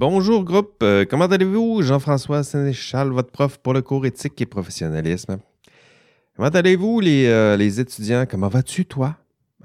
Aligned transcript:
bonjour 0.00 0.44
groupe, 0.44 0.82
Euh, 0.82 1.04
comment 1.04 1.26
allez-vous? 1.26 1.82
Jean-François 1.82 2.42
Sénéchal, 2.42 3.10
votre 3.10 3.30
prof 3.30 3.58
pour 3.58 3.74
le 3.74 3.82
cours 3.82 4.06
éthique 4.06 4.40
et 4.40 4.46
professionnalisme. 4.46 5.36
Comment 6.34 6.48
allez-vous 6.48 7.00
les, 7.00 7.26
euh, 7.26 7.58
étudiants? 7.58 8.24
Comment 8.26 8.48
vas-tu 8.48 8.86
toi? 8.86 9.16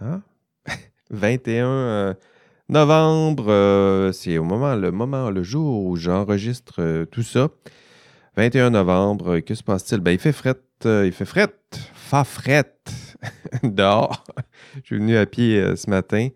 Hein? 0.01 0.21
21 1.09 1.65
euh, 1.65 2.13
novembre, 2.67 4.11
c'est 4.11 4.37
au 4.37 4.43
moment, 4.43 4.75
le 4.75 4.91
moment, 4.91 5.29
le 5.29 5.41
jour 5.41 5.85
où 5.85 5.95
j'enregistre 5.95 7.05
tout 7.05 7.23
ça. 7.23 7.47
21 8.35 8.71
novembre, 8.71 9.39
que 9.39 9.55
se 9.55 9.63
passe-t-il? 9.63 10.01
Ben, 10.01 10.11
il 10.11 10.19
fait 10.19 10.33
fret, 10.33 10.59
il 10.83 11.13
fait 11.13 11.23
fret, 11.23 11.47
fa 11.93 12.25
fret, 12.25 12.75
dehors. 13.63 14.25
Je 14.81 14.87
suis 14.87 14.97
venu 14.97 15.15
à 15.15 15.25
pied 15.25 15.77
ce 15.77 15.89
matin. 15.89 16.27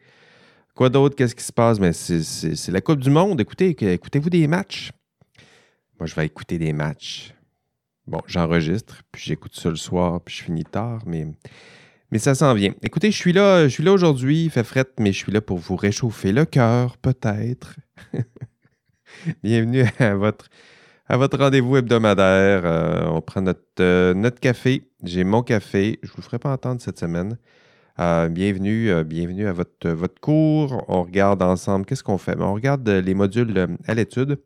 Quoi 0.80 0.90
d'autre? 0.90 1.18
Qu'est-ce 1.18 1.36
qui 1.36 1.44
se 1.44 1.52
passe? 1.52 1.78
C'est- 1.92 2.72
la 2.72 2.80
Coupe 2.80 3.02
du 3.02 3.10
Monde. 3.10 3.42
Écoutez, 3.42 3.76
écoutez-vous 3.96 4.30
des 4.30 4.48
matchs? 4.48 4.94
Moi, 6.00 6.08
je 6.08 6.16
vais 6.16 6.26
écouter 6.26 6.58
des 6.58 6.72
matchs. 6.72 7.34
Bon, 8.08 8.22
j'enregistre, 8.28 9.02
puis 9.12 9.22
j'écoute 9.26 9.54
ça 9.56 9.68
le 9.68 9.76
soir, 9.76 10.22
puis 10.22 10.34
je 10.34 10.44
finis 10.46 10.64
tard, 10.64 11.02
mais, 11.06 11.28
mais 12.12 12.18
ça 12.18 12.34
s'en 12.34 12.54
vient. 12.54 12.74
Écoutez, 12.82 13.12
je 13.12 13.18
suis 13.18 13.34
là, 13.34 13.68
je 13.68 13.84
là 13.84 13.92
aujourd'hui, 13.92 14.46
il 14.46 14.50
fait 14.50 14.64
fret, 14.64 14.86
mais 14.98 15.12
je 15.12 15.18
suis 15.18 15.34
là 15.34 15.42
pour 15.42 15.58
vous 15.58 15.76
réchauffer 15.76 16.32
le 16.32 16.46
cœur, 16.46 16.96
peut-être. 16.96 17.76
Bienvenue 19.44 19.84
à 20.00 20.16
votre, 20.16 20.48
rendez-vous 21.38 21.76
hebdomadaire. 21.76 22.62
Euh, 22.64 23.06
on 23.08 23.20
prend 23.20 23.42
notre, 23.42 23.82
euh, 23.82 24.14
notre 24.14 24.40
café. 24.40 24.90
J'ai 25.04 25.26
mon 25.26 25.44
café. 25.44 26.00
Je 26.04 26.10
ne 26.12 26.16
vous 26.16 26.22
ferai 26.22 26.40
pas 26.40 26.54
entendre 26.54 26.80
cette 26.80 27.00
semaine. 27.00 27.38
Euh, 28.00 28.30
bienvenue, 28.30 28.90
euh, 28.90 29.04
bienvenue 29.04 29.46
à 29.46 29.52
votre, 29.52 29.90
votre 29.90 30.22
cours. 30.22 30.86
On 30.88 31.04
regarde 31.04 31.42
ensemble. 31.42 31.86
Qu'est-ce 31.86 32.04
qu'on 32.04 32.18
fait? 32.18 32.36
Ben, 32.38 32.46
On 32.46 32.54
regarde 32.54 32.88
euh, 32.88 33.02
les 33.02 33.14
modules 33.14 33.68
à 33.86 33.94
l'étude. 33.94 34.40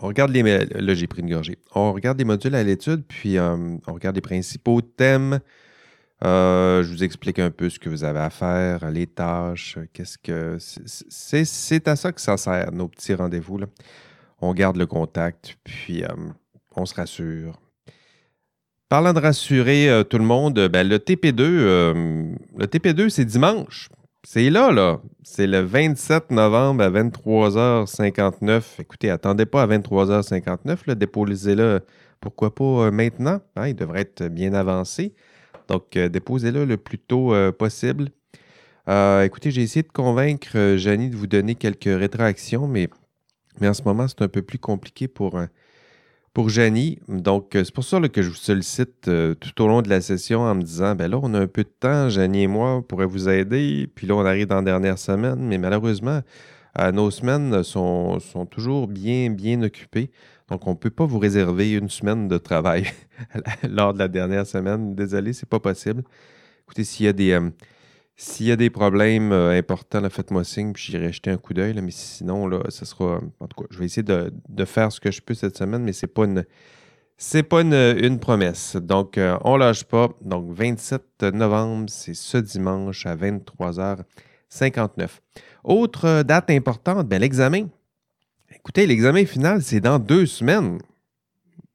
On 0.00 0.08
regarde 0.08 0.30
les. 0.30 0.42
Là, 0.42 0.94
j'ai 0.94 1.06
pris 1.06 1.22
une 1.22 1.30
gorgée. 1.30 1.56
On 1.74 1.94
regarde 1.94 2.18
les 2.18 2.26
modules 2.26 2.54
à 2.54 2.62
l'étude, 2.62 3.02
puis 3.08 3.38
on 3.40 3.80
regarde 3.86 4.14
les 4.14 4.20
principaux 4.20 4.82
thèmes. 4.82 5.40
Je 6.20 6.86
vous 6.86 7.02
explique 7.02 7.38
un 7.38 7.50
peu 7.50 7.70
ce 7.70 7.78
que 7.78 7.88
vous 7.88 8.04
avez 8.04 8.18
à 8.20 8.28
faire, 8.28 8.90
les 8.90 9.06
tâches, 9.06 9.78
qu'est-ce 9.94 10.18
que. 10.18 10.58
c'est- 10.58 11.88
à 11.88 11.96
ça 11.96 12.12
que 12.12 12.20
ça 12.20 12.36
sert, 12.36 12.72
nos 12.72 12.88
petits 12.88 13.14
rendez-vous. 13.14 13.60
On 14.42 14.52
garde 14.52 14.76
le 14.76 14.84
contact, 14.84 15.56
puis 15.64 16.04
on 16.74 16.84
se 16.84 16.94
rassure. 16.94 17.58
Parlant 18.88 19.12
de 19.12 19.18
rassurer 19.18 19.90
euh, 19.90 20.04
tout 20.04 20.16
le 20.18 20.24
monde, 20.24 20.60
euh, 20.60 20.68
ben, 20.68 20.88
le 20.88 20.98
TP2, 20.98 21.40
euh, 21.40 22.32
le 22.56 22.66
TP2, 22.66 23.08
c'est 23.08 23.24
dimanche. 23.24 23.88
C'est 24.22 24.48
là, 24.48 24.70
là. 24.70 25.00
C'est 25.24 25.48
le 25.48 25.58
27 25.58 26.30
novembre 26.30 26.84
à 26.84 26.90
23h59. 26.90 28.80
Écoutez, 28.80 29.10
attendez 29.10 29.44
pas 29.44 29.62
à 29.62 29.66
23h59, 29.66 30.78
là, 30.86 30.94
déposez-le, 30.94 31.80
pourquoi 32.20 32.54
pas 32.54 32.92
maintenant. 32.92 33.40
hein, 33.56 33.66
il 33.66 33.74
devrait 33.74 34.02
être 34.02 34.28
bien 34.28 34.54
avancé. 34.54 35.14
Donc, 35.66 35.98
déposez-le 35.98 36.64
le 36.64 36.76
plus 36.76 36.98
tôt 36.98 37.34
possible. 37.58 38.10
Écoutez, 38.88 39.50
j'ai 39.50 39.62
essayé 39.62 39.82
de 39.82 39.92
convaincre 39.92 40.76
Janie 40.76 41.10
de 41.10 41.16
vous 41.16 41.26
donner 41.26 41.56
quelques 41.56 41.84
rétractions, 41.84 42.68
mais, 42.68 42.88
mais 43.60 43.68
en 43.68 43.74
ce 43.74 43.82
moment, 43.82 44.06
c'est 44.06 44.22
un 44.22 44.28
peu 44.28 44.42
plus 44.42 44.58
compliqué 44.58 45.08
pour, 45.08 45.40
pour 46.36 46.50
Janie. 46.50 46.98
Donc, 47.08 47.56
euh, 47.56 47.64
c'est 47.64 47.72
pour 47.72 47.82
ça 47.82 47.98
que 47.98 48.20
je 48.20 48.28
vous 48.28 48.34
sollicite 48.34 49.08
euh, 49.08 49.34
tout 49.34 49.62
au 49.62 49.68
long 49.68 49.80
de 49.80 49.88
la 49.88 50.02
session 50.02 50.42
en 50.42 50.54
me 50.54 50.60
disant 50.60 50.94
ben 50.94 51.10
là, 51.10 51.18
on 51.22 51.32
a 51.32 51.40
un 51.40 51.46
peu 51.46 51.62
de 51.62 51.72
temps, 51.80 52.10
Janie 52.10 52.42
et 52.42 52.46
moi, 52.46 52.74
on 52.74 52.82
pourrait 52.82 53.06
vous 53.06 53.30
aider. 53.30 53.88
Puis 53.94 54.06
là, 54.06 54.16
on 54.16 54.26
arrive 54.26 54.46
dans 54.46 54.56
la 54.56 54.62
dernière 54.62 54.98
semaine, 54.98 55.38
mais 55.38 55.56
malheureusement, 55.56 56.20
euh, 56.78 56.92
nos 56.92 57.10
semaines 57.10 57.62
sont, 57.62 58.18
toujours 58.50 58.86
bien, 58.86 59.30
bien 59.30 59.62
occupées. 59.62 60.10
Donc, 60.50 60.66
on 60.66 60.72
ne 60.72 60.76
peut 60.76 60.90
pas 60.90 61.06
vous 61.06 61.18
réserver 61.18 61.72
une 61.72 61.88
semaine 61.88 62.28
de 62.28 62.36
travail 62.36 62.84
lors 63.66 63.94
de 63.94 63.98
la 63.98 64.08
dernière 64.08 64.46
semaine. 64.46 64.94
Désolé, 64.94 65.32
c'est 65.32 65.48
pas 65.48 65.58
possible. 65.58 66.04
Écoutez, 66.66 66.84
s'il 66.84 67.06
y 67.06 67.08
a 67.08 67.14
des, 67.14 67.32
s'il 68.16 68.46
y 68.46 68.52
a 68.52 68.56
des 68.56 68.70
problèmes 68.70 69.30
euh, 69.30 69.58
importants, 69.58 70.02
faites-moi 70.08 70.42
signe, 70.42 70.72
puis 70.72 70.84
j'irai 70.84 71.12
jeter 71.12 71.30
un 71.30 71.36
coup 71.36 71.52
d'œil. 71.52 71.74
Mais 71.82 71.90
sinon, 71.90 72.46
là, 72.46 72.60
ce 72.70 72.86
sera. 72.86 73.20
En 73.40 73.46
tout 73.46 73.62
cas, 73.62 73.68
je 73.70 73.78
vais 73.78 73.84
essayer 73.84 74.02
de, 74.02 74.32
de 74.48 74.64
faire 74.64 74.90
ce 74.90 75.00
que 75.00 75.10
je 75.10 75.20
peux 75.20 75.34
cette 75.34 75.56
semaine, 75.56 75.82
mais 75.82 75.92
c'est 75.92 76.06
pas 76.06 76.24
une. 76.24 76.44
Pas 77.48 77.60
une, 77.62 77.72
une 77.72 78.18
promesse. 78.18 78.76
Donc, 78.76 79.16
euh, 79.16 79.38
on 79.42 79.56
lâche 79.56 79.84
pas. 79.84 80.10
Donc, 80.22 80.52
27 80.52 81.22
novembre, 81.32 81.86
c'est 81.88 82.12
ce 82.14 82.36
dimanche 82.36 83.06
à 83.06 83.16
23h59. 83.16 85.08
Autre 85.64 86.22
date 86.22 86.50
importante, 86.50 87.08
ben, 87.08 87.20
l'examen. 87.20 87.68
Écoutez, 88.54 88.86
l'examen 88.86 89.24
final, 89.24 89.62
c'est 89.62 89.80
dans 89.80 89.98
deux 89.98 90.26
semaines. 90.26 90.78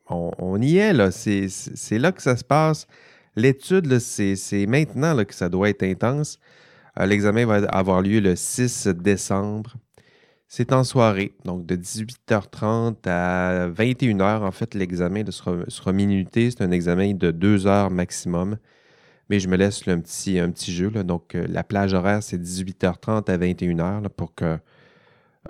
On, 0.07 0.61
y 0.61 0.77
est, 0.77 0.93
là. 0.93 1.09
C'est 1.11 1.97
là 1.97 2.11
que 2.11 2.21
ça 2.21 2.35
se 2.35 2.43
passe. 2.43 2.85
L'étude, 3.35 3.99
c'est 3.99 4.65
maintenant 4.67 5.23
que 5.23 5.33
ça 5.33 5.49
doit 5.49 5.69
être 5.69 5.83
intense. 5.83 6.39
Euh, 6.99 7.05
L'examen 7.05 7.45
va 7.45 7.55
avoir 7.69 8.01
lieu 8.01 8.19
le 8.19 8.35
6 8.35 8.87
décembre. 8.87 9.75
C'est 10.47 10.73
en 10.73 10.83
soirée, 10.83 11.33
donc 11.45 11.65
de 11.65 11.77
18h30 11.77 13.07
à 13.07 13.69
21h. 13.69 14.41
En 14.41 14.51
fait, 14.51 14.73
l'examen 14.73 15.23
sera, 15.29 15.93
minuté. 15.93 16.51
C'est 16.51 16.61
un 16.61 16.71
examen 16.71 17.13
de 17.13 17.31
deux 17.31 17.67
heures 17.67 17.89
maximum. 17.89 18.57
Mais 19.29 19.39
je 19.39 19.47
me 19.47 19.55
laisse 19.55 19.87
un, 19.87 20.01
petit, 20.01 20.39
un 20.39 20.51
petit 20.51 20.73
jeu. 20.73 20.89
Donc, 20.89 21.35
euh, 21.35 21.47
la 21.47 21.63
plage 21.63 21.93
horaire, 21.93 22.21
c'est 22.21 22.37
18h30 22.37 23.31
à 23.31 23.37
21h 23.37 24.03
là, 24.03 24.09
pour 24.09 24.35
que 24.35 24.57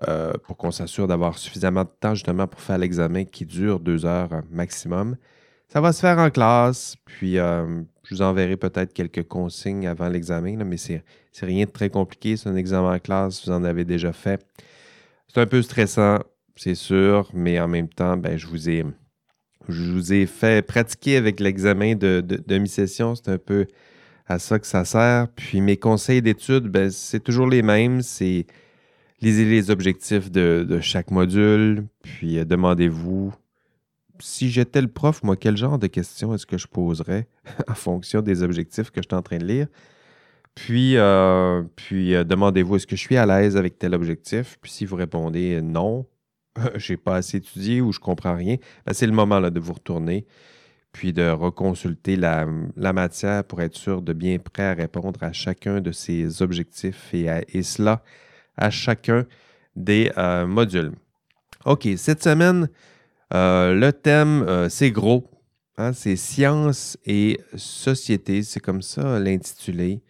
euh, 0.07 0.31
pour 0.43 0.55
qu'on 0.55 0.71
s'assure 0.71 1.05
d'avoir 1.05 1.37
suffisamment 1.37 1.83
de 1.83 1.89
temps 1.99 2.15
justement 2.15 2.47
pour 2.47 2.61
faire 2.61 2.77
l'examen 2.77 3.25
qui 3.25 3.45
dure 3.45 3.79
deux 3.81 4.05
heures 4.05 4.29
maximum. 4.49 5.17
Ça 5.71 5.79
va 5.79 5.93
se 5.93 6.01
faire 6.01 6.17
en 6.17 6.29
classe, 6.29 6.97
puis 7.05 7.37
euh, 7.37 7.81
je 8.03 8.13
vous 8.13 8.21
enverrai 8.21 8.57
peut-être 8.57 8.91
quelques 8.91 9.25
consignes 9.25 9.87
avant 9.87 10.09
l'examen, 10.09 10.65
mais 10.65 10.75
c'est 10.75 11.01
rien 11.41 11.63
de 11.63 11.71
très 11.71 11.89
compliqué. 11.89 12.35
C'est 12.35 12.49
un 12.49 12.57
examen 12.57 12.95
en 12.95 12.99
classe, 12.99 13.45
vous 13.45 13.53
en 13.53 13.63
avez 13.63 13.85
déjà 13.85 14.11
fait. 14.11 14.45
C'est 15.29 15.39
un 15.39 15.45
peu 15.45 15.61
stressant, 15.61 16.19
c'est 16.57 16.75
sûr, 16.75 17.29
mais 17.33 17.57
en 17.61 17.69
même 17.69 17.87
temps, 17.87 18.17
ben, 18.17 18.35
je, 18.37 18.47
vous 18.47 18.69
ai, 20.13 20.25
fait 20.25 20.61
pratiquer 20.67 21.15
avec 21.15 21.39
l'examen 21.39 21.95
de, 21.95 22.19
de, 22.19 22.43
de 22.45 22.57
mi-session. 22.57 23.15
C'est 23.15 23.29
un 23.29 23.37
peu 23.37 23.65
à 24.27 24.39
ça 24.39 24.59
que 24.59 24.67
ça 24.67 24.83
sert. 24.83 25.29
Puis 25.37 25.61
mes 25.61 25.77
conseils 25.77 26.21
d'études, 26.21 26.67
ben, 26.67 26.91
c'est 26.91 27.21
toujours 27.21 27.47
les 27.47 27.61
mêmes. 27.61 28.01
C'est 28.01 28.45
lisez 29.21 29.45
les 29.45 29.71
objectifs 29.71 30.29
de, 30.29 30.65
de 30.67 30.81
chaque 30.81 31.11
module, 31.11 31.85
puis 32.03 32.39
euh, 32.39 32.43
demandez-vous 32.43 33.31
si 34.21 34.49
j'étais 34.49 34.81
le 34.81 34.87
prof, 34.87 35.23
moi, 35.23 35.35
quel 35.35 35.57
genre 35.57 35.77
de 35.77 35.87
questions 35.87 36.33
est-ce 36.33 36.45
que 36.45 36.57
je 36.57 36.67
poserais 36.67 37.27
en 37.67 37.73
fonction 37.73 38.21
des 38.21 38.43
objectifs 38.43 38.91
que 38.91 39.01
je 39.01 39.07
suis 39.09 39.15
en 39.15 39.21
train 39.21 39.37
de 39.37 39.45
lire? 39.45 39.67
Puis, 40.55 40.97
euh, 40.97 41.63
euh, 41.91 42.23
demandez-vous 42.23 42.75
est-ce 42.75 42.87
que 42.87 42.95
je 42.95 43.01
suis 43.01 43.17
à 43.17 43.25
l'aise 43.25 43.55
avec 43.57 43.79
tel 43.79 43.93
objectif? 43.93 44.57
Puis 44.61 44.71
si 44.71 44.85
vous 44.85 44.95
répondez 44.95 45.61
non, 45.61 46.05
j'ai 46.75 46.97
pas 46.97 47.17
assez 47.17 47.37
étudié 47.37 47.81
ou 47.81 47.91
je 47.91 47.99
comprends 47.99 48.35
rien, 48.35 48.57
ben, 48.85 48.93
c'est 48.93 49.07
le 49.07 49.13
moment 49.13 49.39
là, 49.39 49.49
de 49.49 49.59
vous 49.59 49.73
retourner 49.73 50.25
puis 50.91 51.13
de 51.13 51.29
reconsulter 51.29 52.15
la, 52.15 52.45
matière 52.75 53.43
pour 53.43 53.61
être 53.61 53.75
sûr 53.75 54.01
de 54.01 54.13
bien 54.13 54.37
prêt 54.39 54.63
à 54.63 54.73
répondre 54.73 55.23
à 55.23 55.31
chacun 55.31 55.81
de 55.81 55.91
ces 55.91 56.41
objectifs 56.41 57.13
et, 57.13 57.29
à- 57.29 57.41
cela 57.63 58.03
à 58.57 58.69
chacun 58.69 59.25
des 59.75 60.11
euh, 60.17 60.45
modules. 60.45 60.91
OK, 61.65 61.87
cette 61.95 62.23
semaine, 62.23 62.67
euh, 63.33 63.73
le 63.73 63.93
thème, 63.93 64.43
euh, 64.47 64.69
c'est 64.69 64.91
gros. 64.91 65.29
hein, 65.77 65.93
c'est 65.93 66.15
science 66.15 66.97
et 67.05 67.39
société. 67.55 68.43
C'est 68.43 68.59
comme 68.59 68.81
ça 68.81 69.19
l'intitulé. 69.19 70.01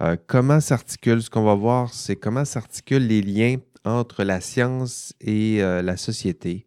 Euh, 0.00 0.16
comment 0.26 0.60
s'articule, 0.60 1.22
ce 1.22 1.30
qu'on 1.30 1.44
va 1.44 1.54
voir, 1.54 1.92
c'est 1.92 2.16
comment 2.16 2.44
s'articulent 2.44 3.06
les 3.06 3.22
liens 3.22 3.56
entre 3.84 4.24
la 4.24 4.40
science 4.40 5.14
et 5.20 5.60
la 5.60 5.96
société. 5.96 6.66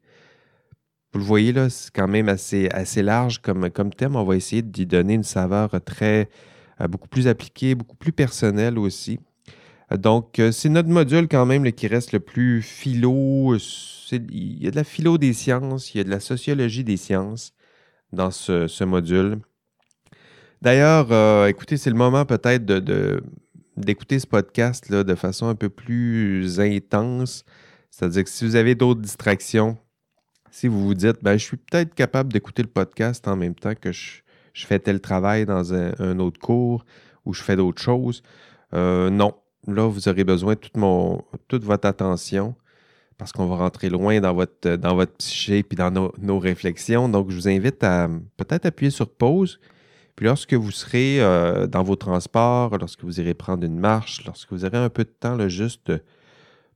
Vous 1.13 1.19
le 1.19 1.25
voyez 1.25 1.53
là, 1.53 1.69
c'est 1.69 1.91
quand 1.93 2.07
même 2.07 2.27
assez, 2.27 2.69
assez 2.69 3.03
large 3.03 3.39
comme, 3.39 3.69
comme 3.69 3.93
thème. 3.93 4.15
On 4.15 4.23
va 4.23 4.35
essayer 4.35 4.63
d'y 4.63 4.87
donner 4.87 5.13
une 5.13 5.23
saveur 5.23 5.79
très, 5.85 6.27
beaucoup 6.89 7.07
plus 7.07 7.27
appliquée, 7.27 7.75
beaucoup 7.75 7.95
plus 7.95 8.11
personnelle 8.11 8.79
aussi. 8.79 9.19
Donc, 9.91 10.39
euh, 10.39 10.51
c'est 10.51 10.69
notre 10.69 10.89
module 10.89 11.27
quand 11.27 11.45
même 11.45 11.71
qui 11.71 11.87
reste 11.87 12.11
le 12.13 12.19
plus 12.19 12.61
philo. 12.61 13.57
Il 14.11 14.63
y 14.63 14.67
a 14.67 14.71
de 14.71 14.75
la 14.75 14.83
philo 14.83 15.17
des 15.17 15.33
sciences, 15.33 15.93
il 15.93 15.97
y 15.97 16.01
a 16.01 16.03
de 16.03 16.09
la 16.09 16.19
sociologie 16.19 16.83
des 16.83 16.97
sciences 16.97 17.53
dans 18.11 18.31
ce, 18.31 18.83
module. 18.83 19.39
D'ailleurs, 20.61 21.11
euh, 21.11 21.47
écoutez, 21.47 21.77
c'est 21.77 21.89
le 21.89 21.95
moment 21.95 22.25
peut-être 22.25 22.65
de, 22.65 22.79
de- 22.79 23.23
d'écouter 23.77 24.19
ce 24.19 24.27
podcast 24.27 24.89
là, 24.89 25.03
de 25.03 25.15
façon 25.15 25.47
un 25.47 25.55
peu 25.55 25.69
plus 25.69 26.59
intense. 26.59 27.43
C'est-à-dire 27.89 28.23
que 28.23 28.29
si 28.29 28.45
vous 28.45 28.55
avez 28.55 28.75
d'autres 28.75 29.01
distractions, 29.01 29.77
si 30.51 30.67
vous 30.67 30.83
vous 30.83 30.93
dites, 30.93 31.23
ben, 31.23 31.37
je 31.37 31.43
suis 31.43 31.57
peut-être 31.57 31.93
capable 31.95 32.31
d'écouter 32.31 32.61
le 32.61 32.69
podcast 32.69 33.27
en 33.27 33.35
même 33.35 33.55
temps 33.55 33.73
que 33.75 33.91
je, 33.91 34.21
fais 34.53 34.79
tel 34.79 35.01
travail 35.01 35.45
dans 35.45 35.73
un, 35.73 35.93
un 35.99 36.19
autre 36.19 36.39
cours 36.39 36.85
ou 37.25 37.33
je 37.33 37.41
fais 37.41 37.55
d'autres 37.55 37.81
choses, 37.81 38.21
euh, 38.73 39.09
non. 39.09 39.33
Là, 39.67 39.87
vous 39.87 40.09
aurez 40.09 40.23
besoin 40.23 40.53
de 40.53 40.59
toute, 40.59 40.77
mon, 40.77 41.23
toute 41.47 41.63
votre 41.63 41.87
attention 41.87 42.55
parce 43.17 43.31
qu'on 43.31 43.45
va 43.45 43.55
rentrer 43.55 43.89
loin 43.89 44.19
dans 44.19 44.33
votre, 44.33 44.75
dans 44.75 44.95
votre 44.95 45.13
psyché 45.13 45.63
puis 45.63 45.77
dans 45.77 46.11
nos, 46.17 46.39
réflexions. 46.39 47.07
Donc, 47.09 47.29
je 47.29 47.35
vous 47.35 47.47
invite 47.47 47.83
à 47.83 48.09
peut-être 48.37 48.65
appuyer 48.65 48.91
sur 48.91 49.09
pause. 49.09 49.59
Puis 50.15 50.25
lorsque 50.25 50.53
vous 50.53 50.71
serez 50.71 51.21
euh, 51.21 51.65
dans 51.65 51.83
vos 51.83 51.95
transports, 51.95 52.77
lorsque 52.77 53.03
vous 53.03 53.19
irez 53.19 53.33
prendre 53.33 53.63
une 53.63 53.79
marche, 53.79 54.23
lorsque 54.25 54.51
vous 54.51 54.65
aurez 54.65 54.77
un 54.77 54.89
peu 54.89 55.03
de 55.03 55.09
temps, 55.09 55.35
là, 55.35 55.47
juste 55.47 55.91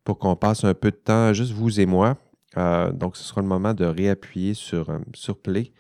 pour 0.04 0.18
qu'on 0.18 0.36
passe 0.36 0.64
un 0.64 0.74
peu 0.74 0.92
de 0.92 0.96
temps, 0.96 1.34
juste 1.34 1.52
vous 1.52 1.80
et 1.80 1.86
moi, 1.86 2.18
euh, 2.58 2.92
donc 2.92 3.18
ce 3.18 3.24
sera 3.24 3.42
le 3.42 3.48
moment 3.48 3.74
de 3.74 3.86
réappuyer 3.86 4.54
sur, 4.54 4.90
euh, 4.90 5.00
sur 5.14 5.38
Play. 5.38 5.72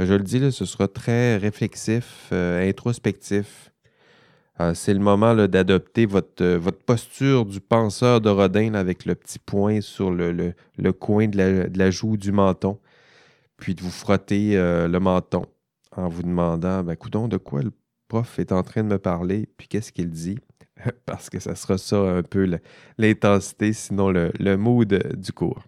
je 0.00 0.14
le 0.14 0.22
dis, 0.22 0.40
là, 0.40 0.50
ce 0.50 0.64
sera 0.64 0.88
très 0.88 1.36
réflexif, 1.36 2.32
introspectif. 2.32 3.70
Euh, 4.60 4.72
c'est 4.74 4.94
le 4.94 5.00
moment 5.00 5.34
d'adopter 5.34 6.06
votre, 6.06 6.42
euh, 6.42 6.58
votre, 6.58 6.78
posture 6.78 7.44
du 7.44 7.60
penseur 7.60 8.20
de 8.20 8.30
Rodin 8.30 8.74
avec 8.74 9.04
le 9.04 9.14
petit 9.14 9.38
point 9.38 9.82
sur 9.82 10.10
le, 10.10 10.54
coin 10.92 11.28
de 11.28 11.68
la, 11.76 11.90
joue 11.90 12.16
du 12.16 12.32
menton, 12.32 12.78
puis 13.58 13.74
de 13.74 13.82
vous 13.82 13.90
frotter 13.90 14.56
euh, 14.56 14.88
le 14.88 14.98
menton 14.98 15.44
en 15.94 16.08
vous 16.08 16.22
demandant 16.22 16.82
ben, 16.82 16.96
coudon, 16.96 17.28
de 17.28 17.36
quoi 17.36 17.62
le 17.62 17.72
prof 18.08 18.38
est 18.38 18.52
en 18.52 18.62
train 18.62 18.82
de 18.82 18.88
me 18.88 18.98
parler, 18.98 19.48
puis 19.58 19.68
qu'est-ce 19.68 19.92
qu'il 19.92 20.10
dit? 20.10 20.38
Parce 21.06 21.28
que 21.28 21.38
ça 21.38 21.54
sera 21.54 21.76
ça 21.76 21.98
un 21.98 22.22
peu 22.22 22.48
l'intensité, 22.98 23.72
sinon 23.72 24.10
le, 24.10 24.32
le 24.38 24.56
mood 24.56 25.16
du 25.16 25.32
cours. 25.32 25.64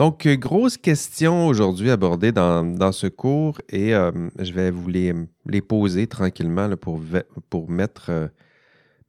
Donc, 0.00 0.24
euh, 0.24 0.34
grosse 0.34 0.78
question 0.78 1.46
aujourd'hui 1.46 1.90
abordée 1.90 2.32
dans, 2.32 2.90
ce 2.90 3.06
cours 3.06 3.60
et 3.68 3.94
euh, 3.94 4.10
je 4.38 4.50
vais 4.50 4.70
vous 4.70 4.88
les, 4.88 5.60
poser 5.60 6.06
tranquillement 6.06 6.74
pour, 6.78 7.02
euh, 7.12 8.28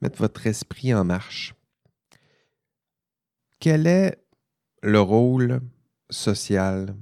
mettre 0.01 0.17
votre 0.17 0.47
esprit 0.47 0.93
en 0.93 1.05
marche. 1.05 1.55
Quel 3.61 3.88
est 3.88 4.21
le 4.83 4.99
rôle 4.99 5.61
social 6.09 6.93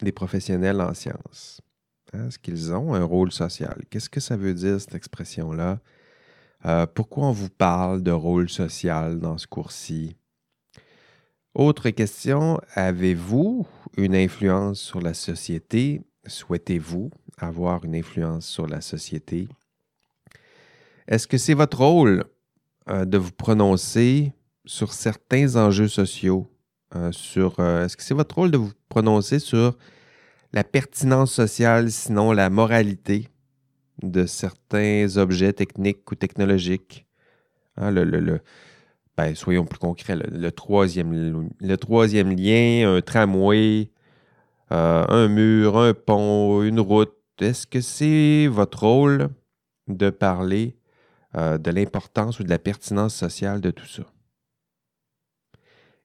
des 0.00 0.12
professionnels 0.12 0.80
en 0.80 0.94
sciences? 0.94 1.60
Hein, 2.14 2.28
est-ce 2.28 2.38
qu'ils 2.38 2.72
ont 2.72 2.94
un 2.94 3.04
rôle 3.04 3.30
social? 3.30 3.76
Qu'est-ce 3.90 4.08
que 4.08 4.20
ça 4.20 4.38
veut 4.38 4.54
dire, 4.54 4.80
cette 4.80 4.94
expression-là? 4.94 5.80
pourquoi 6.94 7.26
on 7.26 7.32
vous 7.32 7.50
parle 7.50 8.02
de 8.02 8.10
rôle 8.10 8.48
social 8.48 9.20
dans 9.20 9.36
ce 9.36 9.46
cours-ci? 9.46 10.16
Autre 11.54 11.90
question, 11.90 12.60
avez-vous 12.74 13.64
une 13.96 14.16
influence 14.16 14.80
sur 14.80 15.00
la 15.00 15.14
société? 15.14 16.02
Souhaitez-vous 16.26 17.12
avoir 17.38 17.84
une 17.84 17.94
influence 17.94 18.44
sur 18.44 18.66
la 18.66 18.80
société? 18.80 19.46
Est-ce 21.06 21.28
que 21.28 21.38
c'est 21.38 21.54
votre 21.54 21.78
rôle 21.78 22.24
euh, 22.88 23.04
de 23.04 23.18
vous 23.18 23.30
prononcer 23.30 24.32
sur 24.64 24.92
certains 24.92 25.54
enjeux 25.54 25.86
sociaux? 25.86 26.50
Euh, 26.96 27.12
euh, 27.36 27.84
est-ce 27.84 27.96
que 27.96 28.02
c'est 28.02 28.14
votre 28.14 28.34
rôle 28.34 28.50
de 28.50 28.58
vous 28.58 28.72
prononcer 28.88 29.38
sur 29.38 29.78
la 30.52 30.64
pertinence 30.64 31.32
sociale, 31.32 31.92
sinon 31.92 32.32
la 32.32 32.50
moralité 32.50 33.28
de 34.02 34.26
certains 34.26 35.18
objets 35.18 35.52
techniques 35.52 36.10
ou 36.10 36.16
technologiques? 36.16 37.06
Hein, 37.76 37.92
le, 37.92 38.40
ben, 39.16 39.34
soyons 39.34 39.64
plus 39.64 39.78
concrets, 39.78 40.16
le, 40.16 40.50
troisième, 40.50 41.12
lien, 42.36 42.96
un 42.96 43.00
tramway, 43.00 43.90
euh, 44.72 45.04
un 45.08 45.28
mur, 45.28 45.78
un 45.78 45.94
pont, 45.94 46.62
une 46.62 46.80
route, 46.80 47.14
est-ce 47.40 47.66
que 47.66 47.80
c'est 47.80 48.48
votre 48.48 48.82
rôle 48.82 49.28
de 49.86 50.10
parler 50.10 50.76
euh, 51.36 51.58
de 51.58 51.70
l'importance 51.70 52.40
ou 52.40 52.44
de 52.44 52.50
la 52.50 52.58
pertinence 52.58 53.14
sociale 53.14 53.60
de 53.60 53.70
tout 53.70 53.86
ça? 53.86 54.04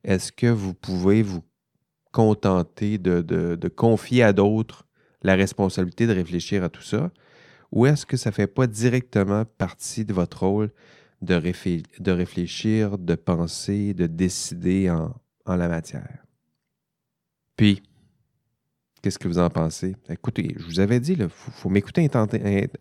Est-ce 0.04 0.32
que 0.32 0.48
vous 0.48 0.74
pouvez 0.76 1.24
vous 1.24 1.44
contenter 2.12 2.98
de, 2.98 3.22
de 3.22 3.68
confier 3.68 4.24
à 4.24 4.34
d'autres 4.34 4.86
la 5.24 5.36
responsabilité 5.36 6.08
de 6.08 6.14
réfléchir 6.14 6.64
à 6.64 6.70
tout 6.70 6.82
ça? 6.82 7.12
Ou 7.72 7.86
est-ce 7.86 8.06
que 8.06 8.18
ça 8.18 8.30
ne 8.30 8.36
fait 8.36 8.48
pas 8.48 8.68
directement 8.68 9.46
partie 9.46 10.06
de 10.06 10.14
votre 10.14 10.46
rôle 10.46 10.72
de, 11.22 11.42
de 12.00 12.12
réfléchir, 12.12 12.98
de 12.98 13.16
penser, 13.16 13.94
de 13.94 14.08
décider 14.08 14.90
en, 14.90 15.14
la 15.46 15.68
matière. 15.68 16.24
Puis, 17.56 17.82
qu'est-ce 19.02 19.18
que 19.18 19.28
vous 19.28 19.40
en 19.40 19.50
pensez? 19.50 19.96
Écoutez, 20.10 20.56
je 20.58 20.66
vous 20.66 20.80
avais 20.80 21.00
dit, 21.00 21.14
il 21.14 21.28
faut, 21.30 21.70
m'écouter 21.70 22.08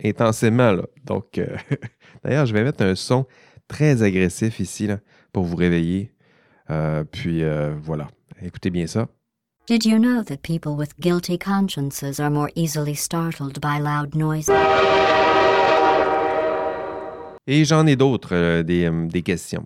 intensément. 0.05 0.77
Donc, 1.05 1.39
euh, 1.39 1.57
d'ailleurs, 2.25 2.47
je 2.47 2.53
vais 2.53 2.63
mettre 2.63 2.83
un 2.83 2.95
son 2.95 3.27
très 3.69 4.03
agressif 4.03 4.61
ici 4.61 4.87
là, 4.87 4.99
pour 5.33 5.45
vous 5.45 5.57
réveiller. 5.57 6.13
Euh, 6.71 7.05
puis, 7.05 7.43
euh, 7.43 7.75
voilà. 7.81 8.09
Écoutez 8.43 8.71
bien 8.71 8.87
ça. 8.87 9.09
Did 9.67 9.85
you 9.85 9.99
know 9.99 10.23
that 10.23 10.43
people 10.43 10.73
with 10.73 10.99
guilty 10.99 11.37
consciences 11.39 12.19
are 12.21 12.31
more 12.31 12.51
easily 12.55 12.95
startled 12.95 13.61
by 13.61 13.79
loud 13.79 14.15
noises? 14.15 14.49
Et 17.51 17.65
j'en 17.65 17.87
ai 17.87 17.97
d'autres, 17.97 18.35
euh, 18.35 18.63
euh, 18.69 19.07
des, 19.07 19.23
questions. 19.23 19.65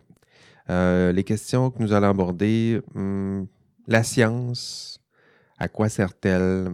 Euh, 0.70 1.10
les 1.10 1.24
questions 1.24 1.68
que 1.72 1.82
nous 1.82 1.92
allons 1.92 2.10
aborder, 2.10 2.80
hmm, 2.94 3.42
la 3.88 4.04
science, 4.04 5.00
à 5.58 5.66
quoi 5.66 5.88
sert-elle? 5.88 6.70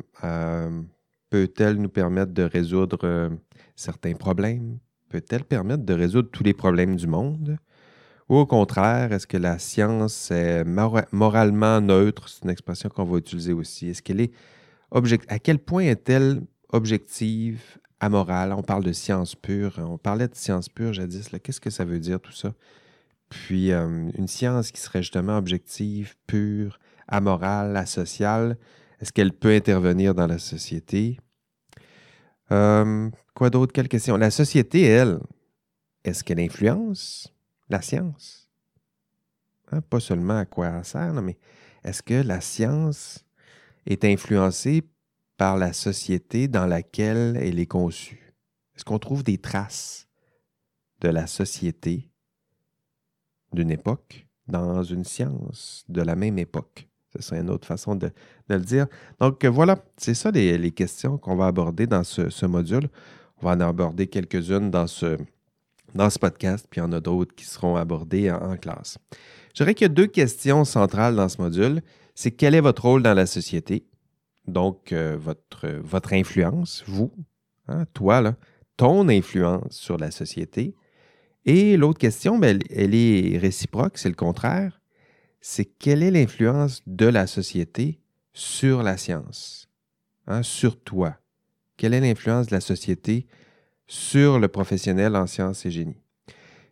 Peut-elle 1.31 1.77
nous 1.77 1.89
permettre 1.89 2.33
de 2.33 2.43
résoudre 2.43 3.31
certains 3.75 4.13
problèmes? 4.13 4.79
Peut-elle 5.09 5.45
permettre 5.45 5.85
de 5.85 5.95
résoudre 5.95 6.29
tous 6.31 6.45
les 6.45 6.53
problèmes 6.53 6.97
du 6.97 7.07
monde? 7.07 7.57
Ou 8.29 8.37
au 8.37 8.47
contraire, 8.47 9.11
est-ce 9.11 9.27
que 9.27 9.39
la 9.39 9.59
science 9.59 10.31
est 10.31 10.65
moralement 11.13 11.81
neutre? 11.81 12.29
C'est 12.29 12.45
une 12.45 12.51
expression 12.51 12.91
qu'on 12.91 13.05
va 13.05 13.17
utiliser 13.17 13.55
aussi. 13.55 13.89
Est-ce 13.89 14.03
qu'elle 14.03 14.21
est 14.21 14.33
À 15.29 15.39
quel 15.39 15.59
point 15.59 15.85
est-elle 15.85 16.43
objective, 16.71 17.79
amoral. 18.01 18.53
On 18.53 18.63
parle 18.63 18.85
de 18.85 18.93
science 18.93 19.35
pure. 19.35 19.79
On 19.79 19.99
parlait 19.99 20.29
de 20.29 20.35
science 20.35 20.69
pure 20.69 20.93
jadis. 20.93 21.29
Qu'est-ce 21.43 21.61
que 21.61 21.71
ça 21.71 21.85
veut 21.85 22.01
dire 22.01 22.21
tout 22.21 22.33
ça? 22.33 22.55
Puis 23.29 23.73
euh, 23.73 24.11
une 24.17 24.29
science 24.29 24.73
qui 24.73 24.81
serait 24.81 25.03
justement 25.03 25.37
objective, 25.37 26.15
pure, 26.27 26.79
amorale, 27.07 27.77
asociale, 27.77 28.57
est-ce 29.01 29.13
qu'elle 29.13 29.33
peut 29.33 29.55
intervenir 29.55 30.15
dans 30.15 30.27
la 30.27 30.39
société? 30.39 31.19
Euh, 32.51 33.11
quoi 33.35 33.51
d'autre? 33.51 33.73
Quelle 33.73 33.89
question? 33.89 34.17
La 34.17 34.31
société, 34.31 34.83
elle, 34.83 35.21
est-ce 36.05 36.25
qu'elle 36.25 36.41
influence 36.41 37.33
la 37.69 37.83
science? 37.83 38.49
Hein, 39.71 39.83
pas 39.83 40.01
seulement 40.01 40.39
à 40.39 40.47
quoi 40.47 40.69
elle 40.69 40.85
sert, 40.85 41.13
mais 41.15 41.37
est-ce 41.85 42.03
que 42.03 42.15
la 42.15 42.41
science 42.41 43.25
est 43.87 44.05
influencée 44.05 44.83
par 45.39 45.57
la 45.57 45.73
société 45.73 46.49
dans 46.49 46.67
laquelle 46.67 47.39
elle 47.41 47.59
est 47.59 47.67
conçue? 47.67 48.35
Est-ce 48.77 48.85
qu'on 48.85 48.99
trouve 48.99 49.23
des 49.23 49.39
traces 49.39 50.07
de 51.01 51.09
la 51.09 51.27
société 51.27 52.11
d'une 53.53 53.71
époque 53.71 54.27
dans 54.49 54.83
une 54.83 55.05
science 55.05 55.85
de 55.89 56.03
la 56.03 56.17
même 56.17 56.39
époque? 56.39 56.89
Ce 57.17 57.23
serait 57.23 57.41
une 57.41 57.51
autre 57.51 57.67
façon 57.67 57.95
de, 57.95 58.11
le 58.49 58.59
dire. 58.59 58.87
Donc 59.21 59.45
voilà, 59.47 59.83
c'est 59.97 60.15
ça 60.15 60.31
les, 60.31 60.71
questions 60.73 61.17
qu'on 61.17 61.37
va 61.37 61.47
aborder 61.47 61.87
dans 61.87 62.05
ce, 62.05 62.47
module. 62.47 62.91
On 63.41 63.47
va 63.47 63.53
en 63.53 63.61
aborder 63.61 64.09
quelques-unes 64.09 64.71
dans 64.71 64.87
ce, 64.87 65.17
podcast, 66.21 66.67
puis 66.69 66.81
il 66.81 66.85
y 66.85 66.87
en 66.87 66.93
a 66.93 67.01
d'autres 67.01 67.35
qui 67.35 67.47
seront 67.47 67.77
abordées 67.77 68.31
en, 68.31 68.57
classe. 68.57 68.99
Je 69.55 69.63
dirais 69.63 69.75
qu'il 69.75 69.85
y 69.85 69.91
a 69.91 69.95
deux 69.95 70.07
questions 70.07 70.65
centrales 70.65 71.17
dans 71.17 71.29
ce 71.29 71.41
module. 71.41 71.81
C'est 72.15 72.33
quel 72.33 72.55
est 72.55 72.61
votre 72.61 72.83
rôle 72.83 73.03
dans 73.03 73.15
la 73.15 73.27
société? 73.27 73.87
Donc, 74.49 74.93
euh, 74.93 75.19
votre, 75.19 76.15
influence, 76.15 76.83
vous, 76.87 77.13
hein, 77.69 77.85
toi, 77.93 78.35
ton 78.79 79.09
influence 79.11 79.77
sur 79.77 79.99
la 79.99 80.11
société. 80.11 80.75
Et 81.45 81.77
l'autre 81.77 81.99
question, 81.99 82.39
ben, 82.39 82.59
elle, 82.71 82.95
est 82.95 83.37
réciproque, 83.37 83.99
c'est 83.99 84.09
le 84.09 84.15
contraire. 84.15 84.81
C'est 85.43 85.67
quelle 85.67 86.03
est 86.03 86.11
l'influence 86.11 86.83
de 86.87 87.07
la 87.07 87.27
société 87.27 88.01
sur 88.33 88.83
la 88.83 88.97
science, 88.97 89.69
hein, 90.27 90.43
sur 90.43 90.81
toi? 90.83 91.19
Quelle 91.77 91.93
est 91.93 92.01
l'influence 92.01 92.47
de 92.47 92.55
la 92.55 92.61
société 92.61 93.27
sur 93.87 94.39
le 94.39 94.49
professionnel 94.49 95.15
en 95.15 95.27
sciences 95.27 95.67
et 95.67 95.71
génie? 95.71 96.01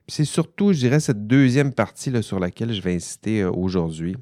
C'est 0.08 0.24
surtout, 0.24 0.72
je 0.72 0.78
dirais, 0.78 1.00
cette 1.00 1.26
deuxième 1.26 1.74
partie 1.74 2.22
sur 2.22 2.40
laquelle 2.40 2.72
je 2.72 2.80
vais 2.80 2.94
insister 2.94 3.42
euh, 3.42 3.50
aujourd'hui 3.50 4.16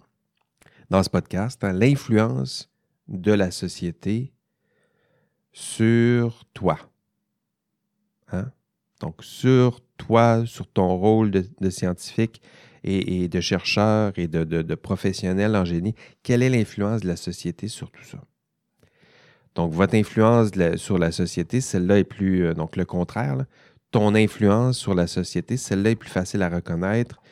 dans 0.90 1.02
ce 1.02 1.10
podcast, 1.10 1.62
hein, 1.62 1.72
l'influence 1.72 2.73
de 3.08 3.32
la 3.32 3.50
société 3.50 4.32
sur 5.52 6.44
toi. 6.52 6.78
Hein? 8.32 8.50
Donc, 9.00 9.22
sur 9.22 9.80
toi, 9.96 10.44
sur 10.46 10.66
ton 10.66 10.96
rôle 10.96 11.30
de, 11.30 11.70
scientifique 11.70 12.40
et, 12.82 13.28
de 13.28 13.40
chercheur 13.40 14.12
et 14.16 14.28
de, 14.28 14.74
professionnel 14.74 15.56
en 15.56 15.64
génie, 15.64 15.94
quelle 16.22 16.42
est 16.42 16.50
l'influence 16.50 17.02
de 17.02 17.08
la 17.08 17.16
société 17.16 17.68
sur 17.68 17.90
tout 17.90 18.04
ça? 18.04 18.18
Donc, 19.54 19.72
votre 19.72 19.94
influence 19.94 20.50
sur 20.76 20.98
la 20.98 21.12
société, 21.12 21.60
celle-là 21.60 21.98
est 21.98 22.04
plus, 22.04 22.46
euh, 22.46 22.54
donc 22.54 22.76
le 22.76 22.84
contraire, 22.84 23.44
ton 23.92 24.14
influence 24.16 24.76
sur 24.76 24.94
la 24.94 25.06
société, 25.06 25.56
celle-là 25.56 25.90
est 25.90 25.96
plus 25.96 26.10
facile 26.10 26.42
à 26.42 26.48
reconnaître. 26.48 27.22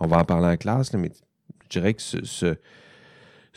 On 0.00 0.08
va 0.08 0.18
en 0.18 0.24
parler 0.24 0.48
en 0.48 0.56
classe, 0.56 0.92
mais 0.94 1.12
je 1.62 1.68
dirais 1.68 1.94
que 1.94 2.02
ce 2.02 2.56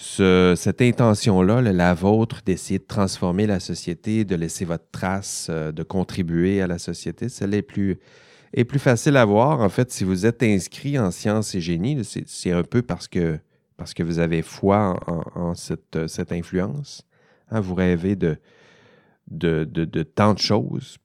cette 0.01 0.81
intention-là, 0.81 1.61
la 1.61 1.93
vôtre, 1.93 2.41
d'essayer 2.45 2.79
de 2.79 2.85
transformer 2.85 3.45
la 3.45 3.59
société, 3.59 4.25
de 4.25 4.35
laisser 4.35 4.65
votre 4.65 4.89
trace, 4.91 5.47
euh, 5.49 5.71
de 5.71 5.83
contribuer 5.83 6.61
à 6.61 6.67
la 6.67 6.79
société, 6.79 7.29
celle 7.29 7.53
est 7.53 7.61
plus, 7.61 7.99
est 8.53 8.65
plus 8.65 8.79
facile 8.79 9.15
à 9.17 9.25
voir. 9.25 9.61
En 9.61 9.69
fait, 9.69 9.91
si 9.91 10.03
vous 10.03 10.25
êtes 10.25 10.41
inscrit 10.43 10.97
en 10.97 11.11
sciences 11.11 11.53
et 11.55 11.61
génie, 11.61 12.01
c'est 12.03 12.51
un 12.51 12.63
peu 12.63 12.81
parce 12.81 13.07
que, 13.07 13.37
parce 13.77 13.93
que 13.93 14.01
vous 14.03 14.19
avez 14.19 14.41
foi 14.41 14.99
en, 15.35 15.53
cette, 15.53 16.07
cette, 16.07 16.31
influence. 16.31 17.05
Hein. 17.49 17.59
vous 17.59 17.75
rêvez 17.75 18.15
de, 18.15 18.37
de, 19.29 19.63
de, 19.65 20.03
tant 20.03 20.33
de 20.33 20.39
choses 20.39 20.97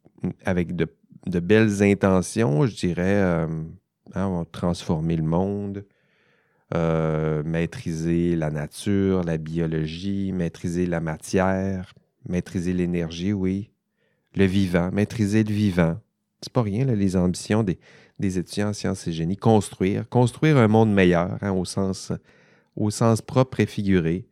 avec 0.44 0.74
de, 0.74 0.88
belles 1.40 1.82
intentions, 1.82 2.66
je 2.66 2.74
dirais. 2.74 3.20
Euh, 3.22 3.46
hein, 4.14 4.44
transformer 4.52 5.16
le 5.16 5.22
monde, 5.22 5.84
euh, 6.74 7.42
maîtriser 7.44 8.34
la 8.34 8.50
nature, 8.50 9.22
la 9.22 9.38
biologie, 9.38 10.32
maîtriser 10.32 10.86
la 10.86 11.00
matière, 11.00 11.94
maîtriser 12.28 12.72
l'énergie, 12.72 13.32
oui, 13.32 13.70
le 14.34 14.46
vivant, 14.46 14.90
maîtriser 14.92 15.44
le 15.44 15.52
vivant. 15.52 15.96
C'est 16.40 16.52
pas 16.52 16.62
rien, 16.62 16.84
les 16.84 17.16
ambitions 17.16 17.62
des, 17.62 17.78
étudiants 18.18 18.70
en 18.70 18.72
sciences 18.72 19.06
et 19.06 19.12
génie. 19.12 19.36
Construire, 19.36 20.08
construire 20.08 20.56
un 20.56 20.68
monde 20.68 20.92
meilleur 20.92 21.38
hein, 21.40 21.52
au, 21.52 21.64
sens, 21.64 22.12
propre 23.22 23.60
et 23.60 23.66
figuré. 23.66 24.26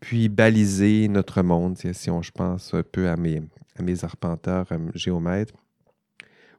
Puis 0.00 0.28
baliser 0.28 1.08
notre 1.08 1.42
monde, 1.42 1.76
si 1.76 2.10
on, 2.10 2.22
je 2.22 2.32
pense 2.32 2.74
un 2.74 2.82
peu 2.82 3.08
à 3.08 3.16
mes, 3.16 3.42
à 3.78 3.82
mes 3.82 4.04
arpenteurs 4.04 4.66
euh, 4.72 4.78
géomètres 4.94 5.54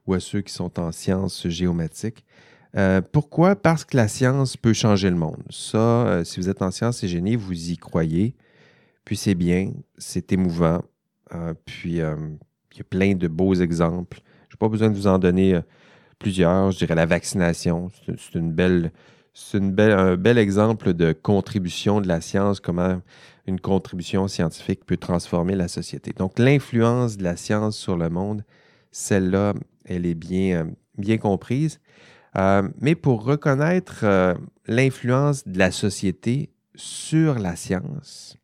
ou 0.06 0.14
à 0.14 0.20
ceux 0.20 0.40
qui 0.40 0.52
sont 0.52 0.80
en 0.80 0.90
sciences 0.90 1.48
géomatiques. 1.48 2.24
Euh, 2.76 3.02
pourquoi? 3.02 3.54
Parce 3.56 3.84
que 3.84 3.96
la 3.96 4.08
science 4.08 4.56
peut 4.56 4.72
changer 4.72 5.10
le 5.10 5.16
monde. 5.16 5.42
Ça, 5.50 5.78
euh, 5.78 6.24
si 6.24 6.40
vous 6.40 6.48
êtes 6.48 6.62
en 6.62 6.70
sciences 6.70 7.04
et 7.04 7.08
génie, 7.08 7.36
vous 7.36 7.70
y 7.70 7.76
croyez. 7.76 8.34
Puis 9.04 9.16
c'est 9.16 9.34
bien, 9.34 9.72
c'est 9.98 10.32
émouvant. 10.32 10.82
Euh, 11.34 11.54
puis 11.66 11.94
il 11.94 11.96
y 11.96 12.00
a 12.00 12.84
plein 12.88 13.14
de 13.14 13.28
beaux 13.28 13.54
exemples. 13.54 14.20
Je 14.48 14.54
n'ai 14.54 14.58
pas 14.58 14.68
besoin 14.68 14.90
de 14.90 14.94
vous 14.94 15.06
en 15.06 15.18
donner 15.18 15.60
plusieurs. 16.18 16.70
Je 16.70 16.78
dirais 16.78 16.94
la 16.94 17.06
vaccination. 17.06 17.90
C'est 18.06 18.38
une 18.38 18.52
belle, 18.52 18.92
c'est 19.34 19.58
un 19.58 20.16
bel 20.16 20.38
exemple 20.38 20.94
de 20.94 21.12
contribution 21.12 22.00
de 22.00 22.08
la 22.08 22.20
science, 22.20 22.60
comment 22.60 23.00
une 23.46 23.60
contribution 23.60 24.28
scientifique 24.28 24.84
peut 24.86 24.96
transformer 24.96 25.56
la 25.56 25.68
société. 25.68 26.12
Donc 26.16 26.38
l'influence 26.38 27.16
de 27.16 27.24
la 27.24 27.36
science 27.36 27.76
sur 27.76 27.96
le 27.96 28.08
monde, 28.08 28.44
celle-là, 28.92 29.54
elle 29.84 30.06
est 30.06 30.14
bien, 30.14 30.70
bien 30.96 31.18
comprise. 31.18 31.80
Euh, 32.36 32.68
mais 32.80 32.94
pour 32.94 33.24
reconnaître 33.24 34.00
euh, 34.04 34.34
l'influence 34.66 35.46
de 35.46 35.58
la 35.58 35.70
société 35.70 36.50
sur 36.74 37.38
la 37.38 37.56
science, 37.56 38.38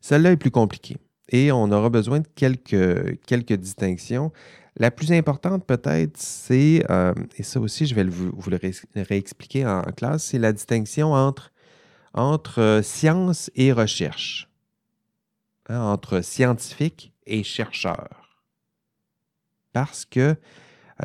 celle-là 0.00 0.32
est 0.32 0.36
plus 0.36 0.50
compliquée 0.50 0.98
et 1.28 1.50
on 1.50 1.70
aura 1.72 1.90
besoin 1.90 2.20
de 2.20 2.28
quelques, 2.34 3.20
quelques 3.26 3.54
distinctions. 3.54 4.32
La 4.76 4.90
plus 4.90 5.12
importante 5.12 5.66
peut-être, 5.66 6.16
c'est, 6.16 6.84
euh, 6.90 7.12
et 7.36 7.42
ça 7.42 7.60
aussi 7.60 7.86
je 7.86 7.94
vais 7.94 8.04
vous, 8.04 8.32
le 8.48 8.58
réexpliquer 9.02 9.66
en, 9.66 9.82
classe, 9.82 10.24
c'est 10.26 10.38
la 10.38 10.52
distinction 10.52 11.12
entre, 11.12 11.52
entre 12.14 12.80
science 12.84 13.50
et 13.56 13.72
recherche, 13.72 14.48
hein, 15.68 15.80
entre 15.80 16.20
scientifique 16.20 17.12
et 17.26 17.42
chercheur. 17.42 18.08
Parce 19.72 20.04
que 20.04 20.36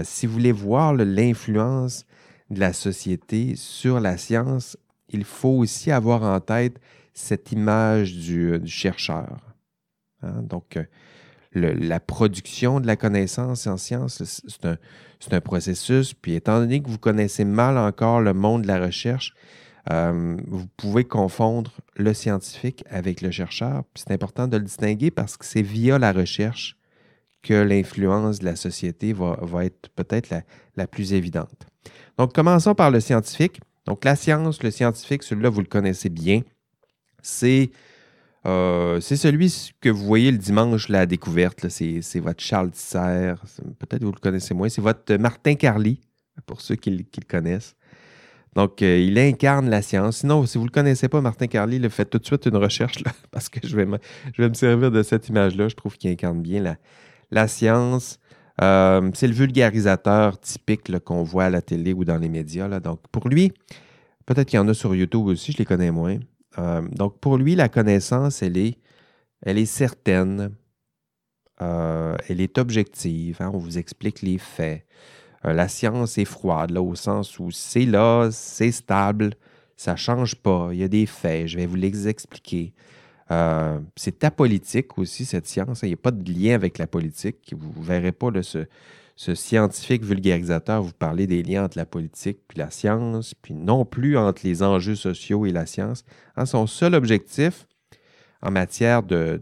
si 0.04 0.26
vous 0.26 0.34
voulez 0.34 0.52
voir 0.52 0.94
l'influence 0.94 2.06
de 2.50 2.60
la 2.60 2.74
société 2.74 3.56
sur 3.56 4.00
la 4.00 4.18
science, 4.18 4.78
il 5.10 5.24
faut 5.24 5.58
aussi 5.58 5.92
avoir 5.92 6.24
en 6.24 6.40
tête 6.40 6.80
cette 7.14 7.52
image 7.52 8.14
du, 8.14 8.60
chercheur. 8.66 9.38
Hein. 10.22 10.42
Donc, 10.44 10.78
euh, 10.78 10.84
la 11.54 12.00
production 12.00 12.80
de 12.80 12.88
la 12.88 12.96
connaissance 12.96 13.68
en 13.68 13.78
science, 13.78 14.24
c'est 14.24 15.34
un, 15.34 15.42
processus. 15.42 16.14
Puis, 16.14 16.36
étant 16.36 16.60
donné 16.60 16.82
que 16.82 16.90
vous 16.90 17.00
connaissez 17.00 17.46
mal 17.46 17.78
encore 17.78 18.22
le 18.22 18.34
monde 18.34 18.64
de 18.64 18.68
la 18.68 18.80
recherche, 18.80 19.34
euh, 19.90 20.38
vous 20.48 20.68
pouvez 20.76 21.06
confondre 21.06 21.72
le 21.96 22.14
scientifique 22.14 22.84
avec 22.90 23.22
le 23.22 23.32
chercheur. 23.32 23.84
C'est 23.96 24.12
important 24.12 24.48
de 24.48 24.58
le 24.58 24.64
distinguer 24.64 25.12
parce 25.12 25.38
que 25.38 25.46
c'est 25.46 25.62
via 25.62 25.98
la 25.98 26.12
recherche 26.12 26.78
que 27.44 27.54
l'influence 27.54 28.40
de 28.40 28.46
la 28.46 28.56
société 28.56 29.14
va, 29.14 29.66
être 29.66 29.90
peut-être 29.96 30.30
la, 30.76 30.88
plus 30.88 31.14
évidente. 31.14 31.68
Donc, 32.18 32.34
commençons 32.34 32.76
par 32.76 32.92
le 32.92 33.00
scientifique. 33.00 33.60
Donc, 33.86 34.04
la 34.04 34.16
science, 34.16 34.62
le 34.64 34.72
scientifique, 34.72 35.24
celui-là, 35.24 35.50
vous 35.50 35.62
le 35.62 35.68
connaissez 35.68 36.10
bien. 36.10 36.42
C'est 37.22 37.72
euh, 38.46 39.00
celui 39.02 39.74
que 39.82 39.90
vous 39.90 40.06
voyez 40.06 40.32
le 40.32 40.38
dimanche, 40.38 40.90
la 40.90 41.06
découverte. 41.06 41.68
C'est 41.70 42.20
votre 42.20 42.42
Charles 42.44 42.72
Tisser. 42.72 43.34
Peut-être 43.80 44.04
vous 44.04 44.12
le 44.12 44.20
connaissez 44.20 44.54
moins. 44.54 44.70
C'est 44.70 44.82
votre 44.82 45.16
Martin 45.16 45.56
Carly, 45.56 46.02
pour 46.46 46.62
ceux 46.62 46.76
qui, 46.76 46.92
le 46.92 47.04
connaissent. 47.28 47.76
Donc, 48.56 48.82
euh, 48.82 48.98
il 48.98 49.20
incarne 49.20 49.70
la 49.70 49.82
science. 49.82 50.18
Sinon, 50.18 50.46
si 50.48 50.58
vous 50.58 50.64
ne 50.64 50.70
le 50.70 50.74
connaissez 50.74 51.08
pas, 51.08 51.22
Martin 51.22 51.48
Carly, 51.48 51.80
faites 51.90 52.10
tout 52.10 52.18
de 52.18 52.26
suite 52.26 52.46
une 52.48 52.58
recherche 52.58 53.04
parce 53.32 53.50
que 53.50 53.60
je 53.66 53.76
vais, 53.76 53.86
me, 53.86 54.00
je 54.34 54.42
vais 54.42 54.50
me 54.50 54.56
servir 54.56 54.92
de 54.92 55.04
cette 55.04 55.30
image-là. 55.30 55.68
Je 55.68 55.76
trouve 55.76 55.96
qu'il 55.98 56.10
incarne 56.10 56.42
bien 56.42 56.62
la, 56.62 56.78
la 57.32 57.48
science, 57.48 58.20
euh, 58.62 59.12
c'est 59.14 59.28
le 59.28 59.34
vulgarisateur 59.34 60.40
typique 60.40 60.98
qu'on 61.00 61.24
voit 61.24 61.46
à 61.46 61.50
la 61.50 61.62
télé 61.62 61.94
ou 61.94 62.06
dans 62.06 62.18
les 62.18 62.30
médias. 62.30 62.80
Donc, 62.80 63.02
pour 63.12 63.30
lui, 63.30 63.54
peut-être 64.26 64.48
qu'il 64.48 64.58
y 64.58 64.60
en 64.60 64.68
a 64.68 64.74
sur 64.74 64.96
YouTube 64.96 65.28
aussi, 65.28 65.52
je 65.52 65.58
les 65.58 65.66
connais 65.66 65.92
moins. 65.92 66.18
Euh, 66.58 66.82
donc, 66.90 67.20
pour 67.20 67.38
lui, 67.38 67.56
la 67.56 67.70
connaissance, 67.70 68.42
elle 68.42 68.58
est, 68.58 68.80
elle 69.42 69.58
est 69.58 69.66
certaine, 69.66 70.52
euh, 71.62 72.16
elle 72.28 72.42
est 72.42 72.58
objective. 72.58 73.38
Hein. 73.42 73.52
on 73.54 73.58
vous 73.58 73.78
explique 73.78 74.22
les 74.22 74.38
faits. 74.38 74.86
la 75.44 75.68
science 75.68 76.18
est 76.18 76.26
froide, 76.26 76.76
au 76.78 76.96
sens 76.96 77.40
où 77.40 77.52
c'est 77.52 77.86
là, 77.86 78.30
c'est 78.32 78.72
stable, 78.72 79.36
ça 79.78 79.94
ne 79.94 79.98
change 79.98 80.36
pas, 80.36 80.70
il 80.74 80.80
y 80.80 80.84
a 80.84 80.88
des 80.88 81.06
faits, 81.06 81.48
je 81.48 81.58
vais 81.58 81.68
vous 81.68 81.76
les 81.76 82.08
expliquer. 82.08 82.74
Euh, 83.32 83.80
c'est 83.96 84.24
apolitique 84.24 84.98
aussi, 84.98 85.26
cette 85.26 85.48
science. 85.48 85.82
Il 85.84 85.88
n'y 85.88 85.94
a 85.94 85.98
pas 85.98 86.12
de 86.12 86.32
lien 86.32 86.56
avec 86.56 86.78
la 86.78 86.88
politique. 86.88 87.54
Vous 87.58 87.82
ne 87.82 87.86
verrez 87.86 88.12
pas 88.12 88.30
ce, 88.42 88.66
scientifique 89.36 90.04
vulgarisateur 90.04 90.82
vous 90.82 90.94
parler 90.94 91.28
des 91.28 91.44
liens 91.44 91.66
entre 91.66 91.78
la 91.78 91.86
politique 91.86 92.40
et 92.56 92.60
la 92.60 92.70
science, 92.70 93.34
puis 93.34 93.54
non 93.54 93.84
plus 93.84 94.18
entre 94.18 94.42
les 94.44 94.64
enjeux 94.64 94.96
sociaux 94.96 95.46
et 95.46 95.52
la 95.52 95.66
science. 95.66 96.06
Hein, 96.36 96.46
son 96.46 96.68
seul 96.68 96.94
objectif 96.94 97.66
en 98.42 98.52
matière 98.52 99.04
de, 99.04 99.42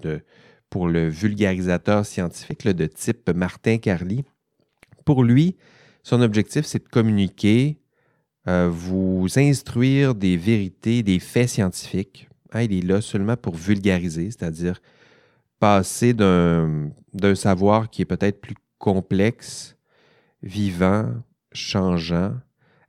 pour 0.70 0.88
le 0.88 1.10
vulgarisateur 1.10 2.06
scientifique 2.06 2.66
de 2.66 2.86
type 2.86 3.30
Martin 3.30 3.78
Carly, 3.78 4.24
pour 5.04 5.24
lui, 5.24 5.58
son 6.04 6.22
objectif, 6.22 6.66
c'est 6.66 6.84
de 6.84 6.90
communiquer, 6.90 7.78
euh, 8.48 8.70
vous 8.72 9.28
instruire 9.38 10.16
des 10.16 10.38
vérités, 10.38 11.04
des 11.04 11.20
faits 11.20 11.50
scientifiques 11.50 12.30
Il 12.62 12.74
est 12.74 12.86
là 12.86 13.02
seulement 13.02 13.38
pour 13.38 13.56
vulgariser, 13.56 14.32
c'est-à-dire 14.32 14.82
passer 15.60 16.14
d'un 16.14 16.92
savoir 17.36 17.90
qui 17.90 18.02
est 18.02 18.06
peut-être 18.06 18.42
plus 18.42 18.56
complexe, 18.78 19.78
vivant, 20.44 21.14
changeant, 21.52 22.34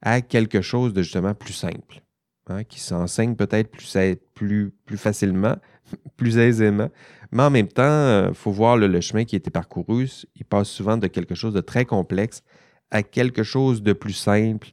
à 0.02 0.20
quelque 0.20 0.60
chose 0.60 0.92
de 0.92 1.02
justement 1.02 1.34
plus 1.34 1.52
simple, 1.52 2.02
hein, 2.48 2.64
qui 2.64 2.80
s'enseigne 2.80 3.34
peut-être 3.34 3.70
plus, 3.70 4.72
facilement, 4.96 5.56
plus 6.16 6.38
aisément, 6.38 6.90
mais 7.32 7.42
en 7.42 7.50
même 7.50 7.68
temps, 7.68 7.82
il 7.82 8.30
euh, 8.30 8.34
faut 8.34 8.52
voir 8.52 8.76
le, 8.76 9.00
chemin 9.00 9.24
qui 9.24 9.36
a 9.36 9.38
été 9.38 9.50
parcouru. 9.50 10.08
Il 10.36 10.44
passe 10.44 10.68
souvent 10.68 10.96
de 10.96 11.06
quelque 11.06 11.34
chose 11.34 11.54
de 11.54 11.60
très 11.60 11.84
complexe 11.84 12.42
à 12.90 13.02
quelque 13.02 13.42
chose 13.42 13.82
de 13.82 13.92
plus 13.92 14.12
simple, 14.12 14.68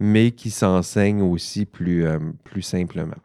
mais 0.00 0.32
qui 0.32 0.50
s'enseigne 0.50 1.22
aussi 1.22 1.64
plus, 1.64 2.04
euh, 2.06 2.18
plus 2.44 2.62
simplement. 2.62 3.16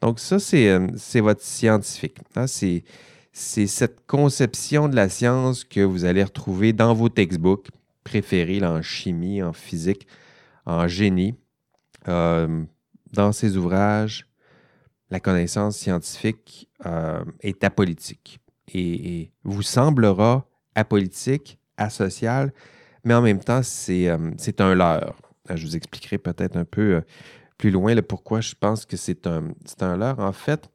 Donc 0.00 0.18
ça, 0.18 0.38
c'est 0.38 0.68
euh, 0.70 0.86
votre 1.16 1.42
scientifique. 1.42 2.18
Hein. 2.36 2.46
C'est 2.46 2.84
cette 3.32 4.06
conception 4.06 4.88
de 4.88 4.96
la 4.96 5.08
science 5.08 5.64
que 5.64 5.80
vous 5.80 6.04
allez 6.04 6.24
retrouver 6.24 6.72
dans 6.72 6.94
vos 6.94 7.08
textbooks 7.08 7.68
préférés 8.02 8.64
en 8.64 8.82
chimie, 8.82 9.42
en 9.42 9.52
physique, 9.52 10.06
en 10.66 10.88
génie. 10.88 11.34
Euh, 12.08 12.64
dans 13.12 13.32
ces 13.32 13.56
ouvrages, 13.56 14.26
la 15.10 15.20
connaissance 15.20 15.76
scientifique 15.76 16.68
euh, 16.86 17.22
est 17.40 17.62
apolitique 17.62 18.40
et, 18.72 19.32
vous 19.42 19.62
semblera 19.62 20.46
apolitique, 20.74 21.58
asocial, 21.76 22.52
mais 23.04 23.14
en 23.14 23.22
même 23.22 23.40
temps, 23.40 23.62
c'est 23.62 24.08
un 24.08 24.74
leurre. 24.74 25.20
Je 25.52 25.66
vous 25.66 25.76
expliquerai 25.76 26.18
peut-être 26.18 26.56
un 26.56 26.64
peu 26.64 27.02
plus 27.60 27.70
loin 27.70 27.94
pourquoi 28.00 28.40
je 28.40 28.54
pense 28.58 28.86
que 28.86 28.96
c'est 28.96 29.26
un, 29.26 29.48
un 29.80 29.96
leurre. 29.98 30.18
En 30.18 30.32
fait, 30.32 30.70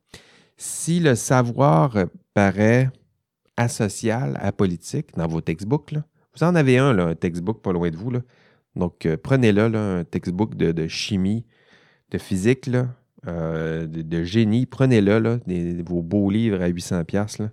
si 0.55 0.99
le 0.99 1.15
savoir 1.15 1.97
paraît 2.35 2.91
asocial, 3.57 4.37
apolitique 4.39 5.07
dans 5.17 5.27
vos 5.27 5.41
textbooks, 5.41 5.95
vous 6.35 6.43
en 6.43 6.53
avez 6.53 6.77
un, 6.77 6.99
un 6.99 7.15
textbook 7.15 7.63
pas 7.63 7.73
loin 7.73 7.89
de 7.89 7.95
vous. 7.97 8.11
Donc, 8.75 9.07
euh, 9.07 9.17
prenez-le, 9.17 9.63
un 9.63 10.03
textbook 10.03 10.53
de, 10.55 10.87
chimie, 10.87 11.43
de 12.11 12.19
physique. 12.19 12.69
euh, 13.27 13.87
de, 13.87 14.23
génie. 14.23 14.67
Prenez-le, 14.67 15.17
là, 15.17 15.39
vos 15.83 16.03
beaux 16.03 16.29
livres 16.29 16.61
à 16.61 16.69
800$. 16.69 17.41
Là. 17.41 17.49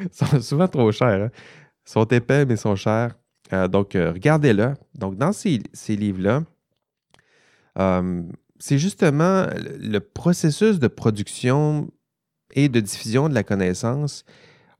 Ils 0.00 0.08
sont 0.12 0.40
souvent 0.40 0.68
trop 0.68 0.90
chers. 0.92 1.24
Hein. 1.24 1.30
Ils 1.86 1.90
sont 1.90 2.06
épais, 2.06 2.46
mais 2.46 2.54
ils 2.54 2.58
sont 2.58 2.74
chers. 2.74 3.14
Euh, 3.52 3.68
donc, 3.68 3.90
regardez-le. 3.92 4.72
Donc, 4.94 5.18
dans 5.18 5.32
ces 5.32 5.60
livres-là, 5.88 6.44
c'est 7.76 8.78
justement 8.78 9.46
le 9.56 9.98
processus 9.98 10.78
de 10.78 10.88
production 10.88 11.90
et 12.54 12.68
de 12.68 12.80
diffusion 12.80 13.28
de 13.28 13.34
la 13.34 13.42
connaissance. 13.42 14.24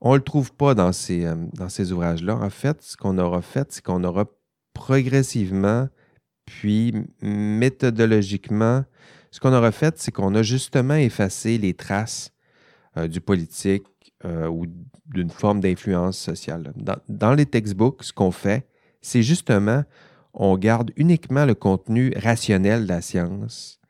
On 0.01 0.13
ne 0.13 0.19
le 0.19 0.23
trouve 0.23 0.53
pas 0.53 0.75
dans 0.75 0.93
ces, 0.93 1.27
dans 1.55 1.69
ces 1.69 1.93
ouvrages-là. 1.93 2.37
En 2.37 2.51
fait, 2.51 2.83
ce 2.83 2.97
qu'on 2.97 3.19
aura 3.19 3.43
fait, 3.43 3.73
c'est 3.73 3.83
qu'on 3.83 4.05
aura 4.05 4.27
progressivement, 4.75 5.89
puis 6.47 6.95
méthodologiquement, 7.23 8.85
ce 9.35 9.41
qu'on 9.41 9.53
aura 9.53 9.73
fait, 9.73 9.99
c'est 9.99 10.13
qu'on 10.13 10.35
a 10.37 10.43
justement 10.43 10.95
effacé 10.95 11.59
les 11.59 11.75
traces 11.75 12.31
euh, 12.97 13.09
du 13.09 13.21
politique 13.21 13.83
euh, 14.25 14.47
ou 14.47 14.67
d'une 15.07 15.31
forme 15.31 15.59
d'influence 15.59 16.17
sociale. 16.17 16.73
Dans, 17.09 17.35
les 17.35 17.45
textbooks, 17.45 18.05
ce 18.05 18.13
qu'on 18.13 18.31
fait, 18.31 18.69
c'est 19.01 19.25
justement, 19.25 19.83
on 20.35 20.59
garde 20.59 20.91
uniquement 20.97 21.47
le 21.47 21.55
contenu 21.55 22.13
rationnel 22.17 22.85
de 22.85 22.89
la 22.89 23.01
science, 23.01 23.81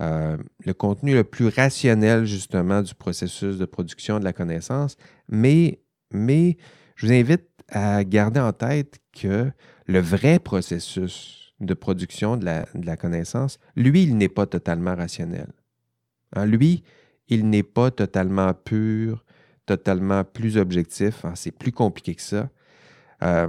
euh, 0.00 0.36
le 0.64 0.74
contenu 0.74 1.14
le 1.14 1.24
plus 1.24 1.48
rationnel 1.48 2.24
justement 2.24 2.82
du 2.82 2.94
processus 2.94 3.58
de 3.58 3.64
production 3.64 4.18
de 4.18 4.24
la 4.24 4.32
connaissance, 4.32 4.96
mais, 5.28 5.78
je 6.10 7.06
vous 7.06 7.12
invite 7.12 7.48
à 7.68 8.04
garder 8.04 8.40
en 8.40 8.52
tête 8.52 8.98
que 9.12 9.50
le 9.86 9.98
vrai 10.00 10.38
processus 10.38 11.54
de 11.60 11.74
production 11.74 12.36
de 12.36 12.44
la, 12.44 12.96
connaissance, 12.96 13.58
lui, 13.76 14.02
il 14.04 14.16
n'est 14.16 14.28
pas 14.28 14.46
totalement 14.46 14.94
rationnel. 14.94 15.48
Hein, 16.34 16.46
lui, 16.46 16.82
il 17.28 17.48
n'est 17.48 17.62
pas 17.62 17.90
totalement 17.90 18.52
pur, 18.54 19.24
totalement 19.66 20.24
plus 20.24 20.56
objectif. 20.56 21.24
Hein, 21.24 21.32
c'est 21.34 21.52
plus 21.52 21.72
compliqué 21.72 22.14
que 22.14 22.22
ça. 22.22 22.48
Euh, 23.22 23.48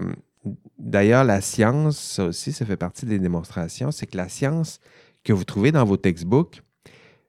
d'ailleurs, 0.77 1.23
la 1.23 1.41
science, 1.41 1.99
ça 1.99 2.25
aussi, 2.25 2.51
ça 2.51 2.65
fait 2.65 2.77
partie 2.77 3.05
des 3.05 3.19
démonstrations, 3.19 3.91
c'est 3.91 4.07
que 4.07 4.17
la 4.17 4.29
science 4.29 4.79
que 5.23 5.33
vous 5.33 5.43
trouvez 5.43 5.71
dans 5.71 5.85
vos 5.85 5.97
textbooks, 5.97 6.61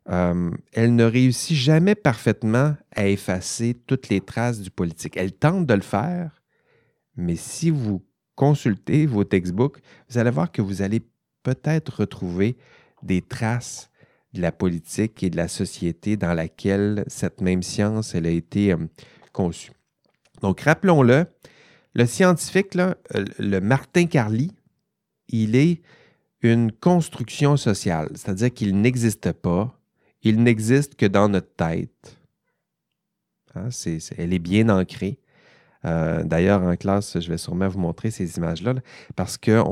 euh, 0.09 0.51
elle 0.73 0.95
ne 0.95 1.05
réussit 1.05 1.57
jamais 1.57 1.95
parfaitement 1.95 2.77
à 2.95 3.09
effacer 3.09 3.75
toutes 3.87 4.09
les 4.09 4.21
traces 4.21 4.61
du 4.61 4.71
politique. 4.71 5.17
Elle 5.17 5.33
tente 5.33 5.67
de 5.67 5.75
le 5.75 5.81
faire, 5.81 6.43
mais 7.17 7.37
si 7.37 7.71
vous 7.71 8.03
consultez 8.37 9.07
vos 9.07 9.25
textbooks, 9.25 9.79
vous 10.09 10.19
allez 10.19 10.31
voir 10.31 10.53
que 10.53 10.63
vous 10.63 10.83
allez 10.83 11.01
peut-être 11.43 12.01
retrouver 12.01 12.57
des 13.03 13.23
traces 13.23 13.91
de 14.35 14.43
la 14.43 14.53
politique 14.53 15.23
et 15.23 15.31
de 15.31 15.37
la 15.37 15.49
société 15.49 16.17
dans 16.17 16.35
laquelle 16.35 17.05
cette 17.07 17.41
même 17.41 17.63
science 17.63 18.15
a 18.15 18.19
été 18.19 18.73
euh, 18.73 18.77
conçue. 19.33 19.73
Donc, 20.43 20.61
rappelons-le, 20.61 21.27
le 21.97 22.05
scientifique, 22.05 22.77
euh, 22.77 22.95
le 23.39 23.59
Martin 23.61 24.07
Carly, 24.07 24.53
il 25.29 25.57
est 25.57 25.81
une 26.43 26.71
construction 26.71 27.57
sociale, 27.57 28.11
c'est-à-dire 28.15 28.53
qu'il 28.53 28.79
n'existe 28.79 29.33
pas, 29.33 29.81
il 30.23 30.43
n'existe 30.43 30.97
que 30.97 31.07
dans 31.07 31.31
notre 31.31 31.55
tête. 31.57 32.19
Hein, 33.55 33.71
elle 34.19 34.35
est 34.35 34.39
bien 34.39 34.69
ancrée. 34.69 35.19
Euh, 35.87 36.23
d'ailleurs, 36.23 36.63
en 36.63 36.77
classe, 36.77 37.19
je 37.19 37.29
vais 37.31 37.39
sûrement 37.39 37.69
vous 37.69 37.79
montrer 37.79 38.11
ces 38.11 38.37
images-là 38.37 38.75
parce 39.15 39.39
que 39.39 39.63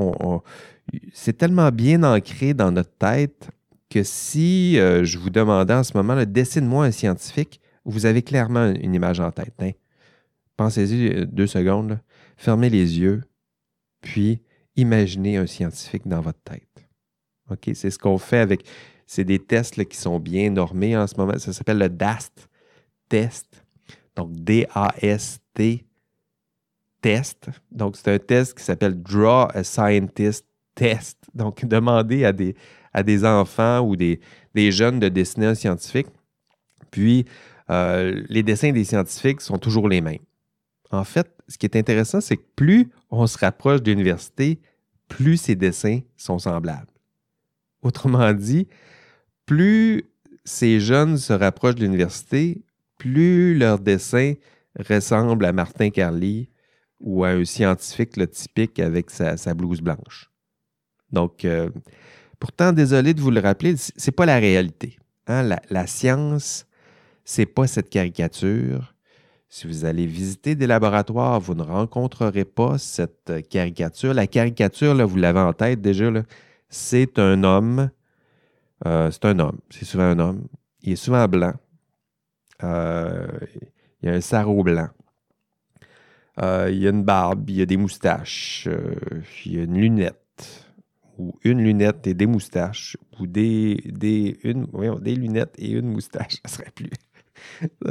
c'est 1.13 1.37
tellement 1.37 1.69
bien 1.71 2.01
ancré 2.03 2.55
dans 2.55 2.71
notre 2.71 2.93
tête 2.97 3.49
que 3.89 4.01
si 4.01 4.79
euh, 4.79 5.03
je 5.03 5.19
vous 5.19 5.29
demandais 5.29 5.75
en 5.75 5.83
ce 5.83 5.95
moment, 5.95 6.15
dessine-moi 6.25 6.85
un 6.85 6.91
scientifique, 6.91 7.61
vous 7.83 8.07
avez 8.07 8.23
clairement 8.23 8.65
une 8.65 8.95
image 8.95 9.19
en 9.19 9.31
tête. 9.31 9.53
Hein. 9.59 9.71
Pensez-y 10.57 11.27
deux 11.27 11.47
secondes, 11.47 11.99
fermez 12.37 12.69
les 12.69 12.99
yeux, 12.99 13.23
puis 14.01 14.41
imaginez 14.75 15.37
un 15.37 15.47
scientifique 15.47 16.07
dans 16.07 16.21
votre 16.21 16.41
tête. 16.43 16.87
OK? 17.49 17.69
C'est 17.73 17.89
ce 17.89 17.99
qu'on 17.99 18.17
fait 18.17 18.39
avec. 18.39 18.65
C'est 19.07 19.23
des 19.23 19.39
tests 19.39 19.83
qui 19.85 19.97
sont 19.97 20.19
bien 20.19 20.49
normés 20.49 20.97
en 20.97 21.05
ce 21.05 21.15
moment. 21.15 21.37
Ça 21.37 21.53
s'appelle 21.53 21.77
le 21.77 21.89
DAST 21.89 22.49
test. 23.07 23.63
Donc, 24.15 24.31
D-A-S-T 24.33 25.85
test. 27.01 27.49
Donc, 27.71 27.97
c'est 27.97 28.11
un 28.11 28.19
test 28.19 28.57
qui 28.57 28.63
s'appelle 28.63 29.01
Draw 29.01 29.49
a 29.53 29.63
Scientist 29.63 30.45
Test. 30.73 31.19
Donc, 31.33 31.65
demander 31.65 32.25
à 32.25 32.33
des, 32.33 33.25
enfants 33.25 33.81
ou 33.81 33.95
des, 33.95 34.19
des 34.53 34.71
jeunes 34.71 34.99
de 34.99 35.09
dessiner 35.09 35.47
un 35.47 35.55
scientifique. 35.55 36.07
Puis, 36.91 37.25
euh, 37.69 38.23
les 38.29 38.43
dessins 38.43 38.71
des 38.71 38.83
scientifiques 38.83 39.41
sont 39.41 39.57
toujours 39.57 39.89
les 39.89 40.01
mêmes. 40.01 40.23
En 40.91 41.03
fait, 41.03 41.34
ce 41.47 41.57
qui 41.57 41.65
est 41.65 41.75
intéressant, 41.75 42.21
c'est 42.21 42.37
que 42.37 42.47
plus 42.55 42.89
on 43.11 43.27
se 43.27 43.37
rapproche 43.37 43.81
de 43.81 43.91
l'université, 43.91 44.59
plus 45.07 45.37
ces 45.37 45.55
dessins 45.55 45.99
sont 46.17 46.39
semblables. 46.39 46.91
Autrement 47.81 48.33
dit, 48.33 48.67
plus 49.45 50.03
ces 50.43 50.79
jeunes 50.79 51.17
se 51.17 51.33
rapprochent 51.33 51.75
de 51.75 51.83
l'université, 51.83 52.61
plus 52.97 53.55
leurs 53.55 53.79
dessins 53.79 54.33
ressemblent 54.89 55.45
à 55.45 55.53
Martin 55.53 55.89
Carly, 55.89 56.49
ou 56.99 57.23
à 57.23 57.29
un 57.29 57.45
scientifique 57.45 58.17
le 58.17 58.27
typique 58.27 58.79
avec 58.79 59.11
sa, 59.11 59.53
blouse 59.53 59.81
blanche. 59.81 60.31
Donc, 61.11 61.45
euh, 61.45 61.69
pourtant, 62.39 62.71
désolé 62.71 63.13
de 63.13 63.21
vous 63.21 63.31
le 63.31 63.39
rappeler, 63.39 63.75
ce 63.77 63.91
n'est 63.93 64.11
pas 64.11 64.25
la 64.25 64.39
réalité. 64.39 64.97
Hein? 65.27 65.43
La, 65.43 65.61
la, 65.69 65.87
science, 65.87 66.65
c'est 67.23 67.45
pas 67.45 67.67
cette 67.67 67.89
caricature. 67.89 68.94
Si 69.55 69.67
vous 69.67 69.85
allez 69.85 70.05
visiter 70.05 70.53
des 70.55 70.67
laboratoires, 70.67 71.39
vous 71.39 71.55
ne 71.55 71.61
rencontrerez 71.61 72.43
pas 72.43 72.77
cette 72.77 73.47
caricature. 73.47 74.13
La 74.13 74.27
caricature, 74.27 75.07
vous 75.07 75.15
l'avez 75.15 75.39
en 75.39 75.53
tête 75.53 75.79
déjà, 75.79 76.11
c'est 76.67 77.17
un 77.19 77.41
homme. 77.45 77.89
Euh, 78.85 79.09
c'est 79.11 79.23
un 79.23 79.39
homme. 79.39 79.57
C'est 79.69 79.85
souvent 79.85 80.03
un 80.03 80.19
homme. 80.19 80.45
Il 80.81 80.91
est 80.91 80.97
souvent 80.97 81.25
blanc. 81.29 81.53
Euh, 82.63 83.27
il 84.01 84.09
a 84.09 84.11
un 84.15 84.19
sarrau 84.19 84.61
blanc. 84.61 84.89
Euh, 86.41 86.69
il 86.69 86.85
a 86.85 86.89
une 86.89 87.05
barbe, 87.05 87.49
il 87.49 87.61
a 87.61 87.65
des 87.65 87.77
moustaches, 87.77 88.67
euh, 88.69 88.93
il 89.45 89.59
a 89.59 89.63
une 89.63 89.79
lunette, 89.79 90.65
ou 91.17 91.33
une 91.45 91.63
lunette 91.63 92.05
et 92.07 92.13
des 92.13 92.25
moustaches, 92.25 92.97
ou 93.21 93.25
des, 93.25 93.81
des, 93.85 94.37
une, 94.43 94.67
des 94.99 95.15
lunettes 95.15 95.55
et 95.57 95.69
une 95.69 95.87
moustache, 95.87 96.41
ça 96.45 96.57
serait 96.57 96.71
plus. 96.75 96.89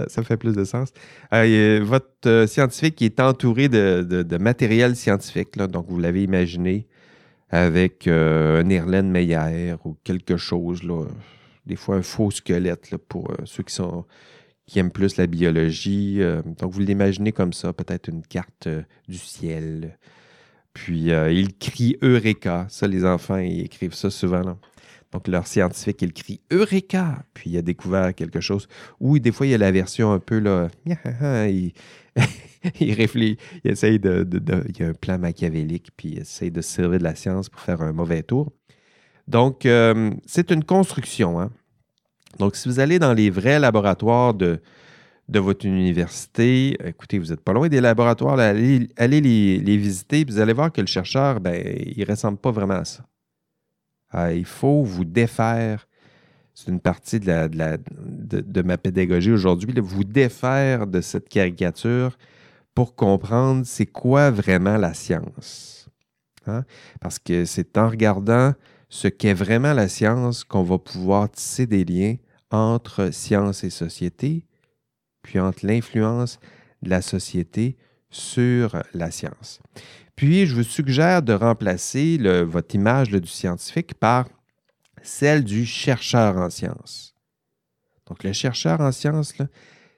Ça 0.09 0.23
fait 0.23 0.37
plus 0.37 0.55
de 0.55 0.65
sens. 0.65 0.91
Euh, 1.33 1.81
votre 1.83 2.47
scientifique 2.47 3.01
est 3.03 3.21
entouré 3.21 3.69
de, 3.69 4.39
matériel 4.39 4.97
scientifique, 4.97 5.57
donc 5.57 5.87
vous 5.89 5.99
l'avez 5.99 6.23
imaginé 6.23 6.87
avec 7.51 8.09
un 8.09 8.69
Erlen 8.69 9.11
Meyer 9.11 9.75
ou 9.85 9.97
quelque 10.03 10.37
chose, 10.37 10.83
là, 10.83 11.05
des 11.67 11.77
fois 11.77 11.97
un 11.97 12.03
faux 12.03 12.31
squelette 12.31 12.97
pour 13.09 13.33
ceux 13.45 13.63
qui 13.63 13.75
sont 13.75 14.05
qui 14.67 14.79
aiment 14.79 14.91
plus 14.91 15.17
la 15.17 15.27
biologie. 15.27 16.17
Euh, 16.21 16.43
donc, 16.59 16.73
vous 16.73 16.81
l'imaginez 16.81 17.33
comme 17.33 17.53
ça, 17.53 17.73
peut-être 17.73 18.09
une 18.09 18.23
carte 18.23 18.67
euh, 18.67 18.83
du 19.09 19.19
ciel. 19.19 19.99
Puis, 20.73 21.13
euh, 21.13 21.31
il 21.31 21.57
crie 21.57 21.97
Eureka. 22.03 22.67
Ça, 22.69 22.87
les 22.87 23.05
enfants, 23.05 23.37
ils 23.37 23.65
écrivent 23.65 23.95
ça 23.95 24.11
souvent. 24.11 24.59
Donc, 25.15 25.29
leur 25.29 25.47
scientifique, 25.47 26.03
il 26.03 26.13
crie 26.13 26.41
Eureka. 26.51 27.25
Puis, 27.35 27.51
il 27.51 27.57
a 27.57 27.63
découvert 27.63 28.13
quelque 28.15 28.41
chose. 28.41 28.67
Ou 28.99 29.21
des 29.21 29.31
fois, 29.31 29.47
il 29.47 29.51
y 29.51 29.55
a 29.55 29.59
la 29.59 29.71
version 29.71 30.13
un 30.13 30.19
peu, 30.19 30.41
là, 30.41 30.69
il, 31.49 31.73
il 32.81 32.95
réfléchit, 32.95 33.39
il 33.63 33.71
essaye 33.71 34.01
de, 34.01 34.27
Il 34.69 34.81
y 34.81 34.83
a 34.83 34.89
un 34.89 34.93
plan 34.93 35.17
machiavélique, 35.19 35.91
puis 35.97 36.09
il 36.09 36.19
essaye 36.19 36.51
de 36.51 36.61
servir 36.61 36.99
de 36.99 37.05
la 37.05 37.15
science 37.15 37.49
pour 37.49 37.61
faire 37.61 37.81
un 37.81 37.93
mauvais 37.93 38.25
tour. 38.25 38.53
Donc, 39.29 39.69
c'est 40.27 40.51
une 40.51 40.65
construction. 40.65 41.41
Hein? 41.41 41.51
Donc, 42.41 42.57
si 42.57 42.69
vous 42.69 42.81
allez 42.81 42.99
dans 42.99 43.13
les 43.15 43.31
vrais 43.31 43.61
laboratoires 43.61 44.35
de, 44.35 44.61
votre 45.29 45.65
université, 45.65 46.77
écoutez, 46.85 47.21
vous 47.21 47.27
n'êtes 47.27 47.41
pas 47.41 47.53
loin 47.53 47.69
des 47.69 47.81
laboratoires, 47.81 48.39
allez, 48.39 48.89
les, 48.99 49.77
visiter, 49.77 50.25
vous 50.25 50.41
allez 50.41 50.53
voir 50.53 50.73
que 50.73 50.81
le 50.81 50.89
chercheur, 50.89 51.41
ben, 51.41 51.55
il 51.87 52.01
ne 52.01 52.07
ressemble 52.07 52.39
pas 52.39 52.51
vraiment 52.51 52.75
à 52.75 52.85
ça. 52.85 53.05
Ah, 54.17 54.33
il 54.33 54.45
faut 54.45 54.85
vous 54.85 55.05
défaire, 55.05 55.89
c'est 56.55 56.71
une 56.71 56.79
partie 56.79 57.19
de, 57.19 58.63
ma 58.63 58.79
pédagogie 58.79 59.33
aujourd'hui, 59.33 59.75
vous 59.77 60.05
défaire 60.05 60.87
de 60.87 61.01
cette 61.01 61.29
caricature 61.29 62.17
pour 62.77 62.95
comprendre 62.95 63.67
c'est 63.67 63.87
quoi 63.87 64.31
vraiment 64.31 64.77
la 64.77 64.95
science. 64.95 65.89
Hein? 66.47 66.65
Parce 67.01 67.19
que 67.19 67.45
c'est 67.45 67.77
en 67.77 67.89
regardant 67.89 68.55
ce 68.89 69.09
qu'est 69.09 69.35
vraiment 69.35 69.73
la 69.73 69.89
science 69.89 70.45
qu'on 70.45 70.63
va 70.63 70.79
pouvoir 70.79 71.29
tisser 71.29 71.67
des 71.67 71.85
liens 71.85 72.15
entre 72.53 73.13
science 73.13 73.65
et 73.65 73.71
société, 73.71 74.47
puis 75.23 75.41
entre 75.41 75.67
l'influence 75.67 76.39
de 76.83 76.91
la 76.91 77.03
société 77.03 77.77
sur 78.15 78.83
la 78.95 79.11
science. 79.11 79.61
Puis, 80.17 80.47
je 80.47 80.55
vous 80.55 80.63
suggère 80.63 81.23
de 81.23 81.33
remplacer 81.33 82.19
votre 82.45 82.75
image 82.75 83.11
du 83.11 83.27
scientifique 83.27 83.95
par 83.95 84.29
celle 85.03 85.45
du 85.45 85.67
chercheur 85.67 86.37
en 86.37 86.51
sciences. 86.51 87.15
Donc, 88.09 88.23
le 88.23 88.33
chercheur 88.33 88.81
en 88.81 88.93
sciences, 88.93 89.35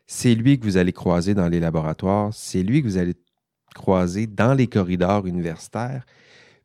c'est 0.07 0.35
lui 0.35 0.59
que 0.59 0.65
vous 0.65 0.77
allez 0.77 0.93
croiser 0.93 1.35
dans 1.35 1.49
les 1.49 1.61
laboratoires, 1.61 2.33
c'est 2.33 2.63
lui 2.63 2.83
que 2.83 2.89
vous 2.89 2.99
allez 2.99 3.15
croiser 3.75 4.27
dans 4.27 4.55
les 4.55 4.67
corridors 4.67 5.27
universitaires. 5.27 6.07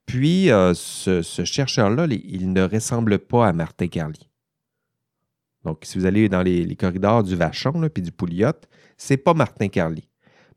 Puis, 0.05 0.49
euh, 0.51 0.73
ce, 0.73 1.21
chercheur-là, 1.43 2.07
il 2.09 2.53
ne 2.53 2.63
ressemble 2.63 3.19
pas 3.19 3.47
à 3.47 3.53
Martin 3.53 3.87
Carly. 3.87 4.29
Donc, 5.63 5.79
si 5.83 5.97
vous 5.97 6.05
allez 6.05 6.29
dans 6.29 6.41
les, 6.41 6.75
corridors 6.75 7.23
du 7.23 7.35
Vachon 7.35 7.89
puis 7.93 8.01
du 8.01 8.11
Pouliot, 8.11 8.51
c'est 8.97 9.17
pas 9.17 9.33
Martin 9.33 9.67
Carly. 9.67 10.07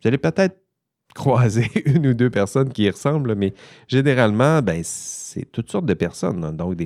Vous 0.00 0.08
allez 0.08 0.18
peut-être 0.18 0.63
croiser 1.14 1.70
une 1.86 2.08
ou 2.08 2.14
deux 2.14 2.30
personnes 2.30 2.72
qui 2.72 2.82
y 2.82 2.90
ressemblent, 2.90 3.34
mais 3.34 3.54
généralement, 3.88 4.60
ben, 4.60 4.80
c'est 4.84 5.50
toutes 5.50 5.70
sortes 5.70 5.86
de 5.86 5.94
personnes. 5.94 6.56
Donc, 6.56 6.76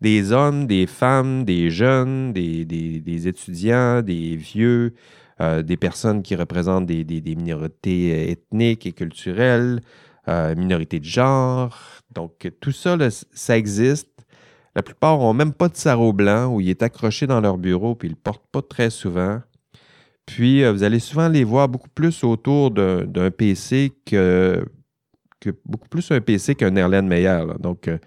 des, 0.00 0.32
hommes, 0.32 0.66
des 0.66 0.86
femmes, 0.86 1.44
des 1.44 1.70
jeunes, 1.70 2.32
des, 2.32 3.28
étudiants, 3.28 4.00
des 4.02 4.36
vieux, 4.36 4.94
euh, 5.40 5.62
des 5.62 5.76
personnes 5.76 6.22
qui 6.22 6.36
représentent 6.36 6.86
des, 6.86 7.34
minorités 7.36 8.30
ethniques 8.30 8.86
et 8.86 8.92
culturelles, 8.92 9.80
euh, 10.28 10.54
minorités 10.54 11.00
de 11.00 11.04
genre. 11.04 11.76
Donc, 12.14 12.50
tout 12.60 12.72
ça, 12.72 12.96
ça 13.10 13.58
existe. 13.58 14.08
La 14.76 14.82
plupart 14.82 15.18
n'ont 15.18 15.34
même 15.34 15.52
pas 15.52 15.68
de 15.68 15.76
sarrau 15.76 16.12
blanc 16.12 16.52
où 16.52 16.60
il 16.60 16.68
est 16.68 16.82
accroché 16.82 17.26
dans 17.26 17.40
leur 17.40 17.58
bureau 17.58 17.94
puis 17.94 18.08
ils 18.08 18.12
ne 18.12 18.16
le 18.16 18.20
portent 18.20 18.46
pas 18.50 18.62
très 18.62 18.90
souvent. 18.90 19.40
Puis, 20.26 20.64
euh, 20.64 20.72
vous 20.72 20.82
allez 20.82 21.00
souvent 21.00 21.28
les 21.28 21.44
voir 21.44 21.68
beaucoup 21.68 21.90
plus 21.90 22.24
autour 22.24 22.70
d'un 22.70 23.30
PC 23.30 23.92
que, 24.06 24.64
beaucoup 25.66 25.88
plus 25.88 26.10
un 26.10 26.20
PC 26.20 26.54
qu'un. 26.54 26.70
Donc, 27.58 27.88
euh, 27.88 27.98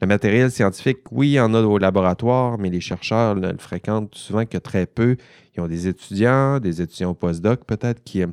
le 0.00 0.06
matériel 0.06 0.50
scientifique, 0.50 0.98
oui, 1.12 1.28
il 1.28 1.32
y 1.32 1.40
en 1.40 1.54
a 1.54 1.60
au 1.60 1.78
laboratoire, 1.78 2.58
mais 2.58 2.70
les 2.70 2.80
chercheurs 2.80 3.36
ne 3.36 3.52
le 3.52 3.58
fréquentent 3.58 4.14
souvent 4.14 4.46
que 4.46 4.58
très 4.58 4.86
peu. 4.86 5.16
Ils 5.54 5.60
ont 5.60 5.68
des 5.68 5.86
étudiants, 5.86 6.58
des 6.58 6.82
étudiants 6.82 7.14
postdoc 7.14 7.64
peut-être 7.64 8.02
qui, 8.02 8.24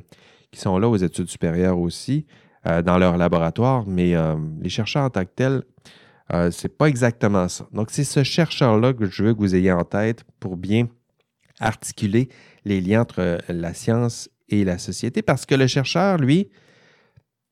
qui 0.50 0.60
sont 0.60 0.78
là 0.78 0.88
aux 0.88 0.96
études 0.96 1.28
supérieures 1.28 1.78
aussi 1.78 2.26
euh, 2.66 2.82
dans 2.82 2.98
leur 2.98 3.16
laboratoire, 3.18 3.84
mais 3.86 4.14
les 4.60 4.70
chercheurs 4.70 5.04
en 5.04 5.10
tant 5.10 5.24
que 5.24 5.30
tels, 5.36 5.62
ce 6.30 6.50
c'est 6.50 6.76
pas 6.76 6.86
exactement 6.86 7.48
ça. 7.48 7.68
Donc, 7.72 7.90
c'est 7.90 8.04
ce 8.04 8.24
chercheur-là 8.24 8.94
que 8.94 9.06
je 9.06 9.22
veux 9.22 9.34
que 9.34 9.38
vous 9.38 9.54
ayez 9.54 9.72
en 9.72 9.84
tête 9.84 10.24
pour 10.40 10.56
bien 10.56 10.88
articuler 11.60 12.28
les 12.64 12.80
liens 12.80 13.02
entre 13.02 13.20
euh, 13.20 13.38
la 13.48 13.74
science 13.74 14.28
et 14.48 14.64
la 14.64 14.78
société. 14.78 15.22
Parce 15.22 15.46
que 15.46 15.54
le 15.54 15.66
chercheur, 15.66 16.18
lui, 16.18 16.48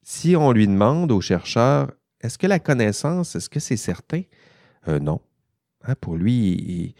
si 0.02 0.36
on 0.36 0.52
lui 0.52 0.66
demande 0.66 1.12
au 1.12 1.20
chercheur, 1.20 1.92
est-ce 2.20 2.38
que 2.38 2.46
la 2.46 2.58
connaissance, 2.58 3.36
est-ce 3.36 3.48
que 3.48 3.60
c'est 3.60 3.76
certain? 3.76 4.22
Euh, 4.88 4.98
non. 4.98 5.20
Hein, 5.84 5.94
pour 6.00 6.16
lui, 6.16 6.94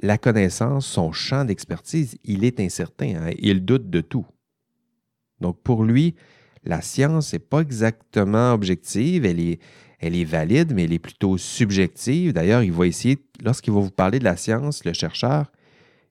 la 0.00 0.18
connaissance, 0.18 0.86
son 0.86 1.12
champ 1.12 1.44
d'expertise, 1.44 2.16
il 2.24 2.44
est 2.44 2.60
incertain. 2.60 3.14
Hein, 3.16 3.30
il 3.38 3.64
doute 3.64 3.90
de 3.90 4.00
tout. 4.00 4.26
Donc 5.40 5.60
pour 5.62 5.84
lui, 5.84 6.14
la 6.64 6.82
science 6.82 7.32
n'est 7.32 7.38
pas 7.38 7.60
exactement 7.60 8.52
objective, 8.52 9.24
elle 9.24 9.40
est, 9.40 9.60
elle 10.00 10.16
est 10.16 10.24
valide, 10.24 10.72
mais 10.74 10.84
elle 10.84 10.92
est 10.92 10.98
plutôt 10.98 11.38
subjective. 11.38 12.32
D'ailleurs, 12.32 12.62
il 12.62 12.72
va 12.72 12.86
essayer, 12.86 13.18
lorsqu'il 13.42 13.72
va 13.72 13.80
vous 13.80 13.90
parler 13.90 14.18
de 14.18 14.24
la 14.24 14.36
science, 14.36 14.84
le 14.84 14.92
chercheur, 14.92 15.50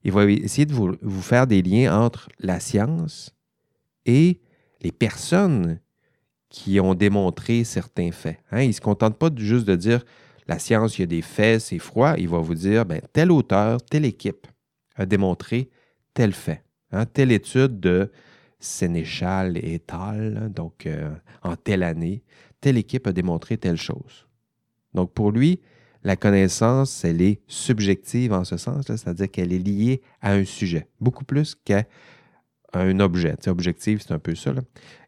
il 0.03 0.11
va 0.11 0.25
essayer 0.25 0.65
de 0.65 0.73
vous, 0.73 1.21
faire 1.21 1.47
des 1.47 1.61
liens 1.61 1.99
entre 1.99 2.29
la 2.39 2.59
science 2.59 3.35
et 4.05 4.39
les 4.81 4.91
personnes 4.91 5.79
qui 6.49 6.79
ont 6.79 6.93
démontré 6.93 7.63
certains 7.63 8.11
faits. 8.11 8.39
Hein. 8.51 8.61
Il 8.61 8.67
ne 8.67 8.73
se 8.73 8.81
contente 8.81 9.17
pas 9.17 9.29
juste 9.35 9.65
de 9.65 9.75
dire 9.75 10.03
la 10.47 10.59
science, 10.59 10.97
il 10.97 11.01
y 11.01 11.03
a 11.03 11.07
des 11.07 11.21
faits, 11.21 11.59
c'est 11.59 11.79
froid. 11.79 12.15
Il 12.17 12.29
va 12.29 12.39
vous 12.39 12.55
dire 12.55 12.85
ben, 12.85 13.01
tel 13.11 13.31
auteur, 13.31 13.81
telle 13.81 14.05
équipe 14.05 14.47
a 14.95 15.05
démontré 15.05 15.69
tel 16.13 16.33
fait. 16.33 16.63
Hein. 16.91 17.05
Telle 17.05 17.31
étude 17.31 17.79
de 17.79 18.11
Sénéchal 18.59 19.57
et 19.57 19.79
Tal, 19.79 20.51
donc 20.53 20.85
euh, 20.85 21.13
en 21.43 21.55
telle 21.55 21.83
année, 21.83 22.23
telle 22.61 22.77
équipe 22.77 23.07
a 23.07 23.11
démontré 23.11 23.57
telle 23.57 23.77
chose. 23.77 24.27
Donc 24.93 25.13
pour 25.13 25.31
lui, 25.31 25.59
la 26.07 26.15
connaissance, 26.15 27.03
elle 27.03 27.21
est 27.21 27.41
subjective 27.47 28.31
en 28.31 28.45
ce 28.45 28.55
sens, 28.55 28.85
c'est-à-dire 28.87 29.29
qu'elle 29.29 29.51
est 29.51 29.59
liée 29.59 30.01
à 30.21 30.31
un 30.31 30.45
sujet, 30.45 30.87
beaucoup 31.01 31.25
plus 31.25 31.53
qu'à 31.53 31.83
un 32.73 33.01
objet. 33.01 33.35
C'est 33.41 33.49
objectif, 33.49 34.03
c'est 34.07 34.13
un 34.13 34.19
peu 34.19 34.33
ça. 34.33 34.53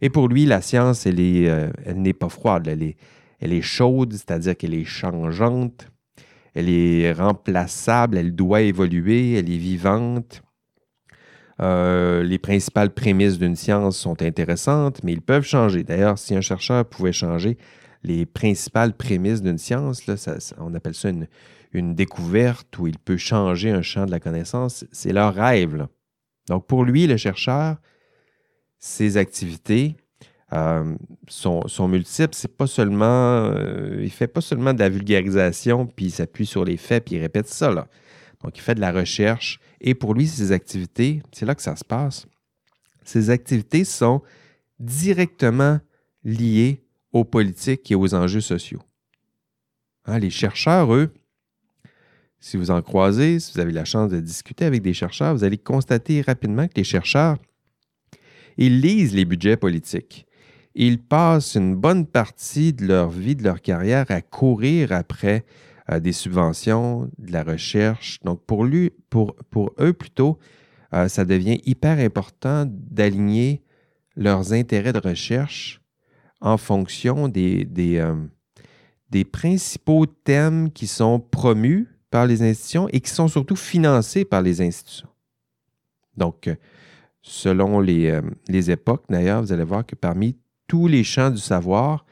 Et 0.02 0.10
pour 0.10 0.28
lui, 0.28 0.46
la 0.46 0.60
science, 0.60 1.06
elle, 1.06 1.16
euh, 1.20 1.70
n'est 1.96 2.12
pas 2.12 2.28
froide, 2.28 2.68
elle 2.68 2.84
est, 2.84 2.98
elle 3.40 3.54
est 3.54 3.62
chaude, 3.62 4.12
c'est-à-dire 4.12 4.58
qu'elle 4.58 4.74
est 4.74 4.84
changeante, 4.84 5.88
elle 6.54 6.68
est 6.68 7.14
remplaçable, 7.14 8.18
elle 8.18 8.36
doit 8.36 8.60
évoluer, 8.60 9.36
elle 9.36 9.50
est 9.50 9.58
vivante. 9.58 10.42
Euh, 11.62 12.24
les 12.24 12.40
principales 12.40 12.94
prémices 12.94 13.40
d'une 13.40 13.56
science 13.56 13.98
sont 13.98 14.22
intéressantes, 14.22 15.00
mais 15.06 15.14
ils 15.14 15.22
peuvent 15.22 15.46
changer. 15.46 15.86
D'ailleurs, 15.86 16.20
si 16.20 16.36
un 16.36 16.42
chercheur 16.42 16.84
pouvait 16.84 17.14
changer 17.14 17.58
les 18.04 18.26
principales 18.26 18.94
prémices 18.94 19.42
d'une 19.42 19.58
science. 19.58 20.08
Là, 20.08 20.16
on 20.58 20.74
appelle 20.74 20.96
ça 20.96 21.10
une, 21.74 21.96
découverte 21.96 22.78
où 22.80 22.88
il 22.88 22.98
peut 22.98 23.18
changer 23.18 23.70
un 23.72 23.82
champ 23.82 24.06
de 24.06 24.12
la 24.12 24.20
connaissance. 24.20 24.86
C'est 24.92 25.14
leur 25.14 25.34
rêve. 25.36 25.88
Donc, 26.48 26.66
pour 26.66 26.84
lui, 26.84 27.08
le 27.08 27.18
chercheur, 27.18 27.78
ses 28.80 29.18
activités 29.18 29.98
euh, 30.54 30.96
sont, 31.28 31.88
multiples. 31.88 32.34
C'est 32.34 32.58
pas 32.58 32.68
seulement, 32.68 33.52
euh, 33.54 34.00
il 34.02 34.10
fait 34.10 34.28
pas 34.28 34.42
seulement 34.42 34.74
de 34.74 34.80
la 34.80 34.90
vulgarisation, 34.90 35.86
puis 35.86 36.06
il 36.06 36.12
s'appuie 36.12 36.46
sur 36.46 36.66
les 36.66 36.78
faits, 36.78 37.06
puis 37.06 37.16
il 37.16 37.22
répète 37.22 37.48
ça. 37.48 37.72
Là. 37.72 37.88
Donc, 38.44 38.58
il 38.58 38.62
fait 38.62 38.76
de 38.76 38.82
la 38.82 38.92
recherche. 38.92 39.60
Et 39.82 39.94
pour 39.94 40.14
lui, 40.14 40.28
ses 40.28 40.52
activités, 40.52 41.22
c'est 41.32 41.46
là 41.46 41.54
que 41.54 41.62
ça 41.62 41.76
se 41.76 41.86
passe. 41.86 42.26
Ses 43.04 43.30
activités 43.30 43.84
sont 43.84 44.22
directement 44.80 45.80
liées 46.24 46.84
aux 47.12 47.24
politiques 47.24 47.92
et 47.92 47.96
aux 47.96 48.14
enjeux 48.14 48.42
sociaux. 48.42 48.82
Hein, 50.06 50.20
les 50.20 50.30
chercheurs, 50.30 50.94
eux, 50.94 51.14
si 52.40 52.58
vous 52.58 52.72
en 52.72 52.82
croisez, 52.82 53.40
si 53.40 53.54
vous 53.54 53.60
avez 53.60 53.72
la 53.72 53.86
chance 53.86 54.10
de 54.10 54.20
discuter 54.20 54.66
avec 54.66 54.82
des 54.82 54.94
chercheurs, 54.94 55.36
vous 55.36 55.44
allez 55.44 55.58
constater 55.58 56.22
rapidement 56.22 56.68
que 56.68 56.76
les 56.76 56.84
chercheurs, 56.84 57.38
ils 58.58 58.82
lisent 58.82 59.14
les 59.14 59.26
budgets 59.26 59.58
politiques. 59.58 60.26
Ils 60.76 61.02
passent 61.02 61.56
une 61.56 61.76
bonne 61.76 62.06
partie 62.06 62.74
de 62.74 62.86
leur 62.86 63.10
vie, 63.10 63.36
de 63.36 63.44
leur 63.44 63.62
carrière 63.62 64.06
à 64.10 64.22
courir 64.22 64.92
après 64.92 65.44
euh, 65.92 66.00
des 66.00 66.14
subventions, 66.14 67.10
de 67.18 67.32
la 67.32 67.44
recherche. 67.44 68.20
Donc, 68.24 68.42
pour, 68.46 68.66
eux, 68.66 69.94
plutôt, 69.94 70.38
euh, 70.94 71.08
ça 71.08 71.26
devient 71.26 71.60
hyper 71.66 72.00
important 72.00 72.66
d'aligner 72.68 73.64
leurs 74.16 74.54
intérêts 74.54 74.94
de 74.94 75.00
recherche 75.00 75.82
en 76.42 76.58
fonction 76.58 77.28
des, 77.28 77.68
euh, 77.78 78.16
des, 79.10 79.26
principaux 79.26 80.06
thèmes 80.06 80.72
qui 80.72 80.88
sont 80.88 81.20
promus 81.20 81.88
par 82.10 82.26
les 82.26 82.42
institutions 82.42 82.88
et 82.90 83.02
qui 83.02 83.12
sont 83.12 83.28
surtout 83.28 83.56
financés 83.56 84.26
par 84.26 84.42
les 84.42 84.62
institutions. 84.62 85.10
Donc, 86.16 86.48
euh, 86.48 86.56
selon 87.22 87.80
les, 87.80 88.10
euh, 88.10 88.22
les 88.48 88.72
époques, 88.72 89.06
d'ailleurs, 89.10 89.42
vous 89.42 89.52
allez 89.52 89.64
voir 89.64 89.86
que 89.86 89.96
parmi 89.96 90.38
tous 90.68 90.88
les 90.88 91.04
champs 91.04 91.30
du 91.30 91.40
savoir, 91.40 92.06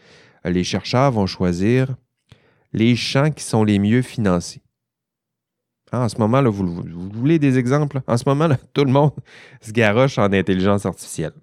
les 0.44 0.64
chercheurs 0.64 1.12
vont 1.12 1.28
choisir 1.28 1.96
les 2.74 2.96
champs 2.96 3.32
qui 3.32 3.44
sont 3.44 3.64
les 3.64 3.80
mieux 3.80 4.02
financés. 4.02 4.62
Ah, 5.92 6.02
en 6.02 6.10
ce 6.10 6.18
moment, 6.18 6.42
là, 6.42 6.50
vous, 6.50 6.66
vous, 6.66 7.10
voulez 7.10 7.40
des 7.40 7.58
exemples? 7.58 8.02
En 8.08 8.18
ce 8.18 8.24
moment, 8.26 8.48
là, 8.48 8.58
tout 8.74 8.84
le 8.84 8.92
monde 8.92 9.14
se 9.62 9.72
garoche 9.72 10.18
en 10.18 10.32
intelligence 10.34 10.86
artificielle. 10.86 11.34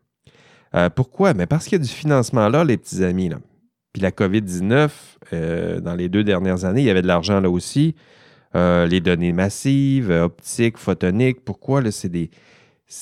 Euh, 0.74 0.90
pourquoi? 0.90 1.34
Mais 1.34 1.46
parce 1.46 1.64
qu'il 1.64 1.78
y 1.78 1.80
a 1.80 1.84
du 1.84 1.90
financement 1.90 2.48
là, 2.48 2.64
les 2.64 2.76
petits 2.76 3.04
amis. 3.04 3.28
Là. 3.28 3.38
Puis 3.92 4.02
la 4.02 4.10
COVID-19, 4.10 4.90
euh, 5.32 5.80
dans 5.80 5.94
les 5.94 6.08
deux 6.08 6.24
dernières 6.24 6.64
années, 6.64 6.82
il 6.82 6.86
y 6.86 6.90
avait 6.90 7.02
de 7.02 7.06
l'argent 7.06 7.40
là 7.40 7.48
aussi. 7.48 7.94
Euh, 8.56 8.86
les 8.86 9.00
données 9.00 9.32
massives, 9.32 10.10
optiques, 10.10 10.78
photoniques. 10.78 11.44
Pourquoi? 11.44 11.90
C'est 11.90 12.08
des, 12.08 12.30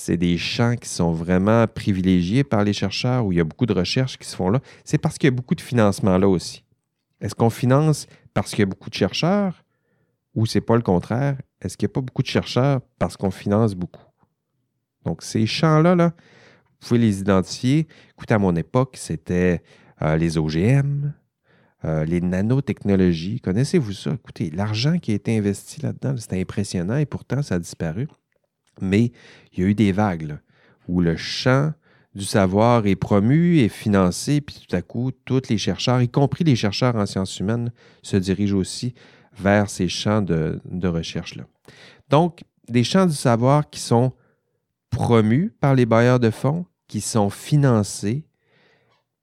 des 0.07 0.37
champs 0.37 0.75
qui 0.75 0.89
sont 0.89 1.11
vraiment 1.11 1.67
privilégiés 1.67 2.43
par 2.43 2.63
les 2.63 2.73
chercheurs, 2.73 3.25
où 3.25 3.31
il 3.31 3.37
y 3.37 3.41
a 3.41 3.43
beaucoup 3.43 3.65
de 3.65 3.73
recherches 3.73 4.17
qui 4.17 4.27
se 4.27 4.35
font 4.35 4.49
là? 4.49 4.59
C'est 4.83 4.97
parce 4.97 5.17
qu'il 5.17 5.27
y 5.27 5.33
a 5.33 5.35
beaucoup 5.35 5.55
de 5.55 5.61
financement 5.61 6.17
là 6.17 6.27
aussi. 6.27 6.63
Est-ce 7.21 7.35
qu'on 7.35 7.49
finance 7.49 8.07
parce 8.33 8.51
qu'il 8.51 8.59
y 8.59 8.63
a 8.63 8.67
beaucoup 8.67 8.89
de 8.89 8.95
chercheurs 8.95 9.63
ou 10.35 10.45
c'est 10.45 10.61
pas 10.61 10.75
le 10.75 10.81
contraire? 10.81 11.37
Est-ce 11.61 11.77
qu'il 11.77 11.87
n'y 11.87 11.91
a 11.91 11.93
pas 11.93 12.01
beaucoup 12.01 12.23
de 12.23 12.27
chercheurs 12.27 12.81
parce 12.99 13.15
qu'on 13.15 13.31
finance 13.31 13.75
beaucoup? 13.75 14.03
Donc, 15.05 15.21
ces 15.21 15.45
champs-là, 15.45 15.95
là, 15.95 16.13
vous 16.83 16.89
pouvez 16.89 16.99
les 16.99 17.21
identifier. 17.21 17.87
Écoutez, 18.11 18.33
à 18.33 18.39
mon 18.39 18.57
époque, 18.57 18.97
c'était 18.99 19.63
euh, 20.01 20.17
les 20.17 20.37
OGM, 20.37 21.13
euh, 21.85 22.03
les 22.03 22.19
nanotechnologies. 22.19 23.39
Connaissez-vous 23.39 23.93
ça? 23.93 24.11
Écoutez, 24.11 24.51
l'argent 24.51 24.99
qui 24.99 25.13
a 25.13 25.15
été 25.15 25.37
investi 25.37 25.81
là-dedans, 25.81 26.17
c'était 26.17 26.41
impressionnant 26.41 26.97
et 26.97 27.05
pourtant, 27.05 27.41
ça 27.41 27.55
a 27.55 27.59
disparu. 27.59 28.09
Mais 28.81 29.13
il 29.53 29.63
y 29.63 29.63
a 29.63 29.69
eu 29.69 29.75
des 29.75 29.93
vagues 29.93 30.37
où 30.89 30.99
le 30.99 31.15
champ 31.15 31.71
du 32.15 32.25
savoir 32.25 32.85
est 32.85 32.97
promu 32.97 33.59
et 33.59 33.69
financé, 33.69 34.41
puis 34.41 34.65
tout 34.67 34.75
à 34.75 34.81
coup, 34.81 35.11
tous 35.23 35.43
les 35.49 35.57
chercheurs, 35.57 36.01
y 36.01 36.09
compris 36.09 36.43
les 36.43 36.57
chercheurs 36.57 36.97
en 36.97 37.05
sciences 37.05 37.39
humaines, 37.39 37.71
se 38.01 38.17
dirigent 38.17 38.57
aussi 38.57 38.93
vers 39.39 39.69
ces 39.69 39.87
champs 39.87 40.21
de, 40.21 40.59
de 40.65 40.87
recherche-là. 40.89 41.45
Donc, 42.09 42.43
des 42.67 42.83
champs 42.83 43.05
du 43.05 43.15
savoir 43.15 43.69
qui 43.69 43.79
sont 43.79 44.11
promus 44.89 45.53
par 45.61 45.75
les 45.75 45.85
bailleurs 45.85 46.19
de 46.19 46.29
fonds, 46.29 46.65
qui 46.93 47.01
sont 47.01 47.31
financés, 47.31 48.23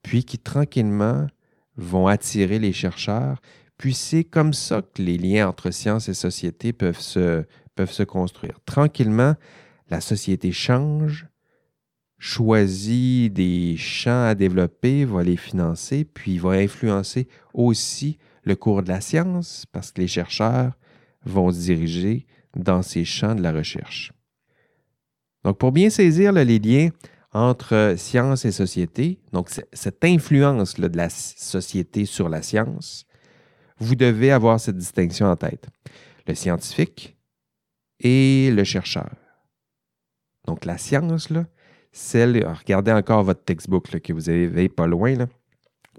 puis 0.03 0.25
qui 0.25 0.37
tranquillement 0.37 1.27
vont 1.77 2.07
attirer 2.07 2.59
les 2.59 2.73
chercheurs. 2.73 3.39
Puis 3.77 3.93
c'est 3.93 4.25
comme 4.25 4.51
ça 4.51 4.81
que 4.81 5.01
les 5.01 5.17
liens 5.17 5.47
entre 5.47 5.71
sciences 5.71 6.09
et 6.09 6.13
société 6.13 6.73
peuvent 6.73 6.99
se, 6.99 7.45
peuvent 7.75 7.93
se 7.93 8.03
construire. 8.03 8.59
Tranquillement, 8.65 9.35
la 9.89 10.01
société 10.01 10.51
change, 10.51 11.27
choisit 12.17 13.31
des 13.31 13.77
champs 13.77 14.25
à 14.25 14.35
développer, 14.35 15.05
va 15.05 15.23
les 15.23 15.37
financer, 15.37 16.03
puis 16.03 16.39
va 16.39 16.49
influencer 16.49 17.29
aussi 17.53 18.17
le 18.43 18.57
cours 18.57 18.83
de 18.83 18.89
la 18.89 18.99
science 18.99 19.65
parce 19.71 19.93
que 19.93 20.01
les 20.01 20.09
chercheurs 20.09 20.77
vont 21.23 21.53
se 21.53 21.59
diriger 21.59 22.25
dans 22.53 22.81
ces 22.81 23.05
champs 23.05 23.33
de 23.33 23.41
la 23.41 23.53
recherche. 23.53 24.11
Donc, 25.45 25.57
pour 25.57 25.71
bien 25.71 25.89
saisir 25.89 26.33
les 26.33 26.59
liens 26.59 26.89
entre 27.33 27.95
science 27.97 28.45
et 28.45 28.51
société, 28.51 29.19
donc 29.31 29.49
cette 29.71 30.03
influence 30.03 30.75
de 30.75 30.97
la 30.97 31.09
société 31.09 32.05
sur 32.05 32.27
la 32.29 32.41
science, 32.41 33.05
vous 33.77 33.95
devez 33.95 34.31
avoir 34.31 34.59
cette 34.59 34.77
distinction 34.77 35.27
en 35.27 35.35
tête. 35.35 35.67
Le 36.27 36.35
scientifique 36.35 37.17
et 37.99 38.51
le 38.51 38.63
chercheur. 38.63 39.09
Donc, 40.45 40.65
la 40.65 40.77
science, 40.77 41.29
celle, 41.91 42.45
regardez 42.47 42.91
encore 42.91 43.23
votre 43.23 43.43
textbook 43.43 43.99
que 43.99 44.13
vous 44.13 44.29
avez 44.29 44.69
pas 44.69 44.87
loin. 44.87 45.15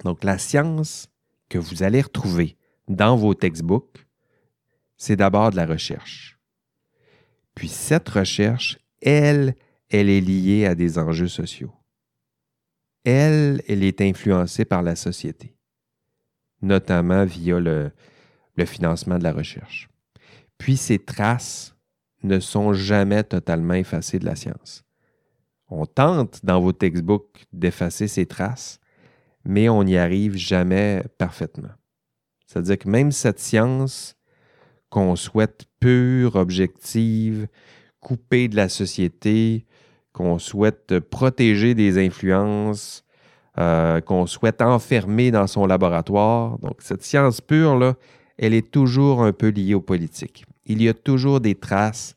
Donc, 0.05 0.25
la 0.25 0.38
science 0.38 1.09
que 1.49 1.59
vous 1.59 1.83
allez 1.83 2.01
retrouver 2.01 2.57
dans 2.88 3.16
vos 3.16 3.35
textbooks, 3.35 4.07
c'est 4.97 5.16
d'abord 5.16 5.51
de 5.51 5.57
la 5.57 5.66
recherche. 5.66 6.38
Puis 7.55 7.68
cette 7.68 8.09
recherche, 8.09 8.79
elle, 9.01 9.55
elle 9.92 10.09
est 10.09 10.20
liée 10.20 10.66
à 10.66 10.74
des 10.74 10.98
enjeux 10.98 11.28
sociaux. 11.28 11.72
Elle, 13.05 13.62
elle 13.68 13.85
est 13.85 14.00
influencée 14.00 14.64
par 14.64 14.83
la 14.83 14.96
société, 14.96 15.55
notamment 16.62 17.24
via 17.24 17.61
le, 17.61 17.92
financement 18.64 19.18
de 19.18 19.24
la 19.24 19.33
recherche. 19.33 19.90
Puis 20.57 20.76
ces 20.76 20.98
traces 20.98 21.76
ne 22.22 22.40
sont 22.40 22.72
jamais 22.72 23.22
totalement 23.24 23.74
effacées 23.74 24.18
de 24.18 24.24
la 24.24 24.37
science. 24.37 24.85
On 25.68 25.85
tente 25.85 26.44
dans 26.44 26.61
vos 26.61 26.72
textbooks 26.72 27.44
d'effacer 27.52 28.09
ces 28.09 28.26
traces, 28.26 28.78
mais 29.44 29.68
on 29.68 29.83
n'y 29.83 29.96
arrive 29.96 30.37
jamais 30.37 31.02
parfaitement. 31.18 31.72
C'est-à-dire 32.46 32.78
que 32.78 32.88
même 32.88 33.12
cette 33.12 33.40
science 33.40 34.16
qu'on 34.90 35.16
souhaite 35.16 35.64
pure, 35.81 36.37
objective, 36.37 37.48
coupée 38.00 38.48
de 38.48 38.57
la 38.57 38.68
société, 38.68 39.66
qu'on 40.12 40.38
souhaite 40.38 40.98
protéger 41.01 41.75
des 41.75 42.05
influences, 42.05 43.05
euh, 43.59 44.01
qu'on 44.01 44.27
souhaite 44.27 44.62
enfermer 44.62 45.31
dans 45.31 45.46
son 45.46 45.66
laboratoire. 45.66 46.59
Donc 46.59 46.77
cette 46.81 47.03
science 47.03 47.40
pure, 47.40 47.94
elle 48.38 48.55
est 48.55 48.70
toujours 48.70 49.22
un 49.22 49.33
peu 49.33 49.48
liée 49.48 49.75
aux 49.75 49.81
politiques. 49.81 50.44
Il 50.64 50.83
y 50.83 50.88
a 50.88 50.94
toujours 50.94 51.40
des 51.40 51.55
traces 51.55 52.16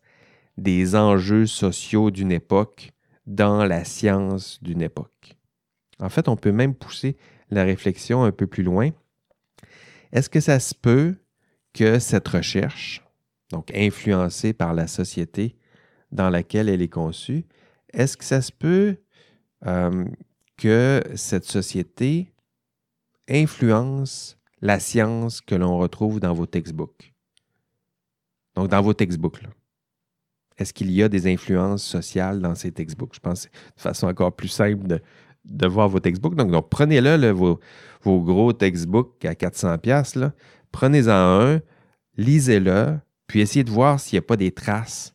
des 0.58 0.95
enjeux 0.95 1.45
sociaux 1.45 2.12
d'une 2.12 2.31
époque 2.31 2.91
dans 3.25 3.65
la 3.65 3.84
science 3.84 4.62
d'une 4.62 4.81
époque. 4.81 5.36
En 5.99 6.10
fait, 6.10 6.27
on 6.27 6.36
peut 6.36 6.51
même 6.51 6.75
pousser 6.75 7.17
la 7.49 7.63
réflexion 7.63 8.23
un 8.23 8.31
peu 8.31 8.47
plus 8.47 8.63
loin. 8.63 8.91
Est-ce 10.12 10.29
que 10.29 10.39
ça 10.39 10.60
se 10.60 10.73
peut 10.73 11.15
que 11.73 11.99
cette 11.99 12.27
recherche, 12.27 13.03
donc 13.51 13.71
influencée 13.75 14.53
par 14.53 14.73
la 14.73 14.88
société 14.88 15.58
dans 16.12 16.29
laquelle 16.29 16.69
elle 16.69 16.81
est 16.81 16.88
conçue, 16.88 17.45
est-ce 17.95 18.17
que 18.17 18.25
ça 18.25 18.41
se 18.41 18.51
peut 18.51 18.97
euh, 19.65 20.05
que 20.58 21.01
cette 21.15 21.45
société 21.45 22.34
influence 23.29 24.38
la 24.62 24.79
science 24.79 25.41
que 25.41 25.55
l'on 25.55 25.77
retrouve 25.77 26.19
dans 26.19 26.34
vos 26.34 26.45
textbooks? 26.45 27.13
Donc, 28.55 28.69
dans 28.69 28.81
vos 28.81 28.93
textbooks. 28.93 29.41
Là. 29.41 29.49
Est-ce 30.58 30.73
qu'il 30.73 30.91
y 30.91 31.03
a 31.03 31.10
des 31.10 31.31
influences 31.31 31.84
sociales 31.84 32.39
dans 32.41 32.55
ces 32.55 32.71
textbooks? 32.71 33.15
Je 33.15 33.19
pense 33.19 33.47
que 33.47 33.51
de 33.51 33.81
façon 33.81 34.08
encore 34.08 34.36
plus 34.36 34.47
simple 34.47 34.88
de, 35.43 35.67
voir 35.67 35.89
vos 35.89 35.99
textbooks. 35.99 36.36
Donc, 36.36 36.69
prenez-le, 36.69 37.31
vos, 37.31 37.60
gros 38.05 38.53
textbooks 38.53 39.23
à 39.25 39.36
400 39.36 39.77
pièces 39.79 40.17
Prenez-en 40.71 41.12
un, 41.12 41.62
lisez-le, 42.17 42.99
puis 43.27 43.41
essayez 43.41 43.63
de 43.63 43.71
voir 43.71 43.99
s'il 43.99 44.17
n'y 44.17 44.25
a 44.25 44.27
pas 44.27 44.38
des 44.38 44.51
traces 44.51 45.13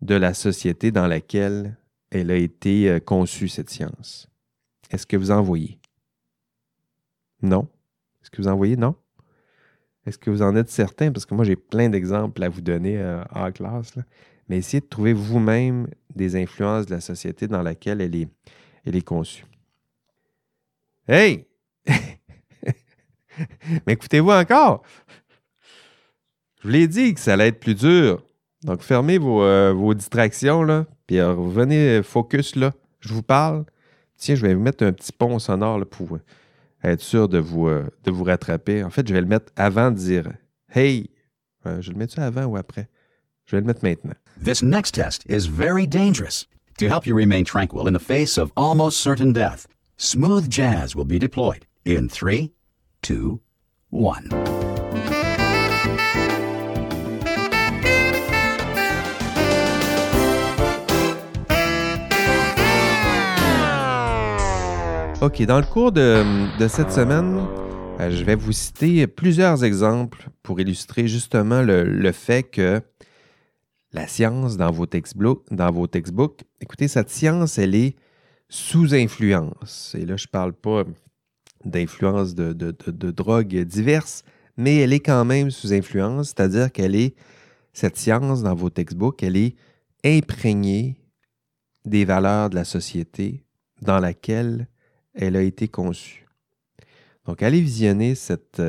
de 0.00 0.14
la 0.14 0.34
société 0.34 0.90
dans 0.90 1.06
laquelle 1.06 1.76
elle 2.10 2.30
a 2.30 2.36
été 2.36 2.90
euh, 2.90 3.00
conçue, 3.00 3.48
cette 3.48 3.70
science. 3.70 4.28
Est-ce 4.90 5.06
que 5.06 5.16
vous 5.16 5.30
en 5.30 5.42
voyez? 5.42 5.78
Non? 7.42 7.68
Est-ce 8.22 8.30
que 8.30 8.42
vous 8.42 8.48
en 8.48 8.56
voyez? 8.56 8.76
Non? 8.76 8.96
Est-ce 10.06 10.18
que 10.18 10.30
vous 10.30 10.42
en 10.42 10.56
êtes 10.56 10.70
certain? 10.70 11.12
Parce 11.12 11.26
que 11.26 11.34
moi, 11.34 11.44
j'ai 11.44 11.56
plein 11.56 11.88
d'exemples 11.88 12.42
à 12.42 12.48
vous 12.48 12.60
donner 12.60 12.98
euh, 12.98 13.22
en 13.34 13.52
classe. 13.52 13.94
Mais 14.48 14.58
essayez 14.58 14.80
de 14.80 14.86
trouver 14.86 15.12
vous-même 15.12 15.88
des 16.14 16.36
influences 16.36 16.86
de 16.86 16.94
la 16.94 17.00
société 17.00 17.46
dans 17.46 17.62
laquelle 17.62 18.00
elle 18.00 18.16
est, 18.96 19.02
conçue. 19.02 19.44
Hey! 21.06 21.46
mais 23.86 23.92
écoutez-vous 23.92 24.32
encore! 24.32 24.82
Je 26.58 26.68
vous 26.68 26.72
l'ai 26.74 26.88
dit 26.88 27.14
que 27.14 27.20
ça 27.20 27.34
allait 27.34 27.48
être 27.48 27.60
plus 27.60 27.74
dur. 27.74 28.24
Donc, 28.62 28.82
fermez 28.82 29.18
vos, 29.18 29.42
euh, 29.42 29.94
distractions, 29.94 30.62
là, 30.62 30.86
puis 31.10 31.20
revenez 31.20 32.04
focus, 32.04 32.54
là. 32.54 32.72
Je 33.00 33.12
vous 33.12 33.24
parle. 33.24 33.64
Tiens, 34.16 34.36
je 34.36 34.46
vais 34.46 34.54
vous 34.54 34.60
mettre 34.60 34.84
un 34.84 34.92
petit 34.92 35.10
pont 35.10 35.40
sonore 35.40 35.84
pour 35.84 36.20
être 36.84 37.00
sûr 37.00 37.28
de 37.28 37.38
vous, 37.38 37.66
euh, 37.66 37.90
de 38.04 38.12
vous 38.12 38.22
rattraper. 38.22 38.84
En 38.84 38.90
fait, 38.90 39.08
je 39.08 39.12
vais 39.12 39.20
le 39.20 39.26
mettre 39.26 39.52
avant 39.56 39.90
de 39.90 39.96
dire 39.96 40.30
Hey! 40.72 41.10
Euh, 41.66 41.82
je 41.82 41.90
le 41.90 41.98
mets-tu 41.98 42.20
avant 42.20 42.44
ou 42.44 42.56
après? 42.56 42.88
Je 43.44 43.56
vais 43.56 43.60
le 43.60 43.66
mettre 43.66 43.82
maintenant. 43.82 44.14
This 44.40 44.62
next 44.62 44.94
test 44.94 45.24
is 45.28 45.48
very 45.48 45.84
dangerous. 45.84 46.46
To 46.78 46.86
help 46.86 47.08
you 47.08 47.16
remain 47.16 47.42
tranquil 47.42 47.88
in 47.88 47.92
the 47.92 47.98
face 47.98 48.38
of 48.38 48.52
almost 48.56 49.00
certain 49.00 49.32
death, 49.32 49.66
smooth 49.96 50.48
jazz 50.48 50.94
will 50.94 51.04
be 51.04 51.18
deployed 51.18 51.66
in 51.84 52.06
3, 52.08 52.52
2, 53.02 53.40
1. 53.90 54.59
OK, 65.22 65.42
dans 65.42 65.58
le 65.58 65.66
cours 65.66 65.92
de, 65.92 66.24
de 66.58 66.66
cette 66.66 66.90
semaine, 66.90 67.46
euh, 68.00 68.10
je 68.10 68.24
vais 68.24 68.36
vous 68.36 68.52
citer 68.52 69.06
plusieurs 69.06 69.64
exemples 69.64 70.30
pour 70.42 70.60
illustrer 70.60 71.08
justement 71.08 71.60
le, 71.60 72.10
fait 72.12 72.42
que 72.42 72.80
la 73.92 74.06
science 74.06 74.56
dans 74.56 74.70
vos 74.70 74.86
textbooks, 74.86 75.44
dans 75.50 75.70
vos 75.70 75.86
textbooks, 75.86 76.40
écoutez, 76.62 76.88
cette 76.88 77.10
science, 77.10 77.58
elle 77.58 77.74
est 77.74 77.96
sous 78.48 78.94
influence. 78.94 79.94
Et 79.94 80.06
là, 80.06 80.16
je 80.16 80.26
ne 80.26 80.30
parle 80.30 80.54
pas 80.54 80.84
d'influence 81.66 82.34
de, 82.34 82.54
de, 82.54 83.10
drogues 83.10 83.58
diverses, 83.64 84.24
mais 84.56 84.76
elle 84.76 84.94
est 84.94 85.00
quand 85.00 85.26
même 85.26 85.50
sous 85.50 85.74
influence, 85.74 86.28
c'est-à-dire 86.28 86.72
qu'elle 86.72 86.94
est, 86.94 87.14
cette 87.74 87.98
science 87.98 88.42
dans 88.42 88.54
vos 88.54 88.70
textbooks, 88.70 89.22
elle 89.22 89.36
est 89.36 89.54
imprégnée 90.02 90.96
des 91.84 92.06
valeurs 92.06 92.48
de 92.48 92.54
la 92.54 92.64
société 92.64 93.44
dans 93.82 93.98
laquelle 93.98 94.66
elle 95.14 95.36
a 95.36 95.42
été 95.42 95.68
conçue. 95.68 96.26
Donc, 97.26 97.42
allez 97.42 97.60
visionner 97.60 98.14
cette, 98.14 98.60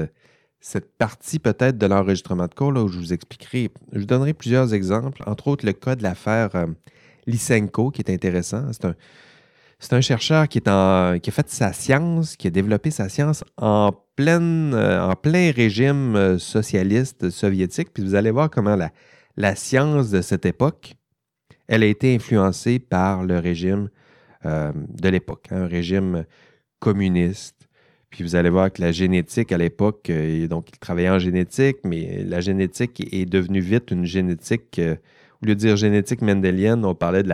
cette 0.62 0.96
partie 0.96 1.40
peut-être 1.40 1.78
de 1.78 1.88
l'enregistrement 1.88 2.48
de 2.48 2.54
cours 2.54 2.72
là, 2.72 2.84
où 2.84 2.88
je 2.88 2.98
vous 2.98 3.14
expliquerai, 3.14 3.72
je 3.92 4.00
vous 4.00 4.06
donnerai 4.06 4.34
plusieurs 4.34 4.74
exemples, 4.74 5.24
entre 5.26 5.48
autres 5.48 5.66
le 5.66 5.74
cas 5.74 5.96
de 5.96 6.04
l'affaire 6.04 6.56
euh, 6.56 6.68
Lysenko 7.26 7.90
qui 7.90 8.02
est 8.02 8.12
intéressant. 8.12 8.70
C'est 9.80 9.94
un, 9.94 10.02
chercheur 10.02 10.48
qui, 10.48 10.60
est 10.60 10.68
en, 10.68 11.16
a 11.16 11.20
fait 11.20 11.50
sa 11.50 11.74
science, 11.74 12.36
qui 12.36 12.46
a 12.48 12.52
développé 12.52 12.92
sa 12.92 13.10
science 13.10 13.44
en, 13.58 13.92
euh, 14.20 15.16
plein 15.16 15.52
régime 15.52 16.16
euh, 16.16 16.38
socialiste 16.38 17.32
soviétique. 17.32 17.92
Puis 17.92 18.04
vous 18.04 18.14
allez 18.14 18.30
voir 18.30 18.52
comment 18.52 18.76
la, 18.76 18.92
la 19.36 19.56
science 19.56 20.12
de 20.12 20.22
cette 20.22 20.46
époque, 20.46 20.94
elle 21.68 21.82
a 21.82 21.88
été 21.88 22.14
influencée 22.14 22.78
par 22.78 23.24
le 23.24 23.40
régime 23.40 23.90
de 24.44 25.10
l'époque, 25.10 25.48
hein, 25.52 25.64
un 25.64 25.68
régime 25.68 26.26
communiste, 26.80 27.70
puis 28.12 28.26
vous 28.26 28.36
allez 28.36 28.50
voir 28.50 28.72
que 28.72 28.82
la 28.82 28.92
génétique 28.92 29.54
à 29.54 29.58
l'époque, 29.58 30.10
euh, 30.10 30.46
donc 30.48 30.70
il 30.74 30.78
travaillait 30.78 31.10
en 31.10 31.18
génétique, 31.18 31.78
mais 31.86 32.24
la 32.24 32.42
génétique 32.42 33.02
est 33.12 33.26
devenue 33.26 33.62
vite 33.62 33.90
une 33.90 34.06
génétique, 34.06 34.80
euh, 34.80 34.96
au 35.42 35.46
lieu 35.46 35.56
de 35.56 35.60
dire 35.60 35.78
génétique 35.78 36.22
mendélienne, 36.22 36.84
on 36.84 36.94
parlait 36.94 37.24
de 37.24 37.34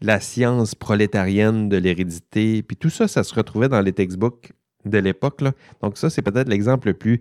la, 0.00 0.20
science 0.20 0.74
prolétarienne 0.74 1.68
de 1.68 1.76
l'hérédité. 1.76 2.62
Puis 2.62 2.76
tout 2.76 2.88
ça, 2.88 3.06
ça 3.06 3.22
se 3.22 3.34
retrouvait 3.34 3.68
dans 3.68 3.82
les 3.82 3.92
textbooks 3.92 4.52
de 4.86 4.98
l'époque. 4.98 5.42
Donc 5.82 5.98
ça, 5.98 6.08
c'est 6.08 6.22
peut-être 6.22 6.48
l'exemple 6.48 6.88
le 6.88 6.94
plus 6.94 7.20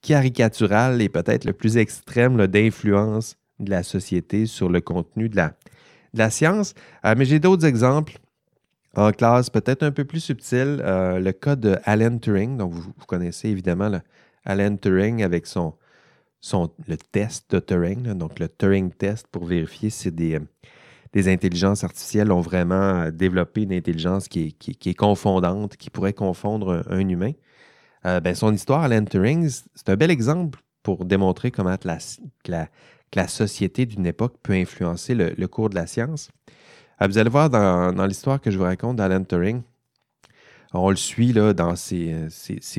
caricatural 0.00 1.02
et 1.02 1.08
peut-être 1.08 1.44
le 1.44 1.52
plus 1.52 1.76
extrême 1.76 2.46
d'influence 2.46 3.36
de 3.58 3.70
la 3.70 3.82
société 3.82 4.46
sur 4.46 4.68
le 4.68 4.80
contenu 4.80 5.28
de 5.28 5.36
la, 5.36 6.30
science. 6.30 6.74
Euh, 7.04 7.14
mais 7.16 7.24
j'ai 7.24 7.40
d'autres 7.40 7.66
exemples 7.66 8.18
en 8.96 9.12
classe 9.12 9.50
peut-être 9.50 9.82
un 9.82 9.90
peu 9.90 10.04
plus 10.04 10.20
subtils. 10.20 10.80
Euh, 10.84 11.18
le 11.18 11.32
cas 11.32 11.56
de 11.56 11.78
Alan 11.84 12.18
Turing, 12.18 12.56
donc 12.56 12.72
vous, 12.72 12.92
connaissez 13.06 13.48
évidemment 13.48 13.90
Alan 14.44 14.76
Turing 14.76 15.22
avec 15.22 15.46
son, 15.46 15.74
son, 16.40 16.70
le 16.86 16.96
test 16.96 17.50
de 17.54 17.60
Turing, 17.60 18.14
donc 18.14 18.38
le 18.38 18.48
Turing 18.48 18.90
test 18.90 19.26
pour 19.28 19.44
vérifier 19.44 19.90
si 19.90 20.12
des, 20.12 20.38
des 21.12 21.32
intelligences 21.32 21.84
artificielles 21.84 22.32
ont 22.32 22.40
vraiment 22.40 23.10
développé 23.10 23.62
une 23.62 23.72
intelligence 23.72 24.28
qui 24.28 24.48
est, 24.48 24.52
qui, 24.52 24.88
est 24.90 24.94
confondante, 24.94 25.76
qui 25.76 25.90
pourrait 25.90 26.12
confondre 26.12 26.84
un, 26.88 27.08
humain. 27.08 27.32
Euh, 28.06 28.20
ben, 28.20 28.34
son 28.34 28.52
histoire, 28.52 28.82
Alan 28.82 29.04
Turing, 29.04 29.48
c'est 29.48 29.88
un 29.88 29.96
bel 29.96 30.10
exemple 30.10 30.60
pour 30.82 31.04
démontrer 31.04 31.50
comment 31.50 31.76
la, 31.84 31.98
la, 32.46 32.68
la 33.14 33.28
société 33.28 33.86
d'une 33.86 34.06
époque 34.06 34.36
peut 34.42 34.52
influencer 34.52 35.14
le, 35.14 35.46
cours 35.46 35.70
de 35.70 35.74
la 35.74 35.86
science. 35.86 36.30
Euh, 37.04 37.06
vous 37.06 37.18
allez 37.18 37.30
voir 37.30 37.50
dans, 37.50 38.06
l'histoire 38.06 38.40
que 38.40 38.50
je 38.50 38.58
vous 38.58 38.64
raconte 38.64 38.96
d'Alan 38.96 39.24
Turing, 39.24 39.62
on 40.72 40.90
le 40.90 40.96
suit 40.96 41.32
là, 41.32 41.52
dans 41.52 41.76
ses, 41.76 42.28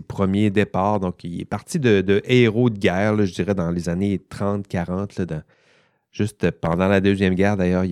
premiers 0.07 0.49
départs. 0.49 0.99
Donc, 0.99 1.23
il 1.23 1.41
est 1.41 1.45
parti 1.45 1.79
de, 1.79 2.21
héros 2.25 2.69
de 2.69 2.77
guerre, 2.77 3.25
je 3.25 3.33
dirais, 3.33 3.55
dans 3.55 3.71
les 3.71 3.87
années 3.87 4.17
30-40. 4.29 5.41
Juste 6.11 6.51
pendant 6.51 6.87
la 6.87 6.99
Deuxième 6.99 7.35
Guerre, 7.35 7.55
d'ailleurs, 7.55 7.85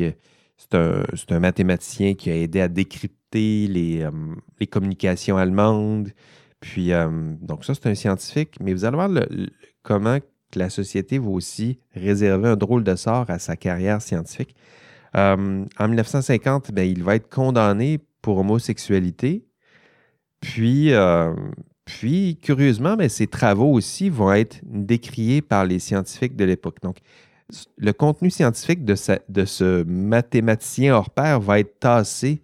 c'est 0.58 0.76
un, 0.76 1.40
mathématicien 1.40 2.16
qui 2.16 2.30
a 2.32 2.36
aidé 2.36 2.60
à 2.60 2.68
décrypter 2.68 3.68
les, 3.68 4.02
euh, 4.02 4.12
communications 4.70 5.38
allemandes. 5.38 6.10
Puis, 6.60 6.92
euh, 6.92 7.10
donc 7.42 7.64
ça, 7.64 7.74
c'est 7.74 7.88
un 7.88 7.96
scientifique. 7.96 8.56
Mais 8.60 8.74
vous 8.74 8.84
allez 8.84 8.96
voir 8.96 9.10
comment 9.84 10.20
la 10.56 10.70
société 10.70 11.18
va 11.18 11.30
aussi 11.30 11.80
réserver 11.96 12.50
un 12.50 12.56
drôle 12.58 12.84
de 12.84 12.96
sort 12.96 13.30
à 13.30 13.40
sa 13.40 13.56
carrière 13.56 14.02
scientifique. 14.02 14.54
Euh, 15.16 15.66
en 15.78 15.88
1950, 15.88 16.72
ben, 16.72 16.84
il 16.84 17.04
va 17.04 17.16
être 17.16 17.30
condamné 17.30 18.00
pour 18.22 18.40
homosexualité. 18.40 19.46
Puis, 20.40 20.94
euh, 20.94 21.34
puis 21.86 22.38
curieusement, 22.42 22.96
ben, 22.96 23.10
ses 23.10 23.28
travaux 23.28 23.72
aussi 23.72 24.10
vont 24.10 24.34
être 24.34 24.60
décriés 24.64 25.42
par 25.42 25.66
les 25.66 25.80
scientifiques 25.80 26.36
de 26.36 26.46
l'époque. 26.46 26.78
Donc, 26.82 26.98
le 27.78 27.94
contenu 27.94 28.32
scientifique 28.32 28.84
de, 28.84 28.96
ce 28.96 29.84
mathématicien 29.84 30.96
hors 30.96 31.12
pair 31.12 31.40
va 31.40 31.60
être 31.60 31.80
tassé 31.80 32.42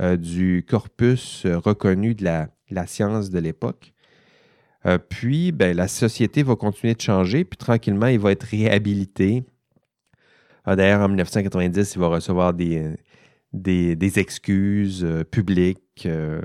euh, 0.00 0.16
du 0.16 0.66
corpus 0.68 1.46
reconnu 1.46 2.14
de 2.14 2.24
la, 2.24 2.86
science 2.86 3.30
de 3.30 3.38
l'époque. 3.38 3.92
Puis, 5.10 5.52
ben, 5.52 5.76
la 5.76 5.88
société 5.88 6.42
va 6.42 6.56
continuer 6.56 6.94
de 6.94 7.00
changer, 7.02 7.44
puis 7.44 7.58
tranquillement, 7.58 8.06
il 8.06 8.18
va 8.18 8.32
être 8.32 8.44
réhabilité. 8.44 9.44
Ah, 10.64 10.76
d'ailleurs, 10.76 11.00
en 11.00 11.08
1990, 11.08 11.94
il 11.94 12.00
va 12.00 12.08
recevoir 12.08 12.52
des, 12.54 12.92
des, 13.52 14.18
excuses 14.18 15.04
euh, 15.04 15.24
publiques. 15.24 16.06
Euh, 16.06 16.40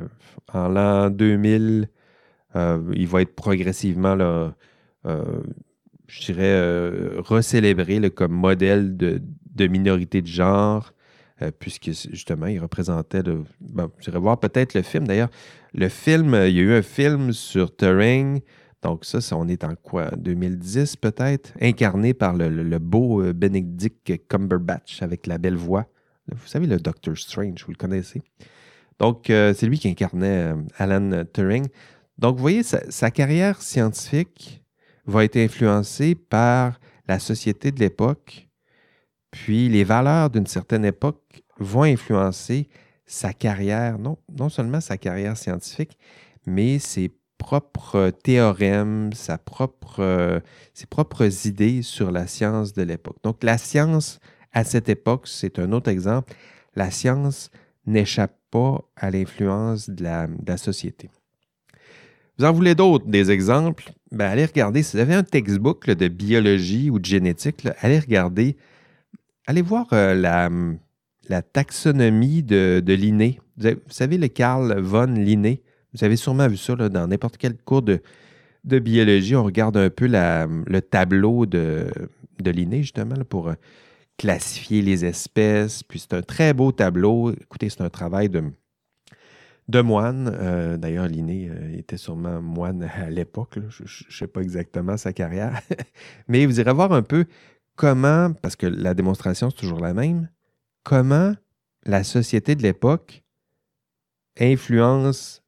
en 0.54 0.70
l'an 0.70 1.10
2000, 1.10 1.90
il 2.94 3.08
va 3.08 3.22
être 3.22 3.36
progressivement, 3.36 4.16
je 5.04 6.26
dirais, 6.26 7.18
recélébré 7.18 8.10
comme 8.12 8.32
modèle 8.32 8.96
de, 8.96 9.22
de, 9.54 9.68
minorité 9.68 10.22
de 10.22 10.28
genre. 10.28 10.94
puisque 11.60 11.92
justement, 11.92 12.46
il 12.46 12.60
représentait 12.60 13.24
dirais 13.24 14.20
voir 14.20 14.40
peut-être 14.40 14.74
le 14.74 14.84
film. 14.84 15.06
D'ailleurs, 15.06 15.30
le 15.78 15.90
film, 15.90 16.34
euh, 16.34 16.48
il 16.48 16.56
y 16.56 16.60
a 16.60 16.64
eu 16.64 16.74
un 16.74 16.82
film 16.82 17.34
sur 17.34 17.76
Turing. 17.76 18.42
Donc, 18.86 19.04
ça, 19.04 19.18
on 19.36 19.48
est 19.48 19.64
en 19.64 19.74
quoi 19.74 20.12
2010 20.16 20.98
peut-être? 20.98 21.54
Incarné 21.60 22.14
par 22.14 22.36
le, 22.36 22.78
beau 22.78 23.24
euh, 23.24 23.34
Benedict 23.34 24.28
Cumberbatch 24.28 25.02
avec 25.02 25.26
la 25.26 25.40
belle 25.40 25.56
voix. 25.56 25.88
Vous 26.32 26.46
savez, 26.46 26.68
le 26.68 26.78
Doctor 26.78 27.18
Strange, 27.18 27.66
vous 27.66 27.72
le 27.72 27.78
connaissez. 27.78 28.22
Donc, 29.00 29.32
euh, 29.32 29.56
c'est 29.56 29.66
lui 29.66 29.80
qui 29.80 29.90
incarnait 29.90 30.54
Alan 30.78 31.24
Turing. 31.34 31.66
Donc, 32.20 32.36
vous 32.36 32.42
voyez, 32.44 32.62
sa, 32.62 33.10
carrière 33.10 33.60
scientifique 33.60 34.64
va 35.08 35.24
être 35.24 35.38
influencée 35.38 36.14
par 36.14 36.80
la 37.08 37.18
société 37.18 37.72
de 37.72 37.80
l'époque, 37.80 38.48
puis 39.32 39.68
les 39.68 39.84
valeurs 39.84 40.30
d'une 40.30 40.46
certaine 40.46 40.86
époque 40.86 41.42
vont 41.58 41.84
influencer 41.84 42.70
sa 43.08 43.34
carrière, 43.34 43.98
non, 43.98 44.20
non 44.32 44.50
seulement 44.50 44.80
sa 44.80 45.00
carrière 45.00 45.38
scientifique, 45.38 45.98
mais 46.46 46.78
ses 46.78 47.12
propres 47.38 48.12
théorèmes, 48.24 49.14
sa 49.14 49.38
propre, 49.38 50.42
ses 50.74 50.86
propres 50.86 51.48
idées 51.48 51.82
sur 51.82 52.12
la 52.12 52.28
science 52.28 52.74
de 52.74 52.84
l'époque. 52.84 53.18
Donc 53.24 53.44
la 53.44 53.58
science 53.58 54.20
à 54.56 54.64
cette 54.64 54.90
époque, 54.90 55.28
c'est 55.28 55.60
un 55.60 55.74
autre 55.74 55.90
exemple, 55.90 56.34
la 56.76 56.90
science 56.90 57.52
n'échappe 57.86 58.38
pas 58.50 58.82
à 58.96 59.12
l'influence 59.12 59.90
de 59.90 60.04
la, 60.04 60.58
société. 60.58 61.10
Vous 62.40 62.46
en 62.46 62.54
voulez 62.54 62.74
d'autres, 62.74 63.06
des 63.06 63.32
exemples? 63.32 63.92
Ben, 64.12 64.32
allez 64.32 64.46
regarder, 64.46 64.82
si 64.82 64.96
vous 64.96 65.02
avez 65.02 65.14
un 65.14 65.24
textbook 65.24 65.90
de 65.90 66.08
biologie 66.08 66.90
ou 66.90 67.00
de 67.00 67.06
génétique, 67.06 67.68
allez 67.82 68.00
regarder, 68.00 68.56
allez 69.46 69.62
voir 69.62 69.88
euh, 69.92 70.16
la, 70.16 70.50
la 71.28 71.42
taxonomie 71.42 72.42
de, 72.42 72.82
de 72.84 72.94
Linné. 72.94 73.40
Vous, 73.58 73.70
savez, 73.90 74.18
le 74.18 74.30
Carl 74.30 74.80
von 74.80 75.06
Linné, 75.06 75.62
vous 75.96 76.04
avez 76.04 76.18
sûrement 76.18 76.48
vu 76.48 76.58
ça 76.58 76.76
dans 76.76 77.08
n'importe 77.08 77.38
quel 77.38 77.58
cours 77.58 77.82
de, 77.82 78.02
de, 78.66 78.80
biologie. 78.80 79.36
On 79.36 79.44
regarde 79.44 79.78
un 79.78 79.90
peu 79.90 80.08
le 80.08 80.80
tableau 80.82 81.46
de, 81.46 81.88
de 82.42 82.52
Linné, 82.52 82.82
justement, 82.82 83.16
pour 83.30 83.48
euh, 83.48 83.54
classifier 84.18 84.82
les 84.82 85.06
espèces. 85.06 85.84
Puis 85.84 86.00
c'est 86.00 86.14
un 86.14 86.22
très 86.22 86.54
beau 86.54 86.72
tableau. 86.72 87.32
Écoutez, 87.32 87.70
c'est 87.70 87.82
un 87.82 87.90
travail 87.90 88.30
de, 88.30 88.44
de 89.70 89.82
moine. 89.82 90.36
Euh, 90.38 90.76
d'ailleurs, 90.76 91.08
Linné 91.08 91.50
euh, 91.50 91.78
était 91.78 91.98
sûrement 91.98 92.42
moine 92.42 92.84
à 92.96 93.10
l'époque. 93.10 93.58
Je 93.70 93.84
ne 93.84 94.12
sais 94.12 94.28
pas 94.28 94.42
exactement 94.42 94.98
sa 94.98 95.14
carrière. 95.14 95.62
Mais 96.28 96.46
vous 96.46 96.60
irez 96.60 96.74
voir 96.74 96.92
un 96.92 97.04
peu 97.04 97.26
comment, 97.78 98.34
parce 98.34 98.58
que 98.58 98.68
la 98.68 98.94
démonstration, 98.94 99.50
c'est 99.50 99.58
toujours 99.58 99.80
la 99.80 99.94
même, 99.94 100.30
comment 100.84 101.34
la 101.86 102.04
société 102.04 102.56
de 102.56 102.64
l'époque 102.64 103.24
influence 104.38 105.45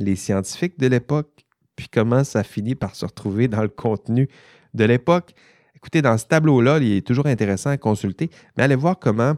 les 0.00 0.16
scientifiques 0.16 0.78
de 0.78 0.86
l'époque, 0.86 1.46
puis 1.76 1.88
comment 1.88 2.24
ça 2.24 2.42
finit 2.42 2.74
par 2.74 2.94
se 2.96 3.06
retrouver 3.06 3.48
dans 3.48 3.62
le 3.62 3.68
contenu 3.68 4.28
de 4.74 4.84
l'époque. 4.84 5.32
Écoutez, 5.76 6.02
dans 6.02 6.18
ce 6.18 6.26
tableau-là, 6.26 6.78
il 6.78 6.92
est 6.92 7.06
toujours 7.06 7.26
intéressant 7.26 7.70
à 7.70 7.76
consulter, 7.76 8.30
mais 8.56 8.64
allez 8.64 8.74
voir 8.74 8.98
comment 8.98 9.36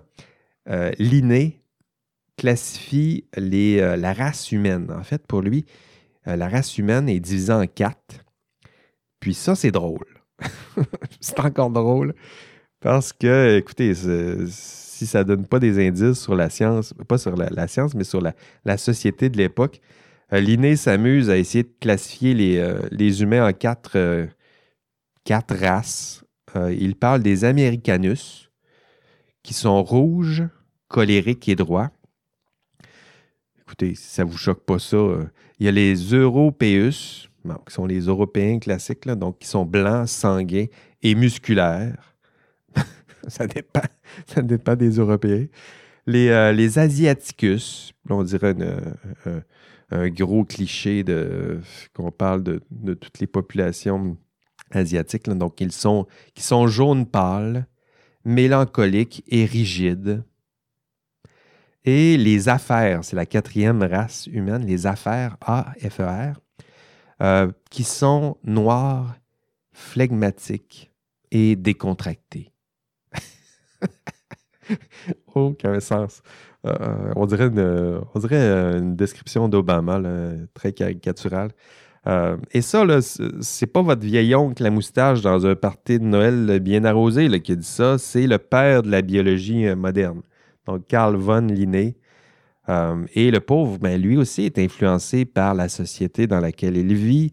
euh, 0.68 0.90
Linné 0.98 1.62
classifie 2.36 3.26
euh, 3.38 3.96
la 3.96 4.12
race 4.12 4.50
humaine. 4.50 4.90
En 4.90 5.02
fait, 5.02 5.26
pour 5.26 5.42
lui, 5.42 5.66
euh, 6.26 6.36
la 6.36 6.48
race 6.48 6.78
humaine 6.78 7.08
est 7.08 7.20
divisée 7.20 7.52
en 7.52 7.66
quatre. 7.66 8.24
Puis 9.20 9.34
ça, 9.34 9.54
c'est 9.54 9.70
drôle. 9.70 10.06
c'est 11.20 11.38
encore 11.38 11.70
drôle 11.70 12.14
parce 12.80 13.12
que, 13.12 13.58
écoutez, 13.58 13.94
si 13.94 15.06
ça 15.06 15.20
ne 15.20 15.24
donne 15.24 15.46
pas 15.46 15.60
des 15.60 15.86
indices 15.86 16.20
sur 16.20 16.34
la 16.34 16.50
science, 16.50 16.92
pas 17.06 17.16
sur 17.16 17.36
la, 17.36 17.68
science, 17.68 17.94
mais 17.94 18.04
sur 18.04 18.20
la, 18.20 18.76
société 18.76 19.28
de 19.28 19.36
l'époque, 19.36 19.80
Linné 20.40 20.76
s'amuse 20.76 21.30
à 21.30 21.36
essayer 21.36 21.64
de 21.64 21.74
classifier 21.80 22.34
les, 22.34 22.58
euh, 22.58 23.20
humains 23.20 23.46
en 23.48 23.52
quatre, 23.52 23.96
euh, 23.96 24.26
races. 25.28 26.24
il 26.70 26.96
parle 26.96 27.22
des 27.22 27.44
Americanus, 27.44 28.50
qui 29.42 29.54
sont 29.54 29.82
rouges, 29.82 30.44
colériques 30.88 31.48
et 31.48 31.56
droits. 31.56 31.90
Écoutez, 33.60 33.94
si 33.94 34.08
ça 34.08 34.24
ne 34.24 34.30
vous 34.30 34.36
choque 34.36 34.64
pas 34.64 34.78
ça, 34.78 34.98
il 35.58 35.66
y 35.66 35.68
a 35.68 35.72
les 35.72 35.94
Européus, 35.94 37.28
qui 37.66 37.74
sont 37.74 37.86
les 37.86 38.00
Européens 38.00 38.58
classiques, 38.58 39.06
donc 39.08 39.38
qui 39.38 39.48
sont 39.48 39.64
blancs, 39.64 40.08
sanguins 40.08 40.66
et 41.02 41.14
musculaires. 41.14 42.14
ça, 43.28 43.46
dépend, 43.46 43.80
ça 44.26 44.76
des 44.76 44.90
Européens. 44.90 45.46
Les, 46.06 46.28
euh, 46.28 46.52
les 46.52 46.78
Asiaticus, 46.78 47.92
on 48.08 48.22
dirait 48.22 48.54
un 49.92 50.08
gros 50.08 50.44
cliché 50.44 51.04
de 51.04 51.60
qu'on 51.94 52.10
parle 52.10 52.42
de, 52.42 52.94
toutes 52.94 53.18
les 53.18 53.26
populations 53.26 54.16
asiatiques. 54.70 55.28
donc, 55.28 55.60
ils 55.60 55.72
sont, 55.72 56.06
qui 56.34 56.42
sont 56.42 56.66
jaunes 56.66 57.06
pâles, 57.06 57.66
mélancoliques 58.24 59.22
et 59.28 59.44
rigides. 59.44 60.24
Et 61.84 62.16
les 62.16 62.48
affaires, 62.48 63.04
c'est 63.04 63.16
la 63.16 63.26
quatrième 63.26 63.82
race 63.82 64.26
humaine, 64.28 64.64
les 64.64 64.86
affaires, 64.86 65.36
A-F-E-R, 65.40 66.40
euh, 67.20 67.50
qui 67.70 67.84
sont 67.84 68.38
noirs, 68.44 69.16
flegmatiques 69.72 70.92
et 71.30 71.56
décontractés. 71.56 72.52
Aucun 75.34 75.80
sens. 75.80 76.22
Euh, 76.64 77.12
on, 77.16 77.26
dirait 77.26 77.48
une, 77.48 78.00
on 78.14 78.18
dirait 78.18 78.78
une 78.78 78.94
description 78.94 79.48
d'Obama, 79.48 80.00
très 80.54 80.72
caricaturale. 80.72 81.50
Euh, 82.06 82.36
et 82.50 82.62
ça, 82.62 82.84
c'est 83.40 83.66
pas 83.66 83.82
votre 83.82 84.04
vieil 84.04 84.34
oncle 84.34 84.62
la 84.62 84.70
moustache 84.70 85.20
dans 85.20 85.46
un 85.46 85.54
party 85.54 86.00
de 86.00 86.04
Noël 86.04 86.58
bien 86.60 86.84
arrosé 86.84 87.28
qui 87.40 87.56
dit 87.56 87.66
ça, 87.66 87.96
c'est 87.98 88.26
le 88.26 88.38
père 88.38 88.82
de 88.82 88.90
la 88.90 89.02
biologie 89.02 89.66
euh, 89.66 89.76
moderne. 89.76 90.22
Donc, 90.66 90.86
Carl 90.88 91.16
von 91.16 91.46
Linné. 91.46 91.96
Euh, 92.68 93.04
et 93.14 93.30
le 93.30 93.40
pauvre, 93.40 93.78
ben, 93.78 94.00
lui 94.00 94.16
aussi 94.16 94.44
est 94.44 94.58
influencé 94.58 95.24
par 95.24 95.54
la 95.54 95.68
société 95.68 96.26
dans 96.28 96.38
laquelle 96.40 96.76
il 96.76 96.94
vit, 96.94 97.32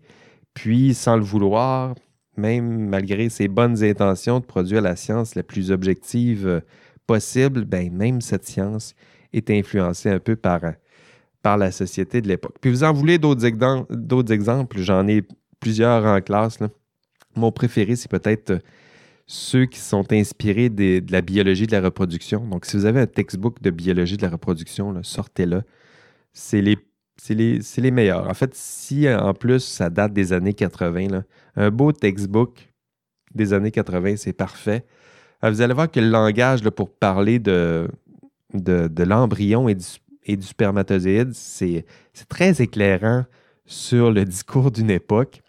puis 0.55 0.95
sans 0.95 1.17
le 1.17 1.23
vouloir, 1.23 1.93
même 2.35 2.89
malgré 2.89 3.29
ses 3.29 3.47
bonnes 3.47 3.83
intentions 3.83 4.39
de 4.39 4.45
produire 4.45 4.81
la 4.81 4.95
science 4.95 5.35
la 5.35 5.43
plus 5.43 5.69
objective 5.71 6.63
possible, 7.05 7.65
ben, 7.65 7.93
même 7.93 8.21
cette 8.21 8.45
science 8.45 8.95
est 9.33 9.49
influencée 9.49 10.09
un 10.09 10.19
peu 10.19 10.35
par 10.35 10.61
par 11.41 11.57
la 11.57 11.71
société 11.71 12.21
de 12.21 12.27
l'époque. 12.27 12.55
Puis 12.61 12.69
vous 12.69 12.83
en 12.83 12.93
voulez 12.93 13.17
d'autres 13.17 13.45
exemples, 13.45 14.79
j'en 14.79 15.07
ai 15.07 15.23
plusieurs 15.59 16.05
en 16.05 16.19
classe. 16.21 16.59
Mon 17.35 17.51
préféré, 17.51 17.95
c'est 17.95 18.11
peut-être 18.11 18.51
euh, 18.51 18.59
ceux 19.25 19.65
qui 19.65 19.79
sont 19.79 20.11
inspirés 20.11 20.69
de 20.69 21.03
la 21.11 21.21
biologie 21.21 21.67
de 21.67 21.71
la 21.71 21.81
reproduction. 21.81 22.45
Donc, 22.45 22.65
si 22.65 22.75
vous 22.75 22.85
avez 22.85 23.01
un 23.01 23.05
textbook 23.07 23.61
de 23.61 23.69
biologie 23.69 24.17
de 24.17 24.23
la 24.23 24.29
reproduction, 24.29 25.01
sortez-le. 25.03 25.61
C'est 26.33 26.61
les, 26.61 26.77
les, 27.29 27.59
les, 27.77 27.91
meilleurs. 27.91 28.27
En 28.27 28.33
fait, 28.33 28.53
si 28.55 29.07
en 29.09 29.33
plus 29.33 29.59
ça 29.59 29.89
date 29.89 30.13
des 30.13 30.33
années 30.33 30.53
80, 30.53 31.23
un 31.55 31.71
beau 31.71 31.91
textbook 31.91 32.73
des 33.35 33.53
années 33.53 33.71
80, 33.71 34.15
c'est 34.17 34.33
parfait. 34.33 34.85
Euh, 35.43 35.51
vous 35.51 35.61
allez 35.61 35.73
voir 35.73 35.91
que 35.91 35.99
le 35.99 36.09
langage 36.09 36.67
pour 36.71 36.91
parler 36.91 37.39
de, 37.39 37.87
de, 38.53 39.03
l'embryon 39.03 39.69
et 39.69 39.75
du 40.35 40.45
spermatozoïde, 40.45 41.33
c'est 41.33 41.85
très 42.27 42.61
éclairant 42.61 43.25
sur 43.65 44.11
le 44.11 44.25
discours 44.25 44.71
d'une 44.71 44.89
époque. 44.89 45.41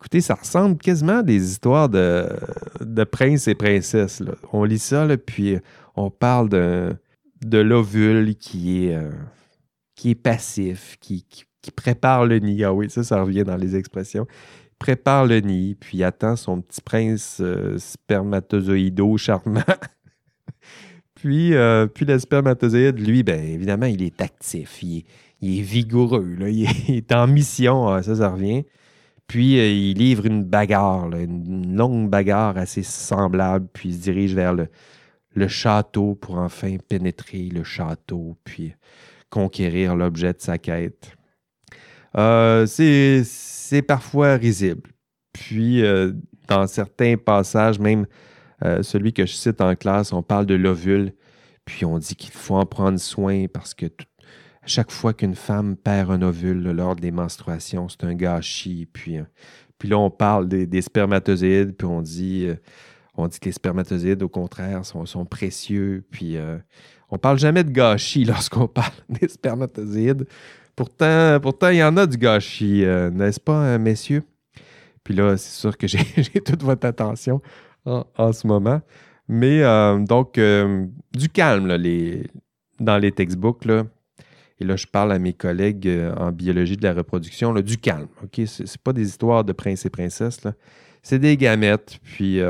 Écoutez, 0.00 0.20
ça 0.20 0.34
ressemble 0.34 0.76
quasiment 0.78 1.18
à 1.18 1.22
des 1.22 1.50
histoires 1.50 1.88
de, 1.88 3.04
princes 3.10 3.48
et 3.48 3.54
princesses. 3.54 4.22
On 4.52 4.64
lit 4.64 4.78
ça, 4.78 5.06
puis 5.18 5.58
on 5.96 6.10
parle 6.10 6.48
de, 6.48 6.96
de 7.44 7.58
l'ovule 7.58 8.36
qui 8.36 8.84
est, 8.86 8.94
euh, 8.94 9.10
qui 9.96 10.10
est 10.10 10.14
passif, 10.14 10.96
qui, 11.00 11.24
prépare 11.76 12.24
le 12.24 12.38
nid. 12.38 12.64
Ah 12.64 12.72
oui, 12.72 12.88
ça, 12.88 13.04
ça 13.04 13.20
revient 13.20 13.44
dans 13.44 13.56
les 13.56 13.76
expressions. 13.76 14.26
prépare 14.78 15.26
le 15.26 15.40
nid, 15.40 15.74
puis 15.74 16.02
attend 16.02 16.36
son 16.36 16.62
petit 16.62 16.80
prince 16.80 17.38
euh, 17.40 17.76
spermatozoïdo 17.78 19.18
charmant 19.18 19.60
Puis, 21.18 21.54
euh, 21.54 21.88
puis 21.88 22.04
le 22.04 22.16
spermatozoïde, 22.16 23.00
lui, 23.00 23.24
ben, 23.24 23.40
évidemment, 23.40 23.86
il 23.86 24.04
est 24.04 24.22
actif, 24.22 24.84
il 24.84 25.04
est, 25.42 25.62
vigoureux, 25.62 26.36
il, 26.48 26.68
est, 26.88 27.10
en 27.12 27.26
mission, 27.26 27.88
ah, 27.88 28.04
ça, 28.04 28.14
ça 28.14 28.30
revient. 28.30 28.64
Puis, 29.26 29.58
euh, 29.58 29.68
il 29.68 29.98
livre 29.98 30.26
une 30.26 30.44
bagarre, 30.44 31.12
une 31.16 31.76
longue 31.76 32.08
bagarre 32.08 32.56
assez 32.56 32.84
semblable, 32.84 33.66
puis 33.72 33.88
il 33.88 33.94
se 33.96 34.00
dirige 34.00 34.34
vers 34.34 34.54
le, 34.54 34.68
château 35.48 36.14
pour 36.14 36.38
enfin 36.38 36.76
pénétrer 36.88 37.48
le 37.52 37.64
château, 37.64 38.36
puis 38.44 38.74
conquérir 39.28 39.96
l'objet 39.96 40.32
de 40.32 40.40
sa 40.40 40.56
quête. 40.56 41.16
Euh, 42.16 42.64
c'est 42.66 43.82
parfois 43.82 44.34
risible. 44.34 44.90
Puis, 45.32 45.82
dans 46.48 46.66
certains 46.68 47.16
passages, 47.16 47.80
même 47.80 48.06
euh, 48.64 48.82
celui 48.82 49.12
que 49.12 49.26
je 49.26 49.32
cite 49.32 49.60
en 49.60 49.74
classe, 49.74 50.12
on 50.12 50.22
parle 50.22 50.46
de 50.46 50.54
l'ovule, 50.54 51.12
puis 51.64 51.84
on 51.84 51.98
dit 51.98 52.16
qu'il 52.16 52.32
faut 52.32 52.56
en 52.56 52.66
prendre 52.66 52.98
soin 52.98 53.46
parce 53.52 53.74
que 53.74 53.86
chaque 54.66 54.90
fois 54.90 55.14
qu'une 55.14 55.34
femme 55.34 55.76
perd 55.76 56.10
un 56.10 56.22
ovule 56.22 56.62
lors 56.72 56.96
des 56.96 57.10
menstruations, 57.10 57.88
c'est 57.88 58.04
un 58.04 58.14
gâchis. 58.14 58.86
Puis, 58.92 59.18
euh, 59.18 59.22
puis 59.78 59.88
là, 59.88 59.98
on 59.98 60.10
parle 60.10 60.48
des, 60.48 60.82
spermatozoïdes, 60.82 61.76
puis 61.76 61.86
on 61.86 62.02
dit, 62.02 62.46
euh, 62.46 62.56
on 63.14 63.28
dit 63.28 63.38
que 63.38 63.46
les 63.46 63.52
spermatozoïdes, 63.52 64.22
au 64.22 64.28
contraire, 64.28 64.84
sont, 64.84 65.24
précieux. 65.24 66.04
Puis 66.10 66.36
on 67.10 67.18
parle 67.18 67.38
jamais 67.38 67.64
de 67.64 67.70
gâchis 67.70 68.24
lorsqu'on 68.26 68.68
parle 68.68 68.92
des 69.08 69.28
spermatozoïdes. 69.28 70.26
Pourtant, 70.76 71.38
pourtant, 71.40 71.70
il 71.70 71.78
y 71.78 71.82
en 71.82 71.96
a 71.96 72.06
du 72.06 72.18
gâchis, 72.18 72.84
n'est-ce 73.12 73.40
pas, 73.40 73.78
messieurs? 73.78 74.22
Puis 75.02 75.14
là, 75.14 75.38
c'est 75.38 75.58
sûr 75.58 75.76
que 75.78 75.86
j'ai 75.86 76.04
toute 76.44 76.62
votre 76.62 76.86
attention 76.86 77.40
en, 78.16 78.32
ce 78.32 78.46
moment. 78.46 78.80
Mais 79.28 79.62
euh, 79.62 79.98
donc, 79.98 80.38
euh, 80.38 80.86
du 81.12 81.28
calme 81.28 81.68
dans 82.80 82.98
les 82.98 83.12
textbooks. 83.12 83.64
Là. 83.64 83.84
Et 84.60 84.64
là, 84.64 84.76
je 84.76 84.86
parle 84.86 85.12
à 85.12 85.18
mes 85.18 85.32
collègues 85.32 85.86
euh, 85.86 86.14
en 86.16 86.32
biologie 86.32 86.76
de 86.76 86.82
la 86.82 86.94
reproduction, 86.94 87.52
du 87.54 87.78
calme. 87.78 88.08
OK? 88.22 88.46
Ce 88.46 88.62
n'est 88.62 88.68
pas 88.82 88.92
des 88.92 89.06
histoires 89.06 89.44
de 89.44 89.52
princes 89.52 89.86
et 89.86 89.90
princesses. 89.90 90.40
C'est 91.02 91.18
des 91.18 91.36
gamètes, 91.36 92.00
puis 92.02 92.40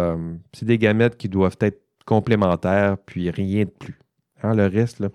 c'est 0.52 0.64
des 0.64 0.78
gamètes 0.78 1.16
qui 1.16 1.28
doivent 1.28 1.58
être 1.60 1.80
complémentaires, 2.06 2.96
puis 3.04 3.30
rien 3.30 3.64
de 3.64 3.70
plus. 3.70 3.98
Hein, 4.42 4.54
le 4.54 4.66
reste, 4.66 5.00
là, 5.00 5.10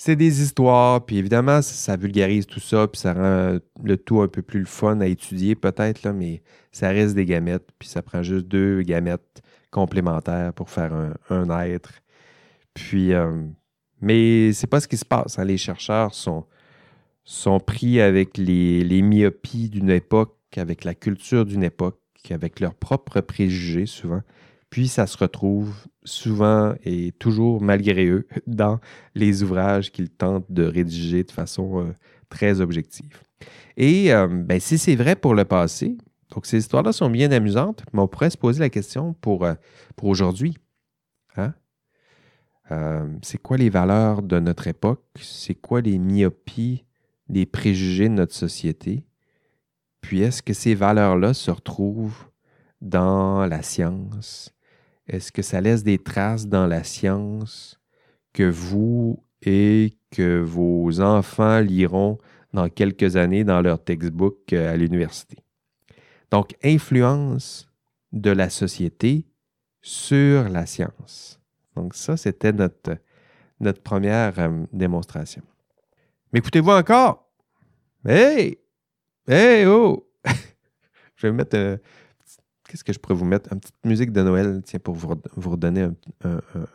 c'est 0.00 0.14
des 0.14 0.42
histoires, 0.42 1.04
puis 1.04 1.18
évidemment, 1.18 1.60
ça, 1.60 1.96
vulgarise 1.96 2.46
tout 2.46 2.60
ça, 2.60 2.86
puis 2.86 3.00
ça 3.00 3.12
rend 3.12 3.58
le 3.82 3.96
tout 3.96 4.20
un 4.20 4.28
peu 4.28 4.42
plus 4.42 4.60
le 4.60 4.66
fun 4.66 5.00
à 5.00 5.06
étudier 5.06 5.56
peut-être, 5.56 6.04
là, 6.04 6.12
mais 6.12 6.40
ça 6.70 6.90
reste 6.90 7.16
des 7.16 7.24
gamètes, 7.24 7.68
puis 7.80 7.88
ça 7.88 8.00
prend 8.00 8.22
juste 8.22 8.46
deux 8.46 8.82
gamètes 8.82 9.42
complémentaires 9.72 10.52
pour 10.54 10.70
faire 10.70 10.92
un, 11.28 11.60
être. 11.66 11.94
Puis, 12.74 13.12
euh, 13.12 13.42
mais 14.00 14.52
c'est 14.52 14.68
pas 14.68 14.78
ce 14.78 14.86
qui 14.86 14.96
se 14.96 15.04
passe. 15.04 15.36
Hein. 15.36 15.44
Les 15.44 15.58
chercheurs 15.58 16.14
sont, 16.14 16.46
sont 17.24 17.58
pris 17.58 18.00
avec 18.00 18.38
les, 18.38 18.84
les 18.84 19.02
myopies 19.02 19.68
d'une 19.68 19.90
époque, 19.90 20.36
avec 20.56 20.84
la 20.84 20.94
culture 20.94 21.44
d'une 21.44 21.64
époque, 21.64 22.00
avec 22.30 22.60
leurs 22.60 22.74
propres 22.74 23.20
préjugés 23.20 23.86
souvent. 23.86 24.22
Puis 24.70 24.88
ça 24.88 25.06
se 25.06 25.16
retrouve 25.16 25.86
souvent 26.04 26.74
et 26.84 27.12
toujours 27.12 27.62
malgré 27.62 28.06
eux 28.06 28.26
dans 28.46 28.80
les 29.14 29.42
ouvrages 29.42 29.90
qu'ils 29.92 30.10
tentent 30.10 30.50
de 30.50 30.64
rédiger 30.64 31.24
de 31.24 31.30
façon 31.30 31.80
euh, 31.80 31.92
très 32.28 32.60
objective. 32.60 33.22
Et 33.76 34.12
euh, 34.12 34.26
ben, 34.26 34.60
si 34.60 34.78
c'est 34.78 34.96
vrai 34.96 35.16
pour 35.16 35.34
le 35.34 35.44
passé, 35.44 35.96
donc 36.30 36.46
ces 36.46 36.58
histoires-là 36.58 36.92
sont 36.92 37.08
bien 37.08 37.30
amusantes, 37.32 37.84
mais 37.92 38.00
on 38.00 38.08
pourrait 38.08 38.30
se 38.30 38.36
poser 38.36 38.60
la 38.60 38.70
question 38.70 39.14
pour, 39.14 39.44
euh, 39.44 39.54
aujourd'hui. 40.02 40.56
Hein? 41.36 41.54
c'est 43.22 43.40
quoi 43.40 43.56
les 43.56 43.70
valeurs 43.70 44.20
de 44.20 44.38
notre 44.40 44.66
époque? 44.66 45.02
C'est 45.18 45.54
quoi 45.54 45.80
les 45.80 45.98
myopies, 45.98 46.84
les 47.30 47.46
préjugés 47.46 48.10
de 48.10 48.14
notre 48.14 48.34
société? 48.34 49.06
Puis 50.02 50.20
est-ce 50.20 50.42
que 50.42 50.52
ces 50.52 50.74
valeurs-là 50.74 51.32
se 51.32 51.50
retrouvent 51.50 52.26
dans 52.82 53.46
la 53.46 53.62
science, 53.62 54.54
est-ce 55.08 55.32
que 55.32 55.42
ça 55.42 55.60
laisse 55.60 55.82
des 55.82 55.98
traces 55.98 56.46
dans 56.46 56.66
la 56.66 56.84
science 56.84 57.80
que 58.32 58.48
vous 58.48 59.24
et 59.42 59.96
que 60.10 60.40
vos 60.40 61.00
enfants 61.00 61.60
liront 61.60 62.18
dans 62.52 62.68
quelques 62.68 63.16
années 63.16 63.44
dans 63.44 63.62
leur 63.62 63.82
textbook 63.82 64.52
euh, 64.52 64.72
à 64.72 64.76
l'université? 64.76 65.38
Donc, 66.30 66.54
influence 66.62 67.70
de 68.12 68.30
la 68.30 68.50
société 68.50 69.26
sur 69.80 70.48
la 70.48 70.66
science. 70.66 71.40
Donc, 71.74 71.94
ça, 71.94 72.16
c'était 72.16 72.52
notre, 72.52 73.00
première 73.82 74.38
euh, 74.38 74.64
démonstration. 74.72 75.42
Mais 76.32 76.40
écoutez-vous 76.40 76.70
encore? 76.70 77.30
Hey! 78.06 78.58
Hey, 79.26 79.64
oh! 79.66 80.06
Je 81.16 81.26
vais 81.26 81.32
mettre 81.32 81.56
un, 81.56 81.78
Qu'est-ce 82.68 82.84
que 82.84 82.92
je 82.92 82.98
pourrais 82.98 83.14
vous 83.14 83.24
mettre? 83.24 83.50
Une 83.50 83.60
petite 83.60 83.84
musique 83.86 84.12
de 84.12 84.20
Noël, 84.22 84.60
tiens, 84.62 84.78
pour 84.78 84.94
vous, 84.94 85.08
redonner 85.50 85.88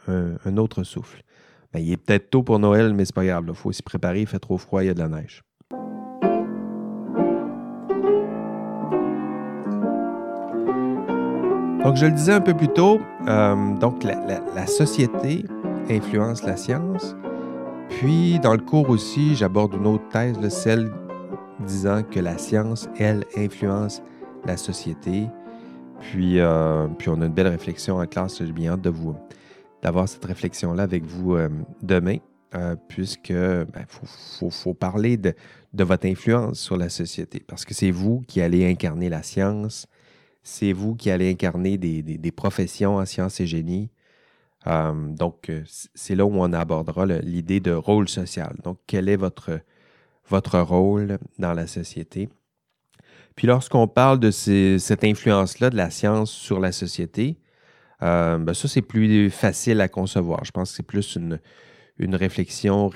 un, 0.07 0.57
autre 0.57 0.83
souffle. 0.83 1.21
Ben, 1.71 1.79
il 1.79 1.91
est 1.91 1.97
peut-être 1.97 2.31
tôt 2.31 2.41
pour 2.41 2.57
Noël, 2.57 2.95
mais 2.95 3.05
c'est 3.05 3.13
pas 3.13 3.23
grave. 3.23 3.45
Il 3.47 3.53
faut 3.53 3.71
s'y 3.71 3.83
préparer. 3.83 4.21
Il 4.21 4.27
fait 4.27 4.39
trop 4.39 4.57
froid, 4.57 4.83
il 4.83 4.87
y 4.87 4.89
a 4.89 4.95
de 4.95 4.99
la 4.99 5.07
neige. 5.07 5.43
Donc, 11.83 11.97
je 11.97 12.05
le 12.07 12.11
disais 12.11 12.33
un 12.33 12.41
peu 12.41 12.55
plus 12.55 12.69
tôt, 12.69 12.99
euh, 13.27 13.77
donc 13.77 14.03
la, 14.03 14.65
société 14.65 15.45
influence 15.91 16.43
la 16.43 16.57
science. 16.57 17.15
Puis, 17.89 18.39
dans 18.39 18.53
le 18.53 18.61
cours 18.61 18.89
aussi, 18.89 19.35
j'aborde 19.35 19.75
une 19.75 19.85
autre 19.85 20.07
thèse, 20.09 20.39
celle 20.49 20.91
disant 21.59 22.01
que 22.01 22.19
la 22.19 22.39
science, 22.39 22.89
elle, 22.97 23.25
influence 23.37 24.01
la 24.43 24.57
société. 24.57 25.27
Puis, 26.03 26.39
euh, 26.39 26.87
puis 26.97 27.09
on 27.09 27.21
a 27.21 27.25
une 27.25 27.33
belle 27.33 27.47
réflexion 27.47 27.97
en 27.97 28.05
classe. 28.05 28.43
J'ai 28.43 28.51
bien 28.51 28.73
hâte 28.73 28.81
de 28.81 28.93
d'avoir 29.81 30.07
cette 30.07 30.23
réflexion-là 30.23 30.83
avec 30.83 31.03
vous 31.03 31.35
euh, 31.35 31.49
demain, 31.81 32.17
euh, 32.55 32.75
puisque 32.87 33.33
ben, 33.33 33.85
faut, 33.87 34.73
parler 34.73 35.17
de, 35.17 35.33
votre 35.73 36.07
influence 36.07 36.59
sur 36.59 36.77
la 36.77 36.87
société, 36.87 37.43
parce 37.45 37.65
que 37.65 37.73
c'est 37.73 37.91
vous 37.91 38.21
qui 38.27 38.41
allez 38.41 38.69
incarner 38.69 39.09
la 39.09 39.23
science, 39.23 39.87
c'est 40.41 40.71
vous 40.71 40.95
qui 40.95 41.11
allez 41.11 41.29
incarner 41.29 41.77
des, 41.77 42.31
professions 42.31 42.95
en 42.97 43.05
sciences 43.05 43.41
et 43.41 43.47
génie. 43.47 43.89
donc, 44.65 45.51
c'est 45.93 46.15
là 46.15 46.25
où 46.25 46.31
on 46.33 46.53
abordera 46.53 47.05
l'idée 47.05 47.59
de 47.59 47.73
rôle 47.73 48.07
social. 48.07 48.55
Donc, 48.63 48.77
quel 48.87 49.09
est 49.09 49.17
votre, 49.17 49.59
votre 50.29 50.59
rôle 50.59 51.17
dans 51.39 51.53
la 51.53 51.67
société? 51.67 52.29
Puis 53.35 53.47
lorsqu'on 53.47 53.87
parle 53.87 54.19
de 54.19 54.31
cette 54.31 55.03
influence-là 55.03 55.69
de 55.69 55.77
la 55.77 55.89
science 55.89 56.31
sur 56.31 56.59
la 56.59 56.71
société, 56.71 57.39
euh, 58.01 58.37
ben 58.37 58.53
ça, 58.53 58.67
c'est 58.67 58.81
plus 58.81 59.29
facile 59.29 59.81
à 59.81 59.87
concevoir. 59.87 60.43
Je 60.43 60.51
pense 60.51 60.71
que 60.71 60.77
c'est 60.77 60.83
plus 60.83 61.15
une, 61.15 61.39
réflexion 62.15 62.91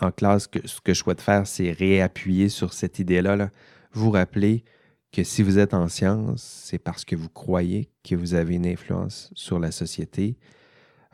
en 0.00 0.10
classe 0.12 0.46
que 0.46 0.66
ce 0.66 0.80
que 0.80 0.94
je 0.94 1.00
souhaite 1.00 1.20
faire, 1.20 1.46
c'est 1.46 1.72
réappuyer 1.72 2.48
sur 2.48 2.72
cette 2.72 2.98
idée-là. 2.98 3.36
Là. 3.36 3.50
Vous 3.92 4.10
rappeler 4.10 4.64
que 5.12 5.24
si 5.24 5.42
vous 5.42 5.58
êtes 5.58 5.74
en 5.74 5.88
science, 5.88 6.42
c'est 6.64 6.78
parce 6.78 7.04
que 7.04 7.16
vous 7.16 7.28
croyez 7.28 7.90
que 8.04 8.14
vous 8.14 8.34
avez 8.34 8.54
une 8.54 8.66
influence 8.66 9.30
sur 9.34 9.58
la 9.58 9.72
société 9.72 10.36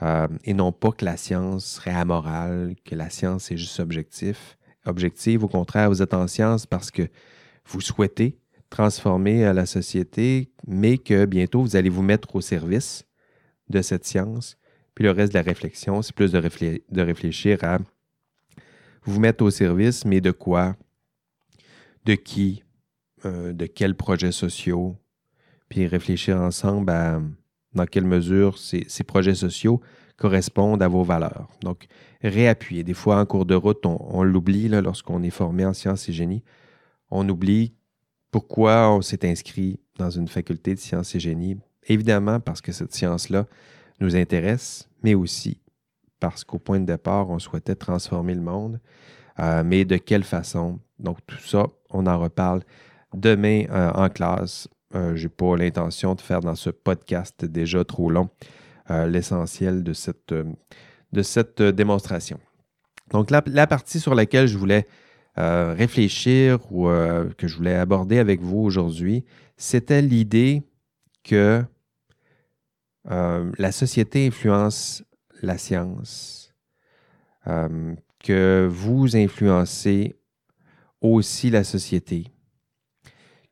euh, 0.02 0.28
et 0.44 0.52
non 0.52 0.72
pas 0.72 0.92
que 0.92 1.04
la 1.04 1.16
science 1.16 1.64
serait 1.64 1.94
amorale, 1.94 2.74
que 2.84 2.94
la 2.94 3.08
science 3.08 3.50
est 3.50 3.56
juste 3.56 3.80
objectif, 3.80 4.58
objective. 4.84 5.44
Au 5.44 5.48
contraire, 5.48 5.88
vous 5.88 6.02
êtes 6.02 6.12
en 6.12 6.26
science 6.26 6.66
parce 6.66 6.90
que 6.90 7.08
vous 7.66 7.80
souhaitez 7.80 8.38
transformer 8.70 9.52
la 9.52 9.66
société, 9.66 10.50
mais 10.66 10.98
que 10.98 11.24
bientôt 11.24 11.62
vous 11.62 11.76
allez 11.76 11.88
vous 11.88 12.02
mettre 12.02 12.34
au 12.34 12.40
service 12.40 13.04
de 13.68 13.80
cette 13.82 14.04
science 14.04 14.56
puis 14.96 15.04
le 15.04 15.10
reste 15.10 15.34
de 15.34 15.38
la 15.38 15.42
réflexion, 15.42 16.00
c'est 16.00 16.14
plus 16.14 16.32
de, 16.32 17.02
réfléchir 17.02 17.62
à 17.62 17.78
vous 19.02 19.20
mettre 19.20 19.44
au 19.44 19.50
service, 19.50 20.06
mais 20.06 20.22
de 20.22 20.30
quoi, 20.30 20.74
de 22.06 22.14
qui, 22.14 22.64
euh, 23.26 23.52
de 23.52 23.66
quels 23.66 23.94
projets 23.94 24.32
sociaux, 24.32 24.96
puis 25.68 25.86
réfléchir 25.86 26.40
ensemble 26.40 26.90
à 26.90 27.20
dans 27.74 27.84
quelle 27.84 28.06
mesure 28.06 28.56
ces, 28.56 28.86
projets 29.06 29.34
sociaux 29.34 29.82
correspondent 30.16 30.82
à 30.82 30.88
vos 30.88 31.02
valeurs. 31.02 31.50
Donc, 31.60 31.88
réappuyer. 32.22 32.82
Des 32.82 32.94
fois, 32.94 33.20
en 33.20 33.26
cours 33.26 33.44
de 33.44 33.54
route, 33.54 33.84
on 33.84 34.22
l'oublie 34.22 34.68
lorsqu'on 34.68 35.22
est 35.22 35.28
formé 35.28 35.66
en 35.66 35.74
sciences 35.74 36.08
et 36.08 36.14
génie. 36.14 36.42
On 37.10 37.28
oublie 37.28 37.74
pourquoi 38.30 38.90
on 38.90 39.00
s'est 39.02 39.28
inscrit 39.28 39.80
dans 39.98 40.10
une 40.10 40.28
faculté 40.28 40.74
de 40.74 40.80
sciences 40.80 41.14
et 41.14 41.20
génie. 41.20 41.56
Évidemment, 41.86 42.40
parce 42.40 42.60
que 42.60 42.72
cette 42.72 42.94
science-là 42.94 43.46
nous 44.00 44.16
intéresse, 44.16 44.88
mais 45.02 45.14
aussi 45.14 45.60
parce 46.20 46.44
qu'au 46.44 46.58
point 46.58 46.80
de 46.80 46.86
départ, 46.86 47.30
on 47.30 47.38
souhaitait 47.38 47.74
transformer 47.74 48.34
le 48.34 48.40
monde. 48.40 48.80
Euh, 49.38 49.62
mais 49.64 49.84
de 49.84 49.96
quelle 49.96 50.24
façon? 50.24 50.80
Donc, 50.98 51.18
tout 51.26 51.38
ça, 51.38 51.66
on 51.90 52.06
en 52.06 52.18
reparle 52.18 52.62
demain 53.14 53.64
euh, 53.70 53.90
en 53.92 54.08
classe. 54.08 54.68
Euh, 54.94 55.14
je 55.14 55.24
n'ai 55.24 55.28
pas 55.28 55.56
l'intention 55.56 56.14
de 56.14 56.20
faire 56.20 56.40
dans 56.40 56.54
ce 56.54 56.70
podcast 56.70 57.44
déjà 57.44 57.84
trop 57.84 58.10
long 58.10 58.28
l'essentiel 58.88 59.82
de 59.82 59.92
cette, 59.92 60.32
démonstration. 61.60 62.38
Donc, 63.10 63.32
la, 63.32 63.66
partie 63.66 63.98
sur 63.98 64.14
laquelle 64.14 64.46
je 64.46 64.56
voulais 64.56 64.86
réfléchir 65.36 66.72
ou 66.72 66.86
que 67.36 67.46
je 67.46 67.56
voulais 67.56 67.74
aborder 67.74 68.18
avec 68.18 68.40
vous 68.40 68.58
aujourd'hui, 68.58 69.24
c'était 69.56 70.02
l'idée 70.02 70.62
que 71.24 71.62
euh, 73.10 73.52
la 73.58 73.72
société 73.72 74.26
influence 74.26 75.04
la 75.42 75.58
science, 75.58 76.54
euh, 77.46 77.94
que 78.20 78.66
vous 78.70 79.16
influencez 79.16 80.16
aussi 81.00 81.50
la 81.50 81.62
société, 81.62 82.32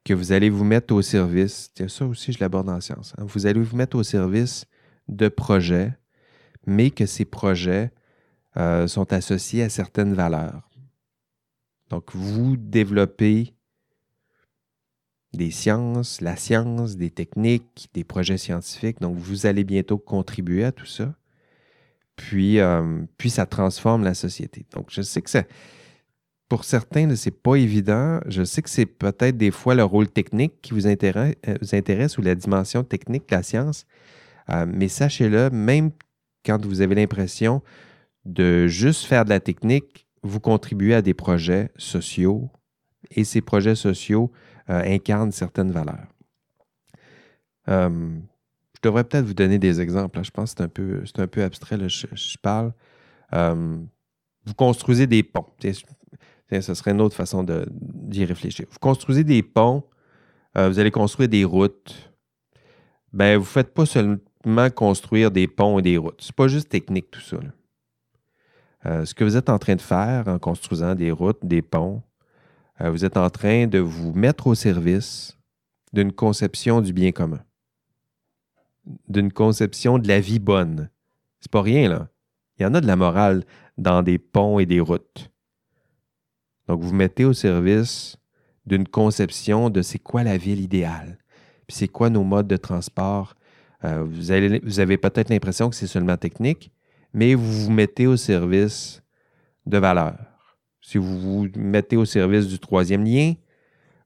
que 0.03 0.15
vous 0.15 0.33
allez 0.33 0.51
vous 0.51 0.65
mettre 0.65 0.95
au 0.95 1.03
service, 1.03 1.71
ça 1.89 2.07
aussi 2.07 2.33
je 2.33 2.41
l'aborde 2.41 2.71
en 2.71 2.81
science, 2.81 3.15
hein. 3.19 3.25
vous 3.27 3.47
allez 3.47 3.61
vous 3.61 3.77
mettre 3.77 3.97
au 3.97 4.03
service 4.03 4.65
de 5.09 5.29
projets, 5.29 5.93
mais 6.67 6.91
que 6.91 7.07
ces 7.07 7.27
projets 7.27 7.93
euh, 8.57 8.89
sont 8.89 9.13
associés 9.13 9.63
à 9.63 9.69
certaines 9.69 10.15
valeurs. 10.15 10.71
Donc 11.95 12.11
vous 12.13 12.57
développez 12.57 13.55
des 15.33 15.53
sciences, 15.53 16.21
la 16.21 16.35
science, 16.35 16.97
des 16.97 17.11
techniques, 17.11 17.89
des 17.95 18.03
projets 18.03 18.37
scientifiques. 18.37 19.01
Donc, 19.01 19.17
vous 19.17 19.47
allez 19.47 19.63
bientôt 19.63 19.99
contribuer 19.99 20.65
à 20.65 20.73
tout 20.73 20.87
ça. 20.87 21.15
Puis, 22.17 22.59
euh, 22.59 23.05
puis 23.17 23.31
ça 23.31 23.47
transforme 23.47 24.03
la 24.03 24.15
société. 24.15 24.67
Donc, 24.73 24.87
je 24.91 25.03
sais 25.03 25.23
que 25.23 25.31
pour 26.49 26.65
certains, 26.65 27.15
ce 27.15 27.29
n'est 27.29 27.37
pas 27.37 27.55
évident. 27.55 28.21
Je 28.27 28.43
sais 28.43 28.63
que 28.63 28.71
c'est 28.71 28.87
peut-être 28.87 29.37
des 29.37 29.53
fois 29.53 29.77
le 29.77 29.85
rôle 29.85 30.09
technique 30.09 30.61
qui 30.63 30.73
vous 30.73 30.87
intéresse, 30.87 31.37
euh, 31.49 32.09
ou 32.19 32.23
la 32.23 32.35
dimension 32.35 32.83
technique 32.83 33.29
de 33.29 33.37
la 33.37 33.43
science. 33.45 33.87
Euh, 34.51 34.67
mais 34.69 34.89
sachez-le, 34.89 35.51
même 35.51 35.93
quand 36.45 36.65
vous 36.67 36.81
avez 36.81 36.97
l'impression 36.97 37.63
de 38.25 38.67
juste 38.67 39.05
faire 39.05 39.25
de 39.25 39.31
la 39.31 39.41
technique, 39.41 40.04
vous 40.25 40.41
contribuez 40.41 40.95
à 40.95 41.03
des 41.03 41.15
projets 41.15 41.71
sociaux. 41.77 42.51
Et 43.11 43.23
ces 43.25 43.43
projets 43.43 43.75
sociaux 43.75 44.33
euh, 44.71 44.83
incarne 44.85 45.31
certaines 45.31 45.71
valeurs. 45.71 46.09
Euh, 47.69 48.17
je 48.75 48.81
devrais 48.83 49.05
peut-être 49.05 49.27
vous 49.27 49.35
donner 49.35 49.59
des 49.59 49.81
exemples. 49.81 50.25
Je 50.25 50.31
pense 50.31 50.55
que 50.55 50.59
c'est 50.59 50.65
un 50.65 50.69
peu, 50.69 51.05
un 51.17 51.27
peu 51.27 51.43
abstrait, 51.43 51.79
je, 51.89 52.39
parle. 52.39 52.73
Euh, 53.35 53.77
vous 54.47 54.55
construisez 54.55 55.07
des 55.07 55.23
ponts. 55.23 55.47
ce 55.61 56.75
serait 56.75 56.91
une 56.91 57.01
autre 57.01 57.15
façon 57.15 57.45
d'y 57.45 58.25
réfléchir. 58.25 58.67
Vous 58.71 58.79
construisez 58.79 59.25
des 59.25 59.43
ponts, 59.43 59.85
vous 60.55 60.79
allez 60.79 60.91
construire 60.91 61.29
des 61.29 61.45
routes. 61.45 62.13
Ben, 63.13 63.37
vous 63.37 63.45
ne 63.45 63.49
faites 63.49 63.73
pas 63.73 63.87
seulement 63.87 64.71
construire 64.75 65.31
des 65.31 65.47
ponts 65.49 65.79
et 65.79 65.83
des 65.83 65.97
routes. 65.97 66.21
Ce 66.21 66.29
n'est 66.29 66.37
pas 66.37 66.49
juste 66.49 66.69
technique 66.69 67.11
tout 67.11 67.21
ça. 67.21 67.39
Ce 68.85 69.15
que 69.15 69.25
vous 69.25 69.37
êtes 69.37 69.49
en 69.49 69.59
train 69.59 69.77
de 69.77 69.81
faire 69.81 70.29
en 70.29 70.39
construisant 70.39 70.95
des 70.95 71.11
routes, 71.11 71.45
des 71.45 71.63
ponts, 71.63 72.03
euh, 72.81 72.91
vous 72.91 73.05
êtes 73.05 73.17
en 73.17 73.31
train 73.31 73.67
de 73.67 73.79
vous 73.79 74.13
mettre 74.13 74.47
au 74.47 74.55
service 74.55 75.39
d'une 75.93 76.13
conception 76.13 76.81
du 76.81 76.93
bien 76.93 77.13
commun, 77.13 77.41
d'une 79.09 79.33
conception 79.33 79.99
de 79.99 80.09
la 80.09 80.21
vie 80.21 80.41
bonne. 80.41 80.91
C'est 81.41 81.51
pas 81.51 81.63
rien, 81.63 81.89
là. 81.89 82.09
Il 82.59 82.63
y 82.63 82.67
en 82.67 82.75
a 82.75 82.81
de 82.81 82.87
la 82.87 82.97
morale 82.97 83.45
dans 83.79 84.03
des 84.03 84.19
ponts 84.19 84.59
et 84.59 84.67
des 84.67 84.81
routes. 84.81 85.31
Donc, 86.69 86.81
vous 86.81 86.95
mettez 86.95 87.25
au 87.25 87.33
service 87.33 88.17
d'une 88.67 88.89
conception 88.89 89.71
de 89.71 89.83
c'est 89.83 89.99
quoi 89.99 90.23
la 90.23 90.37
ville 90.37 90.61
idéale, 90.61 91.19
puis 91.67 91.77
c'est 91.77 91.89
quoi 91.89 92.11
nos 92.11 92.25
modes 92.25 92.49
de 92.49 92.57
transport. 92.57 93.35
Euh, 93.85 94.03
vous, 94.05 94.33
vous 94.63 94.81
avez 94.81 94.97
peut-être 94.97 95.29
l'impression 95.29 95.69
que 95.69 95.77
c'est 95.77 95.87
seulement 95.87 96.17
technique, 96.17 96.73
mais 97.15 97.35
vous 97.35 97.53
vous 97.53 97.71
mettez 97.71 98.07
au 98.07 98.17
service 98.17 99.03
de 99.65 99.79
valeurs 99.79 100.35
si 100.85 100.99
vous 100.99 101.19
vous 101.19 101.49
mettez 101.57 101.97
au 101.97 102.05
service 102.05 102.47
du 102.47 102.59
troisième 102.59 103.05
lien, 103.05 103.33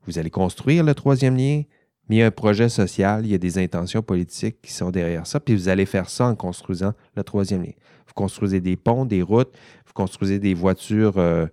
vous 0.07 0.19
allez 0.19 0.31
construire 0.31 0.85
le 0.85 0.95
troisième 0.95 1.37
lien, 1.37 1.63
mais 2.09 2.17
il 2.17 2.19
y 2.21 2.23
a 2.23 2.27
un 2.27 2.31
projet 2.31 2.69
social, 2.69 3.27
il 3.27 3.33
y 3.33 3.35
a 3.35 3.39
des 3.39 3.59
intentions 3.59 4.01
politiques 4.01 4.63
qui 4.63 4.73
sont 4.73 4.91
derrière 4.91 5.27
ça, 5.27 5.41
puis 5.41 5.57
vous 5.57 5.69
allez 5.69 5.87
faire 5.87 6.09
ça 6.09 6.27
en 6.27 6.37
construisant 6.37 6.95
le 7.17 7.25
troisième 7.25 7.65
lien. 7.65 7.73
Vous 8.07 8.15
construisez 8.15 8.61
des 8.61 8.77
ponts, 8.77 9.05
des 9.05 9.23
routes, 9.23 9.53
vous 9.87 9.93
construisez 9.93 10.39
des 10.39 10.55
voitures 10.55 11.19
euh, 11.19 11.47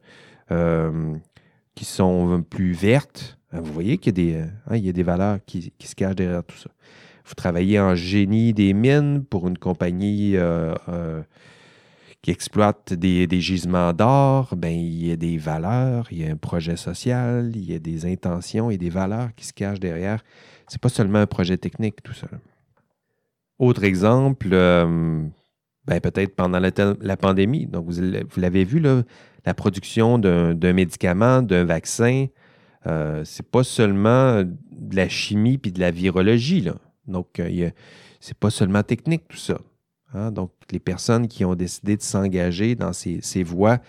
euh, 0.51 1.15
qui 1.73 1.85
sont 1.85 2.43
plus 2.47 2.73
vertes. 2.73 3.39
Hein, 3.51 3.61
vous 3.61 3.73
voyez 3.73 3.97
qu'il 3.97 4.17
y, 4.19 4.35
a 4.35 4.43
des, 4.43 4.47
hein, 4.67 4.75
il 4.75 4.85
y 4.85 4.89
a 4.89 4.93
des 4.93 5.03
valeurs 5.03 5.39
qui, 5.47 5.73
se 5.79 5.95
cachent 5.95 6.15
derrière 6.15 6.43
tout 6.43 6.57
ça. 6.57 6.69
Vous 7.25 7.33
travaillez 7.35 7.79
en 7.79 7.95
génie 7.95 8.53
des 8.53 8.73
mines 8.73 9.23
pour 9.23 9.47
une 9.47 9.57
compagnie 9.57 10.33
euh, 10.35 10.73
qui 12.25 12.31
exploite 12.31 12.93
des, 12.93 13.27
gisements 13.39 13.93
d'or, 13.93 14.55
ben, 14.57 14.73
il 14.73 15.05
y 15.05 15.11
a 15.11 15.15
des 15.15 15.37
valeurs, 15.37 16.07
il 16.09 16.23
y 16.23 16.27
a 16.27 16.31
un 16.31 16.37
projet 16.37 16.75
social, 16.75 17.51
il 17.53 17.71
y 17.71 17.75
a 17.75 17.79
des 17.79 18.11
intentions 18.11 18.71
et 18.71 18.77
des 18.77 18.89
valeurs 18.89 19.29
qui 19.35 19.45
se 19.45 19.53
cachent 19.53 19.79
derrière. 19.79 20.23
Ce 20.67 20.75
n'est 20.75 20.79
pas 20.79 20.89
seulement 20.89 21.19
un 21.19 21.27
projet 21.27 21.57
technique, 21.57 22.01
tout 22.01 22.13
ça. 22.13 22.27
Autre 23.59 23.83
exemple, 23.83 24.49
euh, 24.51 25.23
ben, 25.85 25.99
peut-être 25.99 26.35
pendant 26.35 26.59
la, 26.59 27.17
pandémie. 27.17 27.67
Donc, 27.67 27.85
vous, 27.89 28.01
l'avez 28.37 28.63
vu, 28.63 28.79
là, 28.79 29.03
la 29.45 29.53
production 29.53 30.17
d'un 30.17 30.73
médicament, 30.73 31.43
d'un 31.43 31.63
vaccin, 31.63 32.25
euh, 32.87 33.21
c'est 33.23 33.47
pas 33.47 33.63
seulement 33.63 34.41
de 34.43 34.95
la 34.95 35.09
chimie 35.09 35.59
puis 35.59 35.71
de 35.71 35.79
la 35.79 35.91
virologie. 35.91 36.61
Là. 36.61 36.75
Donc, 37.07 37.39
euh, 37.39 37.69
c'est 38.19 38.37
pas 38.37 38.49
seulement 38.49 38.83
technique, 38.83 39.27
tout 39.27 39.37
ça. 39.37 39.59
Hein. 40.13 40.31
Donc, 40.31 40.51
les 40.71 40.79
personnes 40.79 41.27
qui 41.27 41.45
ont 41.45 41.55
décidé 41.55 41.97
de 41.97 42.01
s'engager 42.01 42.75
dans 42.75 42.93
ces, 42.93 43.43
voies, 43.43 43.79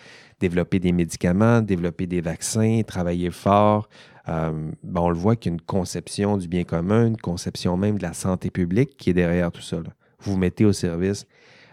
développer 0.40 0.78
des 0.78 0.92
médicaments, 0.92 1.60
développer 1.60 2.06
des 2.06 2.20
vaccins, 2.20 2.82
travailler 2.86 3.30
fort, 3.30 3.88
euh, 4.28 4.70
ben, 4.82 5.00
on 5.00 5.08
le 5.08 5.16
voit 5.16 5.36
qu'il 5.36 5.52
y 5.52 5.54
a 5.54 5.56
une 5.56 5.60
conception 5.60 6.36
du 6.36 6.48
bien 6.48 6.64
commun, 6.64 7.06
une 7.06 7.16
conception 7.16 7.76
même 7.76 7.98
de 7.98 8.02
la 8.02 8.12
santé 8.12 8.50
publique 8.50 8.96
qui 8.96 9.10
est 9.10 9.14
derrière 9.14 9.52
tout 9.52 9.62
ça. 9.62 9.78
Vous 10.20 10.32
vous 10.32 10.38
mettez 10.38 10.64
au 10.64 10.72
service 10.72 11.26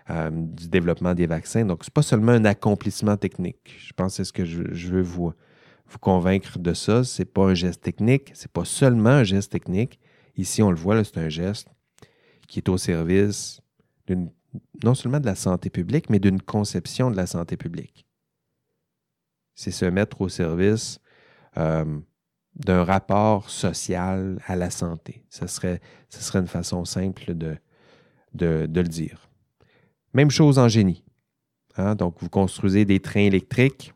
euh, 0.09 0.29
du 0.29 0.67
développement 0.67 1.13
des 1.13 1.25
vaccins. 1.25 1.65
Donc, 1.65 1.83
ce 1.83 1.89
n'est 1.89 1.93
pas 1.93 2.01
seulement 2.01 2.33
un 2.33 2.45
accomplissement 2.45 3.17
technique. 3.17 3.75
Je 3.77 3.93
pense 3.93 4.11
que 4.11 4.15
c'est 4.17 4.23
ce 4.25 4.33
que 4.33 4.45
je, 4.45 4.91
veux 4.91 5.01
vous, 5.01 5.33
vous 5.87 5.99
convaincre 5.99 6.59
de 6.59 6.73
ça. 6.73 7.03
Ce 7.03 7.21
n'est 7.21 7.25
pas 7.25 7.45
un 7.49 7.53
geste 7.53 7.81
technique, 7.81 8.31
ce 8.33 8.43
n'est 8.43 8.51
pas 8.51 8.65
seulement 8.65 9.09
un 9.09 9.23
geste 9.23 9.51
technique. 9.51 9.99
Ici, 10.35 10.61
on 10.61 10.71
le 10.71 10.77
voit, 10.77 11.03
c'est 11.03 11.17
un 11.17 11.29
geste 11.29 11.69
qui 12.47 12.59
est 12.59 12.69
au 12.69 12.77
service 12.77 13.61
non 14.83 14.93
seulement 14.93 15.19
de 15.19 15.25
la 15.25 15.35
santé 15.35 15.69
publique, 15.69 16.09
mais 16.09 16.19
d'une 16.19 16.41
conception 16.41 17.09
de 17.09 17.15
la 17.15 17.25
santé 17.25 17.57
publique. 17.57 18.05
C'est 19.55 19.71
se 19.71 19.85
mettre 19.85 20.21
au 20.21 20.29
service 20.29 20.99
euh, 21.57 21.99
d'un 22.55 22.83
rapport 22.83 23.49
social 23.49 24.39
à 24.45 24.55
la 24.55 24.69
santé. 24.69 25.23
Ce 25.29 25.47
serait, 25.47 25.81
serait 26.09 26.39
une 26.39 26.47
façon 26.47 26.85
simple 26.85 27.33
de, 27.33 27.57
de, 28.33 28.67
le 28.73 28.87
dire. 28.87 29.29
Même 30.13 30.31
chose 30.31 30.59
en 30.59 30.67
génie. 30.67 31.03
Hein. 31.77 31.95
Donc, 31.95 32.15
vous 32.19 32.29
construisez 32.29 32.85
des 32.85 32.99
trains 32.99 33.21
électriques, 33.21 33.93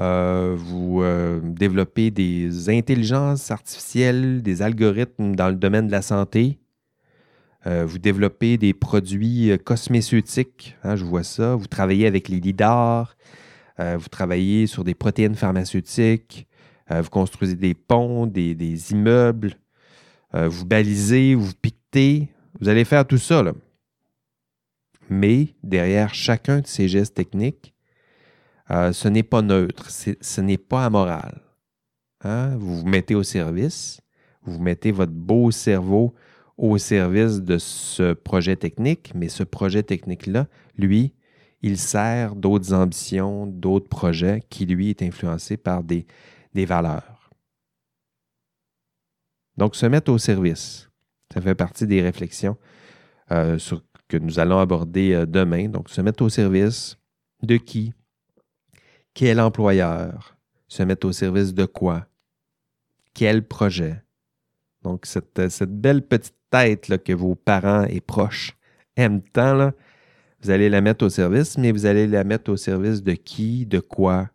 euh, 0.00 0.54
vous 0.56 1.02
euh, 1.02 1.40
développez 1.42 2.10
des 2.10 2.70
intelligences 2.70 3.50
artificielles, 3.50 4.40
des 4.40 4.62
algorithmes 4.62 5.34
dans 5.34 5.50
le 5.50 5.56
domaine 5.56 5.88
de 5.88 5.92
la 5.92 6.00
santé. 6.00 6.58
Euh, 7.66 7.84
vous 7.84 7.98
développez 7.98 8.56
des 8.56 8.72
produits 8.72 9.52
cosméceutiques, 9.62 10.74
hein, 10.84 10.96
je 10.96 11.04
vois 11.04 11.22
ça. 11.22 11.54
Vous 11.54 11.66
travaillez 11.66 12.06
avec 12.06 12.28
les 12.28 12.40
leaders. 12.40 13.14
vous 13.78 14.08
travaillez 14.08 14.66
sur 14.66 14.84
des 14.84 14.94
protéines 14.94 15.34
pharmaceutiques. 15.34 16.46
vous 16.90 17.10
construisez 17.10 17.56
des 17.56 17.74
ponts, 17.74 18.26
des, 18.26 18.92
immeubles. 18.92 19.54
vous 20.32 20.64
balisez, 20.66 21.34
vous 21.34 21.52
piquetez. 21.60 22.28
Vous 22.60 22.68
allez 22.68 22.84
faire 22.84 23.06
tout 23.06 23.18
ça. 23.18 23.42
Mais 25.10 25.48
derrière 25.62 26.14
chacun 26.14 26.60
de 26.60 26.66
ces 26.66 26.88
gestes 26.88 27.14
techniques, 27.14 27.74
euh, 28.70 28.92
ce 28.92 29.08
n'est 29.08 29.22
pas 29.22 29.42
neutre, 29.42 29.90
ce 29.90 30.40
n'est 30.40 30.58
pas 30.58 30.86
amoral. 30.86 31.42
Hein? 32.22 32.56
Vous 32.56 32.78
vous 32.78 32.86
mettez 32.86 33.14
au 33.14 33.22
service, 33.22 34.00
vous 34.42 34.60
mettez 34.60 34.92
votre 34.92 35.12
beau 35.12 35.50
cerveau 35.50 36.14
au 36.56 36.76
service 36.78 37.40
de 37.40 37.58
ce 37.58 38.12
projet 38.12 38.54
technique, 38.54 39.12
mais 39.14 39.28
ce 39.28 39.42
projet 39.42 39.82
technique-là, 39.82 40.46
lui, 40.76 41.14
il 41.62 41.78
sert 41.78 42.36
d'autres 42.36 42.72
ambitions, 42.72 43.46
d'autres 43.46 43.88
projets 43.88 44.42
qui, 44.50 44.66
lui, 44.66 44.90
est 44.90 45.02
influencé 45.02 45.56
par 45.56 45.82
des, 45.82 46.06
valeurs. 46.54 47.30
Donc, 49.56 49.74
se 49.74 49.86
mettre 49.86 50.12
au 50.12 50.18
service, 50.18 50.90
ça 51.32 51.40
fait 51.40 51.54
partie 51.54 51.86
des 51.86 52.02
réflexions 52.02 52.56
euh, 53.30 53.58
que 54.08 54.16
nous 54.16 54.38
allons 54.38 54.58
aborder 54.58 55.12
euh, 55.12 55.26
demain. 55.26 55.68
Donc, 55.68 55.90
se 55.90 56.00
mettre 56.00 56.22
au 56.22 56.28
service 56.28 56.98
de 57.42 57.56
qui? 57.56 57.92
Quel 59.20 59.38
employeur 59.38 60.34
se 60.66 60.82
met 60.82 61.04
au 61.04 61.12
service 61.12 61.52
de 61.52 61.66
quoi? 61.66 62.06
Quel 63.12 63.46
projet? 63.46 64.02
Donc, 64.80 65.04
cette, 65.04 65.62
belle 65.64 66.00
petite 66.00 66.38
tête 66.50 67.04
que 67.04 67.12
vos 67.12 67.34
parents 67.34 67.84
et 67.84 68.00
proches 68.00 68.56
aiment 68.96 69.20
tant, 69.20 69.72
vous 70.40 70.48
allez 70.48 70.70
la 70.70 70.80
mettre 70.80 71.04
au 71.04 71.10
service, 71.10 71.58
mais 71.58 71.70
vous 71.70 71.84
allez 71.84 72.06
la 72.06 72.24
mettre 72.24 72.50
au 72.50 72.56
service 72.56 73.02
de 73.02 73.12
qui, 73.12 73.66
de 73.66 73.78
quoi, 73.78 74.30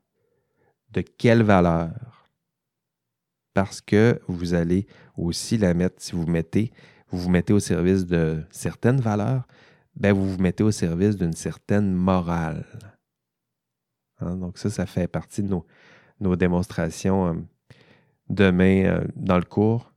de 0.92 1.02
quelle 1.02 1.42
valeur? 1.42 2.30
Parce 3.56 3.82
que 3.82 4.22
vous 4.28 4.54
allez 4.54 4.86
aussi 5.18 5.58
la 5.58 5.74
mettre, 5.74 5.96
si 5.98 6.12
vous 6.12 6.28
mettez, 6.28 6.72
vous 7.10 7.18
vous 7.18 7.30
mettez 7.32 7.54
au 7.54 7.60
service 7.60 8.06
de 8.06 8.44
certaines 8.52 9.02
valeurs, 9.02 9.48
ben 9.96 10.14
vous 10.14 10.34
vous 10.34 10.40
mettez 10.40 10.64
au 10.64 10.70
service 10.70 11.18
d'une 11.18 11.34
certaine 11.34 11.92
morale. 11.92 12.95
Hein, 14.20 14.36
donc 14.36 14.58
ça, 14.58 14.70
ça 14.70 14.86
fait 14.86 15.08
partie 15.08 15.44
de 15.44 15.56
nos, 16.20 16.36
démonstrations 16.36 17.28
euh, 17.28 17.34
demain 18.30 18.86
euh, 18.86 19.04
dans 19.16 19.38
le 19.38 19.44
cours. 19.44 19.94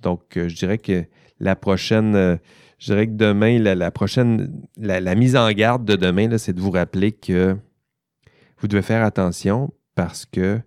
Donc, 0.00 0.36
euh, 0.36 0.48
je 0.48 0.56
dirais 0.56 0.78
que 0.78 1.04
la 1.40 1.56
prochaine, 1.56 2.38
je 2.78 2.86
dirais 2.86 3.06
que 3.06 3.12
demain, 3.12 3.58
la, 3.58 3.90
prochaine, 3.90 4.62
la, 4.78 5.14
mise 5.14 5.36
en 5.36 5.50
garde 5.52 5.84
de 5.84 5.96
demain, 5.96 6.38
c'est 6.38 6.54
de 6.54 6.60
vous 6.60 6.70
rappeler 6.70 7.12
que 7.12 7.56
vous 8.58 8.68
devez 8.68 8.82
faire 8.82 9.04
attention 9.04 9.74
parce 9.94 10.24
que 10.24 10.60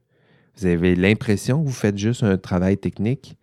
vous 0.56 0.68
avez 0.68 0.96
l'impression 0.96 1.62
que 1.64 1.68
vous 1.68 1.74
faites 1.74 1.98
juste 1.98 2.22
un 2.22 2.38
travail 2.38 2.78
technique, 2.78 3.36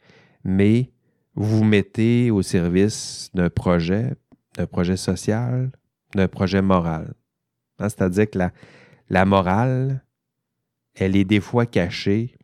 mais 0.44 0.92
vous 1.34 1.58
vous 1.58 1.64
mettez 1.64 2.30
au 2.30 2.42
service 2.42 3.30
d'un 3.34 3.50
projet, 3.50 4.14
d'un 4.56 4.66
projet 4.66 4.96
social, 4.96 5.72
d'un 6.14 6.28
projet 6.28 6.62
moral. 6.62 7.14
Hein, 7.78 7.88
c'est-à-dire 7.88 8.30
que 8.30 8.38
la, 8.38 8.52
la 9.08 9.24
morale, 9.24 10.04
elle 10.94 11.16
est 11.16 11.24
des 11.24 11.40
fois 11.40 11.66
cachée 11.66 12.36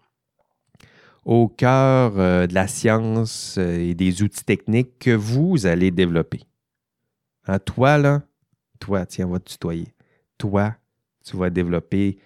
au 1.24 1.48
cœur 1.48 2.18
euh, 2.18 2.46
de 2.46 2.54
la 2.54 2.66
science 2.66 3.56
euh, 3.58 3.78
et 3.78 3.94
des 3.94 4.22
outils 4.22 4.44
techniques 4.44 4.98
que 4.98 5.12
vous 5.12 5.66
allez 5.66 5.90
développer. 5.90 6.42
Hein, 7.46 7.58
toi, 7.58 7.98
là, 7.98 8.22
toi, 8.80 9.06
tiens, 9.06 9.26
on 9.26 9.32
va 9.32 9.38
te 9.38 9.50
tutoyer. 9.50 9.94
Toi, 10.38 10.74
tu 11.24 11.36
vas 11.36 11.50
développer, 11.50 12.18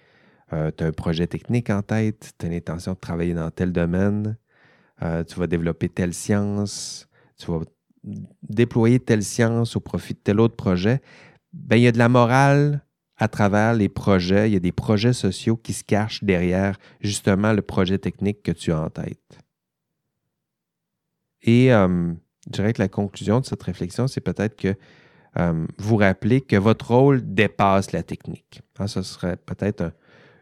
euh, 0.53 0.71
tu 0.75 0.83
as 0.83 0.87
un 0.87 0.91
projet 0.91 1.27
technique 1.27 1.69
en 1.69 1.81
tête, 1.81 2.33
tu 2.37 2.45
as 2.45 2.49
l'intention 2.49 2.93
de 2.93 2.97
travailler 2.97 3.33
dans 3.33 3.51
tel 3.51 3.71
domaine, 3.71 4.37
tu 5.27 5.39
vas 5.39 5.45
développer 5.45 5.89
telle 5.89 6.15
science, 6.15 7.07
tu 7.37 7.51
vas 7.51 7.59
déployer 8.41 8.99
telle 8.99 9.23
science 9.23 9.75
au 9.75 9.79
profit 9.79 10.15
de 10.15 10.19
tel 10.19 10.39
autre 10.39 10.55
projet. 10.55 11.01
Ben, 11.53 11.75
il 11.75 11.83
y 11.83 11.87
a 11.87 11.91
de 11.91 11.99
la 11.99 12.09
morale 12.09 12.81
à 13.17 13.27
travers 13.27 13.73
les 13.73 13.89
projets, 13.89 14.49
il 14.49 14.53
y 14.53 14.57
a 14.57 14.59
des 14.59 14.71
projets 14.71 15.13
sociaux 15.13 15.57
qui 15.57 15.73
se 15.73 15.83
cachent 15.83 16.23
derrière 16.23 16.77
justement 17.01 17.51
le 17.51 17.61
projet 17.61 17.97
technique 17.97 18.43
que 18.43 18.51
tu 18.51 18.71
as 18.71 18.79
en 18.79 18.89
tête. 18.89 19.39
Et 21.41 21.73
euh, 21.73 22.13
je 22.45 22.51
dirais 22.51 22.73
que 22.73 22.81
la 22.81 22.87
conclusion 22.87 23.39
de 23.39 23.45
cette 23.45 23.63
réflexion, 23.63 24.07
c'est 24.07 24.21
peut-être 24.21 24.55
que 24.55 24.75
euh, 25.39 25.65
vous 25.77 25.97
rappelez 25.97 26.41
que 26.41 26.55
votre 26.55 26.91
rôle 26.91 27.33
dépasse 27.33 27.91
la 27.91 28.03
technique. 28.03 28.61
Ah, 28.77 28.87
ce 28.87 29.01
serait 29.01 29.37
peut-être 29.37 29.91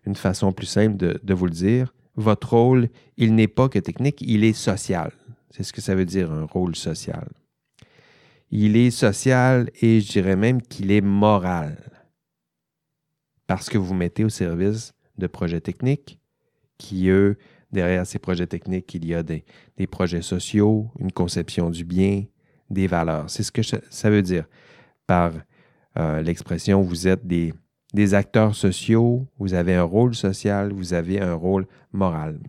une 0.05 0.15
façon 0.15 0.51
plus 0.51 0.67
simple 0.67 0.97
de, 0.97 1.34
vous 1.34 1.45
le 1.45 1.51
dire. 1.51 1.93
Votre 2.15 2.53
rôle, 2.53 2.89
il 3.17 3.36
n'est 3.36 3.47
pas 3.47 3.69
que 3.69 3.80
technique, 3.80 4.21
il 4.21 4.43
est 4.43 4.53
social. 4.53 5.11
C'est 5.51 5.63
ce 5.63 5.73
que 5.73 5.82
ça 5.82 5.95
veut 5.95 6.05
dire, 6.05 6.32
un 6.32 6.45
rôle 6.45 6.76
social. 6.76 7.28
Il 8.51 8.78
est 8.78 8.91
social 8.91 9.69
et 9.82 10.01
je 10.01 10.11
dirais 10.11 10.36
même 10.36 10.61
qu'il 10.61 10.91
est 10.91 11.01
moral 11.01 11.94
parce 13.47 13.69
que 13.69 13.77
vous 13.77 13.93
mettez 13.93 14.23
au 14.23 14.29
service 14.29 14.93
de 15.17 15.27
projets 15.27 15.61
techniques 15.61 16.19
qui, 16.77 17.09
eux, 17.09 17.37
derrière 17.71 18.05
ces 18.05 18.19
projets 18.19 18.47
techniques, 18.47 18.93
il 18.93 19.05
y 19.05 19.13
a 19.13 19.23
des, 19.23 19.43
projets 19.89 20.21
sociaux, 20.21 20.89
une 20.99 21.11
conception 21.11 21.69
du 21.69 21.83
bien, 21.83 22.23
des 22.69 22.87
valeurs. 22.87 23.29
C'est 23.29 23.43
ce 23.43 23.51
que 23.51 23.61
ça 23.63 24.09
veut 24.09 24.21
dire 24.21 24.45
par 25.07 25.33
euh, 25.97 26.21
l'expression 26.21 26.81
vous 26.81 27.07
êtes 27.07 27.25
des, 27.25 27.53
acteurs 28.13 28.55
sociaux, 28.55 29.27
vous 29.37 29.53
avez 29.53 29.75
un 29.75 29.83
rôle 29.83 30.15
social, 30.15 30.73
vous 30.73 30.93
avez 30.93 31.21
un 31.21 31.33
rôle 31.33 31.65
moral. 31.93 32.39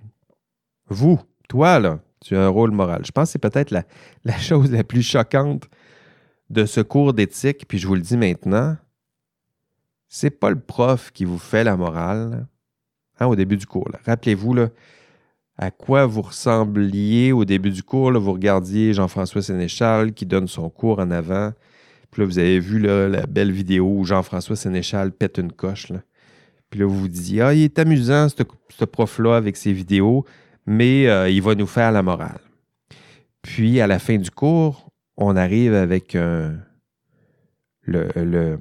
Vous, 0.89 1.21
toi, 1.49 1.79
là, 1.79 2.01
tu 2.21 2.37
as 2.37 2.45
un 2.45 2.49
rôle 2.49 2.73
moral. 2.73 3.05
Je 3.05 3.13
pense 3.13 3.29
que 3.29 3.33
c'est 3.33 3.39
peut-être 3.39 3.71
la, 3.71 3.85
chose 4.39 4.73
la 4.73 4.83
plus 4.83 5.03
choquante 5.03 5.69
de 6.51 6.65
ce 6.65 6.81
cours 6.81 7.13
d'éthique, 7.13 7.67
puis 7.69 7.79
je 7.79 7.87
vous 7.87 7.95
le 7.95 8.01
dis 8.01 8.17
maintenant, 8.17 8.77
c'est 10.09 10.31
pas 10.31 10.51
le 10.51 10.59
prof 10.59 11.11
qui 11.13 11.25
vous 11.25 11.39
fait 11.39 11.65
la 11.65 11.77
morale 11.77 12.47
hein, 13.19 13.27
au 13.27 13.37
début 13.37 13.57
du 13.57 13.67
cours. 13.67 13.89
Rappelez-vous 14.05 14.55
à 15.59 15.71
quoi 15.71 16.07
vous 16.07 16.23
ressembliez 16.23 17.33
au 17.33 17.45
début 17.45 17.71
du 17.71 17.83
cours. 17.83 18.13
vous 18.13 18.33
regardiez 18.33 18.93
Jean-François 18.93 19.43
Sénéchal 19.43 20.13
qui 20.13 20.27
donne 20.27 20.49
son 20.49 20.69
cours 20.69 20.99
en 20.99 21.11
avant. 21.11 21.53
Puis 22.11 22.23
là, 22.23 22.27
vous 22.27 22.39
avez 22.39 22.61
vu 22.61 22.79
la 22.79 23.27
belle 23.27 23.53
vidéo 23.53 23.87
où 23.99 24.05
Jean-François 24.05 24.57
Sénéchal 24.57 25.13
pète 25.13 25.39
une 25.39 25.53
coche. 25.53 25.93
Puis 26.71 26.81
là, 26.81 26.87
vous 26.87 26.99
vous 26.99 27.09
disiez, 27.09 27.43
ah, 27.43 27.55
il 27.55 27.63
est 27.63 27.79
amusant, 27.79 28.29
ce 28.29 28.85
prof-là, 28.85 29.37
avec 29.37 29.57
ses 29.57 29.73
vidéos, 29.73 30.25
mais 30.67 31.09
euh, 31.09 31.31
il 31.31 31.41
va 31.43 31.55
nous 31.55 31.67
faire 31.67 31.93
la 31.93 32.03
morale. 32.03 32.41
Puis, 33.43 33.81
à 33.81 33.87
la 33.87 33.99
fin 33.99 34.19
du 34.19 34.31
cours, 34.31 34.91
on 35.17 35.37
arrive 35.37 35.75
avec 35.75 36.17
le, 37.87 38.59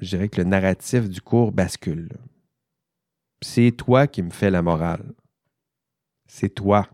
je 0.00 0.08
dirais 0.08 0.28
que 0.28 0.38
le 0.40 0.44
narratif 0.44 1.08
du 1.08 1.20
cours 1.20 1.52
bascule. 1.52 2.08
C'est 3.42 3.72
toi 3.72 4.06
qui 4.06 4.22
me 4.22 4.30
fais 4.30 4.50
la 4.50 4.62
morale. 4.62 5.12
C'est 6.26 6.54
toi. 6.54 6.88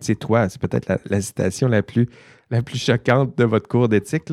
C'est 0.00 0.18
toi. 0.18 0.48
C'est 0.48 0.60
peut-être 0.60 0.88
la, 1.04 1.20
citation 1.20 1.68
la 1.68 1.82
plus, 1.82 2.08
la 2.50 2.62
plus 2.62 2.78
choquante 2.78 3.36
de 3.36 3.44
votre 3.44 3.68
cours 3.68 3.88
d'éthique. 3.88 4.32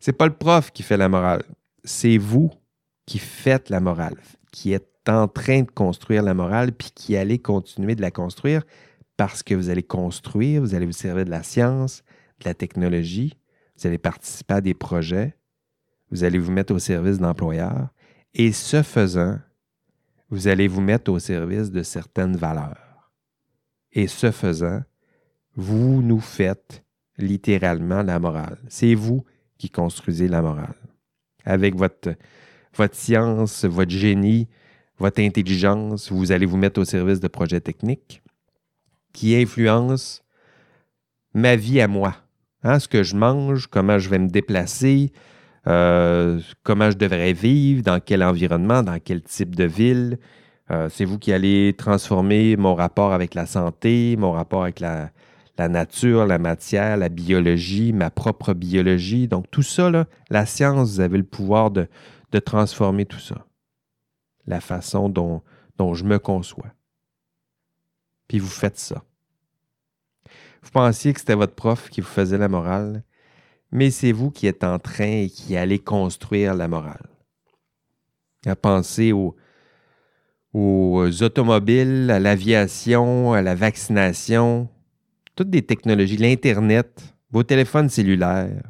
C'est 0.00 0.12
pas 0.12 0.26
le 0.26 0.34
prof 0.34 0.70
qui 0.70 0.82
fait 0.82 0.96
la 0.96 1.08
morale. 1.08 1.42
C'est 1.84 2.18
vous 2.18 2.50
qui 3.06 3.18
faites 3.18 3.70
la 3.70 3.80
morale, 3.80 4.16
qui 4.52 4.72
êtes 4.72 4.86
en 5.08 5.26
train 5.26 5.62
de 5.62 5.70
construire 5.70 6.22
la 6.22 6.34
morale, 6.34 6.72
puis 6.72 6.90
qui 6.94 7.16
allez 7.16 7.38
continuer 7.38 7.94
de 7.94 8.02
la 8.02 8.10
construire 8.10 8.62
parce 9.16 9.42
que 9.42 9.54
vous 9.54 9.68
allez 9.70 9.82
construire, 9.82 10.60
vous 10.60 10.74
allez 10.74 10.86
vous 10.86 10.92
servir 10.92 11.24
de 11.24 11.30
la 11.30 11.42
science, 11.42 12.04
de 12.40 12.44
la 12.44 12.54
technologie, 12.54 13.34
vous 13.76 13.86
allez 13.86 13.98
participer 13.98 14.54
à 14.54 14.60
des 14.60 14.74
projets, 14.74 15.37
vous 16.10 16.24
allez 16.24 16.38
vous 16.38 16.52
mettre 16.52 16.74
au 16.74 16.78
service 16.78 17.18
d'employeurs 17.18 17.88
et 18.34 18.52
ce 18.52 18.82
faisant, 18.82 19.38
vous 20.30 20.48
allez 20.48 20.68
vous 20.68 20.80
mettre 20.80 21.10
au 21.10 21.18
service 21.18 21.70
de 21.70 21.82
certaines 21.82 22.36
valeurs. 22.36 23.12
Et 23.92 24.06
ce 24.06 24.30
faisant, 24.30 24.82
vous 25.56 26.02
nous 26.02 26.20
faites 26.20 26.84
littéralement 27.16 28.02
la 28.02 28.18
morale. 28.18 28.58
C'est 28.68 28.94
vous 28.94 29.24
qui 29.56 29.70
construisez 29.70 30.28
la 30.28 30.42
morale. 30.42 30.76
Avec 31.44 31.74
votre, 31.74 32.14
science, 32.92 33.64
votre 33.64 33.90
génie, 33.90 34.48
votre 34.98 35.20
intelligence, 35.20 36.12
vous 36.12 36.30
allez 36.30 36.46
vous 36.46 36.58
mettre 36.58 36.80
au 36.80 36.84
service 36.84 37.20
de 37.20 37.28
projets 37.28 37.60
techniques 37.60 38.22
qui 39.12 39.34
influencent 39.34 40.22
ma 41.34 41.56
vie 41.56 41.80
à 41.80 41.88
moi. 41.88 42.14
Hein, 42.62 42.78
ce 42.78 42.88
que 42.88 43.02
je 43.02 43.16
mange, 43.16 43.66
comment 43.66 43.98
je 43.98 44.10
vais 44.10 44.18
me 44.18 44.28
déplacer, 44.28 45.12
euh, 45.68 46.40
comment 46.62 46.90
je 46.90 46.96
devrais 46.96 47.32
vivre, 47.32 47.82
dans 47.82 48.00
quel 48.00 48.22
environnement, 48.22 48.82
dans 48.82 48.98
quel 48.98 49.22
type 49.22 49.54
de 49.54 49.64
ville? 49.64 50.18
Euh, 50.70 50.88
c'est 50.90 51.04
vous 51.04 51.18
qui 51.18 51.32
allez 51.32 51.74
transformer 51.76 52.56
mon 52.56 52.74
rapport 52.74 53.12
avec 53.12 53.34
la 53.34 53.46
santé, 53.46 54.16
mon 54.18 54.32
rapport 54.32 54.62
avec 54.62 54.80
la, 54.80 55.10
nature, 55.58 56.26
la 56.26 56.38
matière, 56.38 56.96
la 56.96 57.08
biologie, 57.08 57.92
ma 57.92 58.10
propre 58.10 58.54
biologie. 58.54 59.28
Donc 59.28 59.50
tout 59.50 59.62
ça, 59.62 59.90
la 60.30 60.46
science, 60.46 60.92
vous 60.92 61.00
avez 61.00 61.18
le 61.18 61.24
pouvoir 61.24 61.70
de, 61.70 61.88
transformer 62.44 63.06
tout 63.06 63.20
ça. 63.20 63.46
La 64.46 64.60
façon 64.60 65.08
dont 65.08 65.42
je 65.94 66.04
me 66.04 66.18
conçois. 66.18 66.72
Puis 68.28 68.38
vous 68.38 68.48
faites 68.48 68.78
ça. 68.78 69.02
Vous 70.62 70.70
pensiez 70.70 71.12
que 71.12 71.20
c'était 71.20 71.34
votre 71.34 71.54
prof 71.54 71.88
qui 71.88 72.00
vous 72.00 72.08
faisait 72.08 72.38
la 72.38 72.48
morale, 72.48 73.02
mais 73.70 73.90
c'est 73.90 74.12
vous 74.12 74.30
qui 74.30 74.46
êtes 74.46 74.64
en 74.64 74.78
train 74.78 75.22
et 75.22 75.30
qui 75.30 75.56
allez 75.56 75.78
construire 75.78 76.54
la 76.54 76.68
morale. 76.68 77.08
À 78.46 78.56
penser 78.56 79.12
aux, 79.12 79.36
aux 80.54 81.22
automobiles, 81.22 82.10
à 82.10 82.18
l'aviation, 82.18 83.32
à 83.32 83.42
la 83.42 83.54
vaccination, 83.54 84.68
toutes 85.34 85.50
des 85.50 85.62
technologies, 85.62 86.16
l'Internet, 86.16 87.14
vos 87.30 87.42
téléphones 87.42 87.88
cellulaires, 87.88 88.62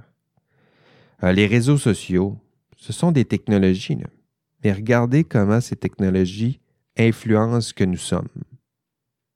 euh, 1.22 1.32
les 1.32 1.46
réseaux 1.46 1.78
sociaux, 1.78 2.36
ce 2.76 2.92
sont 2.92 3.12
des 3.12 3.24
technologies. 3.24 3.98
Mais 4.62 4.72
regardez 4.72 5.24
comment 5.24 5.60
ces 5.60 5.76
technologies 5.76 6.60
influencent 6.96 7.68
ce 7.68 7.74
que 7.74 7.84
nous 7.84 7.96
sommes. 7.96 8.28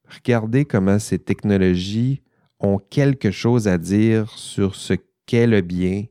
Regardez 0.09 0.65
comment 0.65 0.99
ces 0.99 1.19
technologies 1.19 2.23
ont 2.59 2.79
quelque 2.79 3.31
chose 3.31 3.67
à 3.67 3.79
dire 3.79 4.31
sur 4.31 4.75
ce 4.75 4.95
qu'est 5.33 5.47
le 5.47 5.62
bien, 5.62 6.05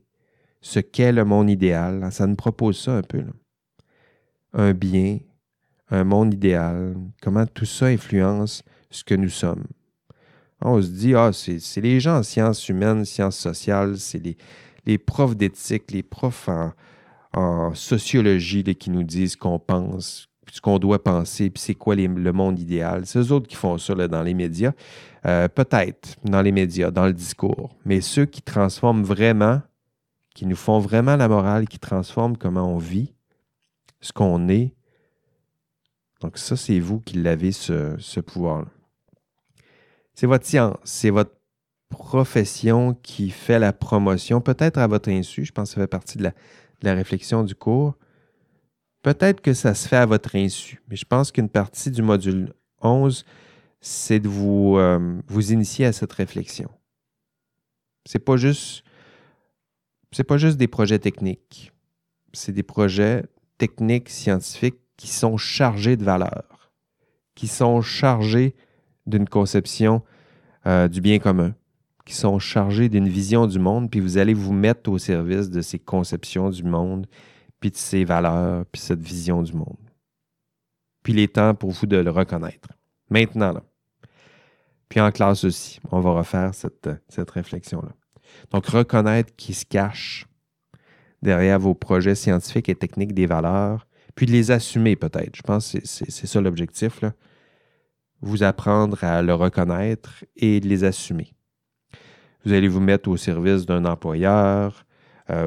ce 0.60 0.80
qu'est 0.80 1.12
le 1.12 1.24
monde 1.24 1.48
idéal. 1.48 2.10
Ça 2.10 2.26
nous 2.26 2.34
propose 2.34 2.76
ça 2.76 2.96
un 2.96 3.02
peu. 3.02 3.22
Un 4.52 4.74
bien, 4.74 5.20
un 5.90 6.02
monde 6.02 6.34
idéal, 6.34 6.96
comment 7.22 7.46
tout 7.46 7.64
ça 7.64 7.86
influence 7.86 8.64
ce 8.90 9.04
que 9.04 9.14
nous 9.14 9.28
sommes. 9.28 9.64
On 10.60 10.82
se 10.82 10.88
dit, 10.88 11.14
ah, 11.14 11.30
c'est 11.32 11.80
les 11.80 12.00
gens 12.00 12.18
en 12.18 12.22
sciences 12.24 12.68
humaines, 12.68 13.04
sciences 13.04 13.38
sociales, 13.38 13.96
c'est 13.96 14.20
les, 14.84 14.98
profs 14.98 15.36
d'éthique, 15.36 15.92
les 15.92 16.02
profs 16.02 16.48
en, 17.32 17.74
sociologie 17.74 18.64
qui 18.74 18.90
nous 18.90 19.04
disent 19.04 19.36
qu'on 19.36 19.60
pense, 19.60 20.28
ce 20.50 20.60
qu'on 20.60 20.78
doit 20.78 21.02
penser, 21.02 21.50
puis 21.50 21.62
c'est 21.62 21.74
quoi 21.74 21.94
le 21.94 22.32
monde 22.32 22.58
idéal. 22.58 23.06
C'est 23.06 23.18
autres 23.30 23.46
qui 23.46 23.56
font 23.56 23.78
ça 23.78 23.94
dans 23.94 24.22
les 24.22 24.34
médias. 24.34 24.72
Euh, 25.24 25.48
peut-être 25.48 26.16
dans 26.24 26.42
les 26.42 26.50
médias, 26.50 26.90
dans 26.90 27.06
le 27.06 27.12
discours, 27.12 27.76
mais 27.84 28.00
ceux 28.00 28.26
qui 28.26 28.42
transforment 28.42 29.04
vraiment, 29.04 29.62
qui 30.34 30.46
nous 30.46 30.56
font 30.56 30.80
vraiment 30.80 31.16
la 31.16 31.28
morale, 31.28 31.68
qui 31.68 31.78
transforment 31.78 32.36
comment 32.36 32.68
on 32.68 32.78
vit, 32.78 33.14
ce 34.00 34.12
qu'on 34.12 34.48
est. 34.48 34.74
Donc 36.20 36.38
ça, 36.38 36.56
c'est 36.56 36.80
vous 36.80 36.98
qui 36.98 37.18
l'avez, 37.18 37.52
ce, 37.52 38.20
pouvoir-là. 38.20 38.68
C'est 40.14 40.26
votre 40.26 40.44
science, 40.44 40.76
c'est 40.82 41.10
votre 41.10 41.36
profession 41.88 42.94
qui 43.02 43.30
fait 43.30 43.58
la 43.58 43.72
promotion, 43.72 44.40
peut-être 44.40 44.78
à 44.78 44.88
votre 44.88 45.08
insu, 45.08 45.44
je 45.44 45.52
pense 45.52 45.70
que 45.70 45.74
ça 45.76 45.80
fait 45.82 45.86
partie 45.86 46.18
de 46.18 46.30
la 46.82 46.94
réflexion 46.94 47.44
du 47.44 47.54
cours. 47.54 47.94
Peut-être 49.02 49.40
que 49.40 49.52
ça 49.52 49.74
se 49.74 49.88
fait 49.88 49.96
à 49.96 50.06
votre 50.06 50.36
insu, 50.36 50.80
mais 50.88 50.96
je 50.96 51.04
pense 51.04 51.32
qu'une 51.32 51.48
partie 51.48 51.90
du 51.90 52.02
module 52.02 52.52
11 52.80 53.24
c'est 53.82 54.20
de 54.20 54.28
vous, 54.28 54.76
euh, 54.78 55.20
vous 55.26 55.52
initier 55.52 55.84
à 55.84 55.92
cette 55.92 56.12
réflexion. 56.12 56.70
C'est 58.06 58.20
pas 58.20 58.36
pas 60.26 60.38
juste 60.38 60.56
des 60.56 60.68
projets 60.68 61.00
techniques. 61.00 61.72
C'est 62.32 62.52
des 62.52 62.62
projets 62.62 63.24
techniques, 63.58 64.08
scientifiques 64.08 64.78
qui 64.96 65.08
sont 65.08 65.36
chargés 65.36 65.96
de 65.96 66.04
valeur, 66.04 66.72
qui 67.34 67.48
sont 67.48 67.82
chargés 67.82 68.54
d'une 69.06 69.28
conception 69.28 70.02
euh, 70.66 70.86
du 70.86 71.00
bien 71.00 71.18
commun, 71.18 71.54
qui 72.04 72.14
sont 72.14 72.38
chargés 72.38 72.88
d'une 72.88 73.08
vision 73.08 73.48
du 73.48 73.58
monde, 73.58 73.90
puis 73.90 73.98
vous 73.98 74.16
allez 74.16 74.34
vous 74.34 74.52
mettre 74.52 74.90
au 74.90 74.98
service 74.98 75.50
de 75.50 75.60
ces 75.60 75.80
conceptions 75.80 76.50
du 76.50 76.62
monde, 76.62 77.06
puis 77.62 77.70
de 77.70 77.76
ces 77.76 78.04
valeurs, 78.04 78.66
puis 78.66 78.80
cette 78.80 79.00
vision 79.00 79.40
du 79.40 79.52
monde. 79.52 79.78
Puis 81.04 81.12
il 81.12 81.20
est 81.20 81.34
temps 81.34 81.54
pour 81.54 81.70
vous 81.70 81.86
de 81.86 81.96
le 81.96 82.10
reconnaître. 82.10 82.70
Maintenant, 83.08 83.52
là. 83.52 83.62
Puis 84.88 85.00
en 85.00 85.12
classe 85.12 85.44
aussi, 85.44 85.80
on 85.90 86.00
va 86.00 86.10
refaire 86.10 86.54
cette, 86.54 86.90
cette 87.08 87.30
réflexion-là. 87.30 87.92
Donc, 88.50 88.66
reconnaître 88.66 89.34
qui 89.36 89.54
se 89.54 89.64
cache 89.64 90.26
derrière 91.22 91.60
vos 91.60 91.74
projets 91.74 92.16
scientifiques 92.16 92.68
et 92.68 92.74
techniques 92.74 93.14
des 93.14 93.26
valeurs, 93.26 93.86
puis 94.16 94.26
de 94.26 94.32
les 94.32 94.50
assumer 94.50 94.96
peut-être. 94.96 95.36
Je 95.36 95.42
pense 95.42 95.72
que 95.72 95.78
c'est 95.84 96.26
ça 96.26 96.40
l'objectif. 96.40 97.00
Vous 98.20 98.42
apprendre 98.42 99.02
à 99.04 99.22
le 99.22 99.34
reconnaître 99.34 100.24
et 100.36 100.58
de 100.58 100.68
les 100.68 100.82
assumer. 100.82 101.32
Vous 102.44 102.52
allez 102.52 102.68
vous 102.68 102.80
mettre 102.80 103.08
au 103.08 103.16
service 103.16 103.66
d'un 103.66 103.84
employeur, 103.84 104.84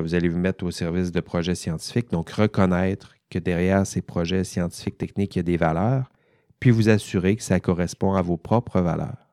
vous 0.01 0.15
allez 0.15 0.29
vous 0.29 0.39
mettre 0.39 0.65
au 0.65 0.71
service 0.71 1.11
de 1.11 1.19
projets 1.19 1.55
scientifiques, 1.55 2.11
donc 2.11 2.29
reconnaître 2.31 3.15
que 3.29 3.39
derrière 3.39 3.85
ces 3.85 4.01
projets 4.01 4.43
scientifiques, 4.43 4.97
techniques, 4.97 5.35
il 5.35 5.39
y 5.39 5.41
a 5.41 5.43
des 5.43 5.57
valeurs, 5.57 6.11
puis 6.59 6.71
vous 6.71 6.89
assurer 6.89 7.35
que 7.35 7.43
ça 7.43 7.59
correspond 7.59 8.13
à 8.13 8.21
vos 8.21 8.37
propres 8.37 8.81
valeurs. 8.81 9.29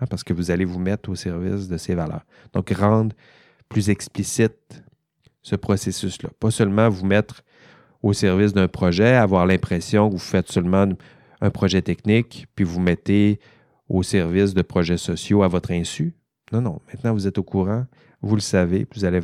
Hein, 0.00 0.06
parce 0.10 0.24
que 0.24 0.32
vous 0.32 0.50
allez 0.50 0.64
vous 0.64 0.78
mettre 0.78 1.08
au 1.08 1.14
service 1.14 1.68
de 1.68 1.76
ces 1.76 1.94
valeurs. 1.94 2.24
Donc, 2.52 2.70
rendre 2.70 3.14
plus 3.68 3.90
explicite 3.90 4.82
ce 5.42 5.56
processus-là. 5.56 6.30
Pas 6.38 6.50
seulement 6.50 6.88
vous 6.88 7.06
mettre 7.06 7.42
au 8.02 8.12
service 8.12 8.52
d'un 8.52 8.68
projet, 8.68 9.14
avoir 9.14 9.46
l'impression 9.46 10.08
que 10.08 10.14
vous 10.14 10.18
faites 10.18 10.50
seulement 10.50 10.88
un 11.40 11.50
projet 11.50 11.82
technique, 11.82 12.46
puis 12.54 12.64
vous 12.64 12.80
mettez 12.80 13.40
au 13.88 14.02
service 14.02 14.54
de 14.54 14.62
projets 14.62 14.96
sociaux 14.96 15.42
à 15.42 15.48
votre 15.48 15.70
insu. 15.70 16.14
Non, 16.52 16.60
non. 16.60 16.80
Maintenant, 16.88 17.12
vous 17.12 17.26
êtes 17.26 17.38
au 17.38 17.42
courant, 17.42 17.86
vous 18.26 18.36
le 18.36 18.40
savez, 18.40 18.86
vous 18.94 19.04
allez 19.04 19.20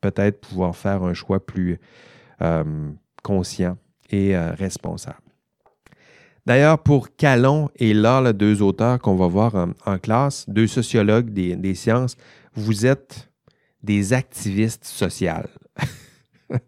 peut-être 0.00 0.40
pouvoir 0.40 0.76
faire 0.76 1.02
un 1.02 1.14
choix 1.14 1.44
plus 1.44 1.78
euh, 2.40 2.90
conscient 3.22 3.78
et 4.10 4.36
euh, 4.36 4.52
responsable. 4.52 5.18
D'ailleurs, 6.44 6.80
pour 6.80 7.14
Calon 7.14 7.70
et 7.76 7.94
là, 7.94 8.32
deux 8.32 8.62
auteurs 8.62 8.98
qu'on 8.98 9.14
va 9.14 9.28
voir 9.28 9.54
en, 9.86 9.98
classe, 9.98 10.44
deux 10.48 10.66
sociologues 10.66 11.30
des, 11.30 11.74
sciences, 11.74 12.16
vous 12.54 12.84
êtes 12.84 13.30
des 13.82 14.12
activistes 14.12 14.84
sociales. 14.84 15.48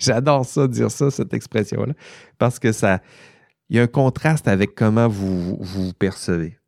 J'adore 0.00 0.44
ça, 0.44 0.66
dire 0.66 0.90
ça, 0.90 1.12
cette 1.12 1.32
expression-là, 1.32 1.94
parce 2.38 2.58
que 2.58 2.72
ça, 2.72 3.00
il 3.68 3.76
y 3.76 3.78
a 3.78 3.84
un 3.84 3.86
contraste 3.86 4.48
avec 4.48 4.74
comment 4.74 5.06
vous 5.06 5.56
vous, 5.60 5.92
percevez. 5.92 6.58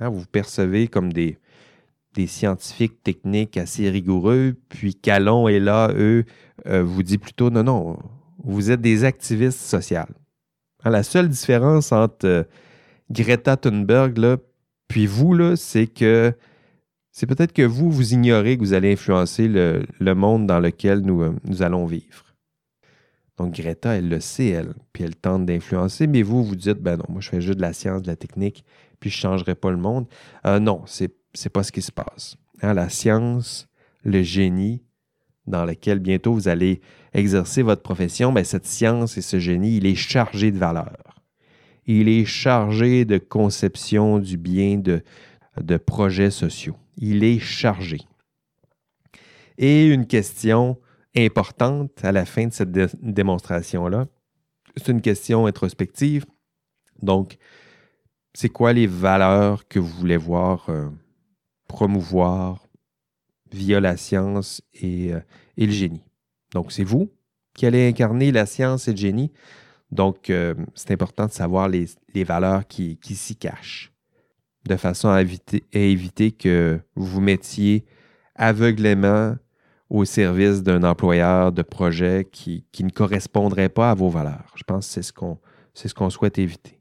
Hein, 0.00 0.08
vous 0.08 0.20
vous 0.20 0.26
percevez 0.26 0.88
comme 0.88 1.12
des, 1.12 1.38
des 2.14 2.26
scientifiques 2.26 3.02
techniques 3.02 3.56
assez 3.56 3.88
rigoureux, 3.88 4.54
puis 4.68 4.94
Calon 4.94 5.48
et 5.48 5.60
là, 5.60 5.90
eux, 5.94 6.24
euh, 6.66 6.82
vous 6.82 7.02
dit 7.02 7.18
plutôt 7.18 7.50
non, 7.50 7.64
non, 7.64 7.98
vous 8.44 8.70
êtes 8.70 8.80
des 8.80 9.04
activistes 9.04 9.60
sociales. 9.60 10.14
Hein, 10.84 10.90
la 10.90 11.02
seule 11.02 11.28
différence 11.28 11.92
entre 11.92 12.26
euh, 12.26 12.44
Greta 13.10 13.56
Thunberg 13.56 14.18
là, 14.18 14.36
puis 14.88 15.06
vous, 15.06 15.32
là, 15.32 15.56
c'est 15.56 15.86
que 15.86 16.34
c'est 17.12 17.26
peut-être 17.26 17.52
que 17.52 17.62
vous, 17.62 17.90
vous 17.90 18.12
ignorez 18.12 18.56
que 18.56 18.62
vous 18.62 18.74
allez 18.74 18.92
influencer 18.92 19.48
le, 19.48 20.14
monde 20.14 20.46
dans 20.46 20.60
lequel 20.60 21.00
nous, 21.00 21.22
euh, 21.22 21.34
nous, 21.44 21.62
allons 21.62 21.86
vivre. 21.86 22.34
Donc 23.38 23.54
Greta, 23.54 23.96
elle 23.96 24.08
le 24.08 24.20
sait, 24.20 24.48
elle, 24.48 24.74
puis 24.92 25.04
elle 25.04 25.16
tente 25.16 25.46
d'influencer, 25.46 26.06
mais 26.06 26.22
vous, 26.22 26.44
vous 26.44 26.56
dites, 26.56 26.78
ben 26.78 26.98
non, 26.98 27.04
moi 27.08 27.20
je 27.22 27.30
fais 27.30 27.40
juste 27.40 27.56
de 27.56 27.62
la 27.62 27.72
science, 27.72 28.02
de 28.02 28.08
la 28.08 28.16
technique, 28.16 28.64
puis 29.00 29.08
je 29.08 29.16
ne 29.16 29.20
changerai 29.20 29.54
pas 29.54 29.70
le 29.70 29.78
monde. 29.78 30.06
Non, 30.44 30.82
c'est 30.86 31.21
n'est 31.44 31.50
pas 31.50 31.62
ce 31.62 31.72
qui 31.72 31.82
se 31.82 31.92
passe. 31.92 32.36
Hein, 32.62 32.74
la 32.74 32.88
science, 32.88 33.68
le 34.04 34.22
génie, 34.22 34.82
dans 35.46 35.64
lequel 35.64 35.98
bientôt 35.98 36.32
vous 36.34 36.48
allez 36.48 36.80
exercer 37.12 37.62
votre 37.62 37.82
profession, 37.82 38.32
ben, 38.32 38.44
cette 38.44 38.66
science 38.66 39.16
et 39.16 39.22
ce 39.22 39.38
génie, 39.38 39.76
il 39.76 39.86
est 39.86 39.94
chargé 39.94 40.50
de 40.50 40.58
valeur. 40.58 41.22
Il 41.86 42.08
est 42.08 42.24
chargé 42.24 43.04
de 43.04 43.18
conception 43.18 44.18
du 44.18 44.36
bien, 44.36 44.78
de, 44.78 45.02
de 45.60 45.76
projets 45.76 46.30
sociaux. 46.30 46.76
Il 46.96 47.24
est 47.24 47.40
chargé. 47.40 47.98
Et 49.58 49.86
une 49.86 50.06
question 50.06 50.78
importante 51.16 52.04
à 52.04 52.12
la 52.12 52.24
fin 52.24 52.46
de 52.46 52.52
cette 52.52 52.70
démonstration-là, 53.02 54.06
c'est 54.76 54.88
une 54.88 55.02
question 55.02 55.46
introspective. 55.46 56.24
Donc, 57.02 57.36
c'est 58.32 58.48
quoi 58.48 58.72
les 58.72 58.86
valeurs 58.86 59.68
que 59.68 59.78
vous 59.78 59.88
voulez 59.88 60.16
voir 60.16 60.70
euh, 60.70 60.88
promouvoir 61.72 62.66
via 63.50 63.80
la 63.80 63.96
science 63.96 64.62
et, 64.74 65.12
euh, 65.12 65.20
et 65.56 65.66
le 65.66 65.72
génie? 65.72 66.04
Donc, 66.52 66.70
c'est 66.72 66.84
vous, 66.84 67.10
qui 67.54 67.66
allait 67.66 67.88
incarner 67.88 68.32
la 68.32 68.46
science 68.46 68.88
et 68.88 68.92
le 68.92 68.96
génie. 68.96 69.32
Donc, 69.90 70.30
euh, 70.30 70.54
c'est 70.74 70.90
important 70.90 71.26
de 71.26 71.32
savoir 71.32 71.68
les, 71.68 71.86
valeurs 72.24 72.66
qui, 72.66 72.98
s'y 73.02 73.36
cachent, 73.36 73.92
de 74.66 74.76
façon 74.76 75.08
à 75.08 75.22
éviter, 75.22 76.32
que 76.32 76.80
vous 76.94 77.06
vous 77.06 77.20
mettiez 77.20 77.84
aveuglément 78.34 79.36
au 79.90 80.06
service 80.06 80.62
d'un 80.62 80.82
employeur 80.84 81.52
de 81.52 81.60
projet 81.60 82.26
qui, 82.30 82.64
ne 82.80 82.88
correspondrait 82.88 83.68
pas 83.68 83.90
à 83.90 83.94
vos 83.94 84.08
valeurs. 84.08 84.52
Je 84.56 84.64
pense 84.64 84.86
que 84.86 84.92
c'est 84.94 85.02
ce 85.02 85.12
qu'on 85.12 85.38
ce 85.74 86.16
souhaite 86.16 86.38
éviter. 86.38 86.80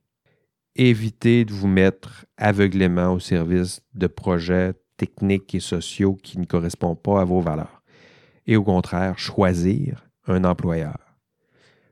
Évitez 0.78 1.44
de 1.44 1.52
vous 1.52 1.68
mettre 1.68 2.26
aveuglément 2.38 3.12
au 3.12 3.20
service 3.20 3.82
de 3.94 4.08
projets 4.08 4.74
techniques 5.02 5.56
et 5.56 5.60
sociaux 5.60 6.14
qui 6.22 6.38
ne 6.38 6.46
correspondent 6.46 7.02
pas 7.02 7.22
à 7.22 7.26
vos 7.26 7.42
valeurs. 7.42 7.82
Et 8.46 8.56
au 8.56 8.64
contraire, 8.64 9.18
choisir 9.18 10.08
un 10.28 10.44
employeur. 10.44 11.18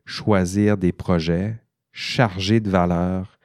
Choisir 0.06 0.78
des 0.78 0.92
projets 0.92 1.60
chargés 1.92 2.60
de 2.60 2.70
valeurs, 2.70 3.40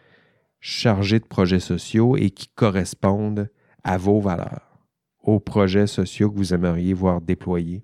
chargés 0.60 1.18
de 1.18 1.24
projets 1.24 1.60
sociaux 1.60 2.14
et 2.18 2.30
qui 2.30 2.48
correspondent 2.48 3.50
à 3.82 3.96
vos 3.96 4.20
valeurs, 4.20 4.78
aux 5.22 5.40
projets 5.40 5.86
sociaux 5.86 6.30
que 6.30 6.36
vous 6.36 6.52
aimeriez 6.52 6.92
voir 6.92 7.22
déployés 7.22 7.82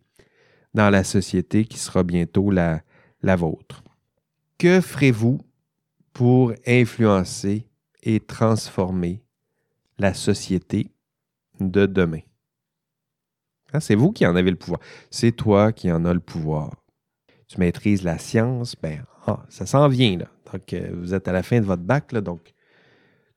dans 0.74 0.90
la 0.90 1.02
société 1.02 1.64
qui 1.64 1.78
sera 1.78 2.02
bientôt 2.02 2.50
la, 2.50 2.82
la 3.22 3.36
vôtre. 3.36 3.82
Que 4.58 4.82
ferez-vous 4.82 5.40
pour 6.12 6.52
influencer 6.66 7.66
et 8.02 8.20
transformer 8.20 9.22
la 9.98 10.12
société 10.12 10.90
de 11.60 11.86
demain? 11.86 12.20
Hein, 13.72 13.80
c'est 13.80 13.94
vous 13.94 14.12
qui 14.12 14.26
en 14.26 14.36
avez 14.36 14.50
le 14.50 14.56
pouvoir. 14.56 14.80
C'est 15.10 15.32
toi 15.32 15.72
qui 15.72 15.90
en 15.92 16.04
as 16.04 16.14
le 16.14 16.20
pouvoir. 16.20 16.84
Tu 17.48 17.58
maîtrises 17.58 18.02
la 18.02 18.18
science, 18.18 18.76
ben, 18.80 19.04
ah, 19.26 19.44
ça 19.48 19.66
s'en 19.66 19.88
vient. 19.88 20.18
Là. 20.18 20.26
Donc, 20.52 20.72
euh, 20.72 20.90
vous 20.94 21.14
êtes 21.14 21.28
à 21.28 21.32
la 21.32 21.42
fin 21.42 21.60
de 21.60 21.64
votre 21.64 21.82
bac, 21.82 22.12
là, 22.12 22.20
donc 22.20 22.54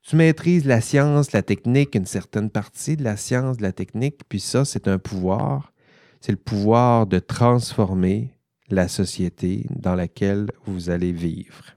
tu 0.03 0.17
maîtrises 0.17 0.65
la 0.65 0.81
science, 0.81 1.31
la 1.31 1.43
technique, 1.43 1.95
une 1.95 2.05
certaine 2.05 2.49
partie 2.49 2.97
de 2.97 3.05
la 3.05 3.15
science, 3.15 3.57
de 3.57 3.61
la 3.61 3.71
technique, 3.71 4.21
puis 4.27 4.41
ça, 4.41 4.65
c'est 4.65 4.89
un 4.89 4.99
pouvoir. 4.99 5.71
C'est 6.19 6.33
le 6.33 6.37
pouvoir 6.37 7.07
de 7.07 7.19
transformer 7.19 8.37
la 8.69 8.89
société 8.89 9.65
dans 9.69 9.95
laquelle 9.95 10.47
vous 10.65 10.89
allez 10.89 11.13
vivre. 11.13 11.75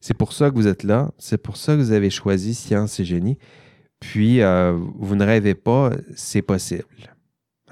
C'est 0.00 0.14
pour 0.14 0.32
ça 0.32 0.50
que 0.50 0.54
vous 0.54 0.68
êtes 0.68 0.84
là, 0.84 1.10
c'est 1.18 1.42
pour 1.42 1.56
ça 1.56 1.74
que 1.74 1.80
vous 1.80 1.92
avez 1.92 2.10
choisi 2.10 2.54
Science 2.54 3.00
et 3.00 3.04
Génie. 3.04 3.38
Puis, 4.00 4.40
euh, 4.40 4.76
vous 4.96 5.14
ne 5.14 5.24
rêvez 5.24 5.54
pas, 5.54 5.90
c'est 6.16 6.42
possible. 6.42 7.14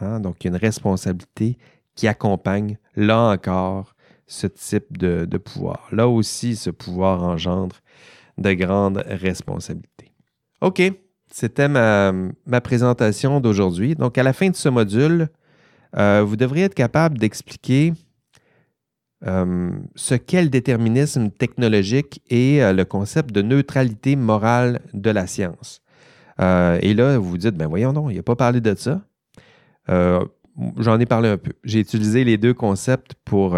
Hein? 0.00 0.20
Donc, 0.20 0.36
il 0.40 0.48
y 0.48 0.50
a 0.50 0.54
une 0.54 0.60
responsabilité 0.60 1.56
qui 1.94 2.06
accompagne, 2.06 2.78
là 2.94 3.30
encore, 3.30 3.94
ce 4.26 4.46
type 4.46 4.98
de, 4.98 5.38
pouvoir. 5.38 5.88
Là 5.90 6.06
aussi, 6.06 6.54
ce 6.54 6.68
pouvoir 6.68 7.24
engendre 7.24 7.76
de 8.36 8.52
grandes 8.52 9.02
responsabilités. 9.08 10.12
OK, 10.60 10.82
c'était 11.32 11.68
ma, 11.68 12.60
présentation 12.60 13.40
d'aujourd'hui. 13.40 13.94
Donc, 13.94 14.18
à 14.18 14.22
la 14.22 14.34
fin 14.34 14.50
de 14.50 14.56
ce 14.56 14.68
module, 14.68 15.28
euh, 15.96 16.22
vous 16.24 16.36
devriez 16.36 16.66
être 16.66 16.74
capable 16.74 17.16
d'expliquer 17.16 17.94
euh, 19.26 19.70
ce 19.96 20.14
qu'est 20.14 20.42
le 20.42 20.50
déterminisme 20.50 21.30
technologique 21.30 22.22
et 22.28 22.60
le 22.60 22.84
concept 22.84 23.32
de 23.32 23.40
neutralité 23.40 24.14
morale 24.14 24.82
de 24.92 25.10
la 25.10 25.26
science. 25.26 25.80
Et 26.38 26.94
là, 26.94 27.18
vous 27.18 27.30
vous 27.30 27.38
dites, 27.38 27.56
ben 27.56 27.66
voyons 27.66 27.92
non, 27.92 28.10
il 28.10 28.16
n'a 28.16 28.22
pas 28.22 28.36
parlé 28.36 28.60
de 28.60 28.74
ça. 28.74 29.02
J'en 29.88 30.98
ai 30.98 31.06
parlé 31.06 31.28
un 31.28 31.36
peu. 31.38 31.52
J'ai 31.64 31.80
utilisé 31.80 32.24
les 32.24 32.36
deux 32.36 32.54
concepts 32.54 33.14
pour, 33.24 33.56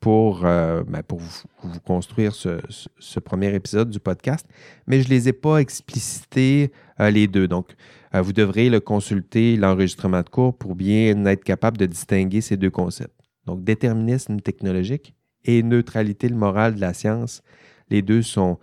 pour, 0.00 0.40
ben, 0.40 1.02
pour 1.06 1.18
vous, 1.18 1.80
construire 1.84 2.34
ce, 2.34 3.20
premier 3.20 3.54
épisode 3.54 3.90
du 3.90 4.00
podcast, 4.00 4.46
mais 4.86 5.00
je 5.00 5.08
ne 5.08 5.14
les 5.14 5.28
ai 5.28 5.32
pas 5.32 5.58
explicités 5.58 6.72
les 6.98 7.26
deux. 7.26 7.48
Donc, 7.48 7.74
vous 8.12 8.32
devrez 8.32 8.70
le 8.70 8.80
consulter, 8.80 9.56
l'enregistrement 9.56 10.22
de 10.22 10.28
cours, 10.28 10.56
pour 10.56 10.74
bien 10.74 11.24
être 11.26 11.44
capable 11.44 11.76
de 11.76 11.86
distinguer 11.86 12.40
ces 12.40 12.56
deux 12.56 12.70
concepts. 12.70 13.18
Donc, 13.48 13.64
déterminisme 13.64 14.40
technologique 14.40 15.14
et 15.44 15.62
neutralité 15.62 16.28
morale 16.28 16.74
de 16.74 16.80
la 16.80 16.92
science, 16.92 17.42
les 17.88 18.02
deux 18.02 18.20
sont 18.22 18.58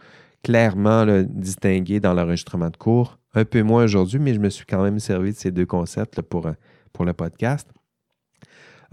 clairement 0.45 1.07
distingués 1.27 1.99
dans 1.99 2.13
l'enregistrement 2.13 2.69
de 2.69 2.77
cours. 2.77 3.17
Un 3.33 3.45
peu 3.45 3.63
moins 3.63 3.83
aujourd'hui, 3.83 4.19
mais 4.19 4.35
je 4.35 4.39
me 4.39 4.51
suis 4.51 4.63
quand 4.63 4.83
même 4.83 4.99
servi 4.99 5.31
de 5.31 5.35
ces 5.35 5.49
deux 5.49 5.65
concepts 5.65 6.21
pour, 6.21 6.47
pour 6.93 7.03
le 7.03 7.13
podcast. 7.13 7.67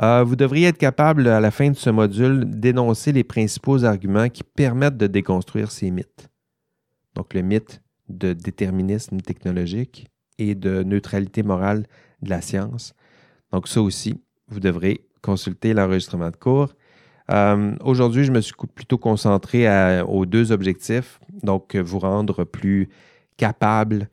Euh, 0.00 0.24
vous 0.24 0.34
devriez 0.34 0.68
être 0.68 0.78
capable, 0.78 1.28
à 1.28 1.40
la 1.40 1.50
fin 1.50 1.70
de 1.70 1.76
ce 1.76 1.90
module, 1.90 2.46
d'énoncer 2.48 3.12
les 3.12 3.22
principaux 3.22 3.84
arguments 3.84 4.30
qui 4.30 4.44
permettent 4.44 4.96
de 4.96 5.06
déconstruire 5.06 5.70
ces 5.70 5.90
mythes. 5.90 6.30
Donc, 7.14 7.34
le 7.34 7.42
mythe 7.42 7.82
de 8.08 8.32
déterminisme 8.32 9.20
technologique 9.20 10.08
et 10.38 10.54
de 10.54 10.82
neutralité 10.82 11.42
morale 11.42 11.84
de 12.22 12.30
la 12.30 12.40
science. 12.40 12.94
Donc, 13.52 13.68
ça 13.68 13.82
aussi, 13.82 14.22
vous 14.48 14.60
devrez 14.60 15.06
consulter 15.20 15.74
l'enregistrement 15.74 16.30
de 16.30 16.36
cours. 16.36 16.72
Euh, 17.32 17.74
aujourd'hui, 17.82 18.24
je 18.24 18.32
me 18.32 18.40
suis 18.40 18.54
plutôt 18.74 18.98
concentré 18.98 20.02
aux 20.02 20.26
deux 20.26 20.52
objectifs, 20.52 21.18
donc 21.42 21.76
vous 21.76 21.98
rendre 21.98 22.44
plus 22.44 22.88
capable 23.36 24.08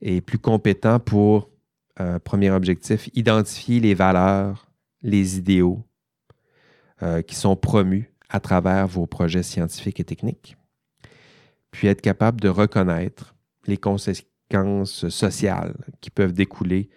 et 0.00 0.20
plus 0.20 0.38
compétent 0.38 0.98
pour, 0.98 1.50
euh, 2.00 2.18
premier 2.18 2.50
objectif, 2.50 3.08
identifier 3.14 3.78
les 3.78 3.94
valeurs, 3.94 4.66
les 5.02 5.38
idéaux 5.38 5.84
euh, 7.02 7.22
qui 7.22 7.36
sont 7.36 7.54
promus 7.54 8.10
à 8.28 8.40
travers 8.40 8.88
vos 8.88 9.06
projets 9.06 9.44
scientifiques 9.44 10.00
et 10.00 10.04
techniques, 10.04 10.56
puis 11.70 11.86
être 11.86 12.00
capable 12.00 12.40
de 12.40 12.48
reconnaître 12.48 13.36
les 13.66 13.76
conséquences 13.76 15.08
sociales 15.08 15.76
qui 16.00 16.10
peuvent 16.10 16.32
découler 16.32 16.90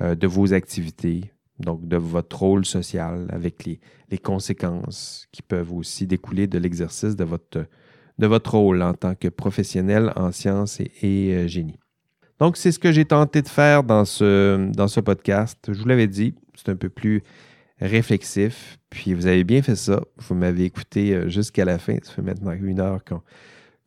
de 0.00 0.26
vos 0.26 0.52
activités, 0.52 1.33
donc 1.58 1.86
de 1.86 1.96
votre 1.96 2.40
rôle 2.40 2.64
social 2.64 3.26
avec 3.30 3.64
les, 3.64 3.80
conséquences 4.22 5.26
qui 5.32 5.42
peuvent 5.42 5.72
aussi 5.72 6.06
découler 6.06 6.46
de 6.46 6.56
l'exercice 6.56 7.16
de 7.16 7.24
votre, 7.24 7.66
de 8.18 8.26
votre 8.28 8.54
rôle 8.54 8.80
en 8.80 8.94
tant 8.94 9.16
que 9.16 9.26
professionnel 9.26 10.12
en 10.14 10.30
sciences 10.30 10.78
et, 10.80 11.34
euh, 11.34 11.48
génie. 11.48 11.80
Donc, 12.38 12.56
c'est 12.56 12.70
ce 12.70 12.78
que 12.78 12.92
j'ai 12.92 13.04
tenté 13.04 13.42
de 13.42 13.48
faire 13.48 13.82
dans 13.82 14.04
ce, 14.04 14.70
dans 14.70 14.86
ce 14.86 15.00
podcast. 15.00 15.58
Je 15.66 15.80
vous 15.80 15.88
l'avais 15.88 16.06
dit, 16.06 16.32
c'est 16.54 16.68
un 16.68 16.76
peu 16.76 16.88
plus 16.88 17.24
réflexif. 17.80 18.78
Puis 18.88 19.14
vous 19.14 19.26
avez 19.26 19.42
bien 19.42 19.62
fait 19.62 19.74
ça. 19.74 20.00
Vous 20.18 20.36
m'avez 20.36 20.64
écouté 20.64 21.12
euh, 21.12 21.28
jusqu'à 21.28 21.64
la 21.64 21.78
fin. 21.78 21.96
Ça 22.04 22.12
fait 22.12 22.22
maintenant 22.22 22.52
une 22.52 22.78
heure 22.78 23.00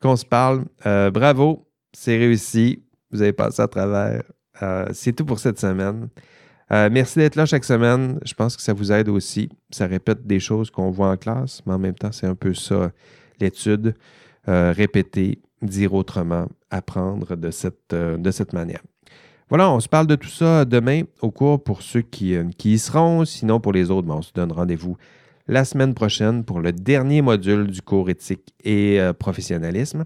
qu'on 0.02 0.16
se 0.16 0.26
parle. 0.26 0.66
Euh, 0.84 1.10
bravo, 1.10 1.66
c'est 1.94 2.18
réussi. 2.18 2.82
Vous 3.10 3.22
avez 3.22 3.32
passé 3.32 3.62
à 3.62 3.68
travers. 3.68 4.22
c'est 4.92 5.14
tout 5.14 5.24
pour 5.24 5.38
cette 5.38 5.58
semaine. 5.58 6.10
Euh, 6.70 6.88
merci 6.92 7.18
d'être 7.18 7.36
là 7.36 7.46
chaque 7.46 7.64
semaine. 7.64 8.18
Je 8.24 8.34
pense 8.34 8.56
que 8.56 8.62
ça 8.62 8.72
vous 8.72 8.92
aide 8.92 9.08
aussi. 9.08 9.48
Ça 9.70 9.86
répète 9.86 10.26
des 10.26 10.40
choses 10.40 10.70
qu'on 10.70 10.90
voit 10.90 11.10
en 11.10 11.16
classe, 11.16 11.62
mais 11.66 11.72
en 11.72 11.78
même 11.78 11.94
temps, 11.94 12.12
c'est 12.12 12.26
un 12.26 12.34
peu 12.34 12.54
ça, 12.54 12.92
l'étude. 13.40 13.94
Euh, 14.48 14.72
répéter, 14.74 15.40
dire 15.62 15.94
autrement, 15.94 16.46
apprendre 16.70 17.36
de 17.36 17.50
cette, 17.50 17.92
euh, 17.92 18.16
de 18.16 18.30
cette 18.30 18.52
manière. 18.52 18.82
Voilà, 19.48 19.70
on 19.70 19.80
se 19.80 19.88
parle 19.88 20.06
de 20.06 20.14
tout 20.14 20.28
ça 20.28 20.64
demain 20.64 21.02
au 21.22 21.30
cours 21.30 21.62
pour 21.62 21.82
ceux 21.82 22.02
qui, 22.02 22.34
y 22.64 22.78
seront. 22.78 23.24
Sinon, 23.24 23.60
pour 23.60 23.72
les 23.72 23.90
autres, 23.90 24.08
on 24.10 24.20
se 24.20 24.32
donne 24.34 24.52
rendez-vous 24.52 24.96
la 25.46 25.64
semaine 25.64 25.94
prochaine 25.94 26.44
pour 26.44 26.60
le 26.60 26.72
dernier 26.72 27.22
module 27.22 27.66
du 27.68 27.80
cours 27.80 28.10
éthique 28.10 28.52
et 28.62 29.00
professionnalisme. 29.18 30.04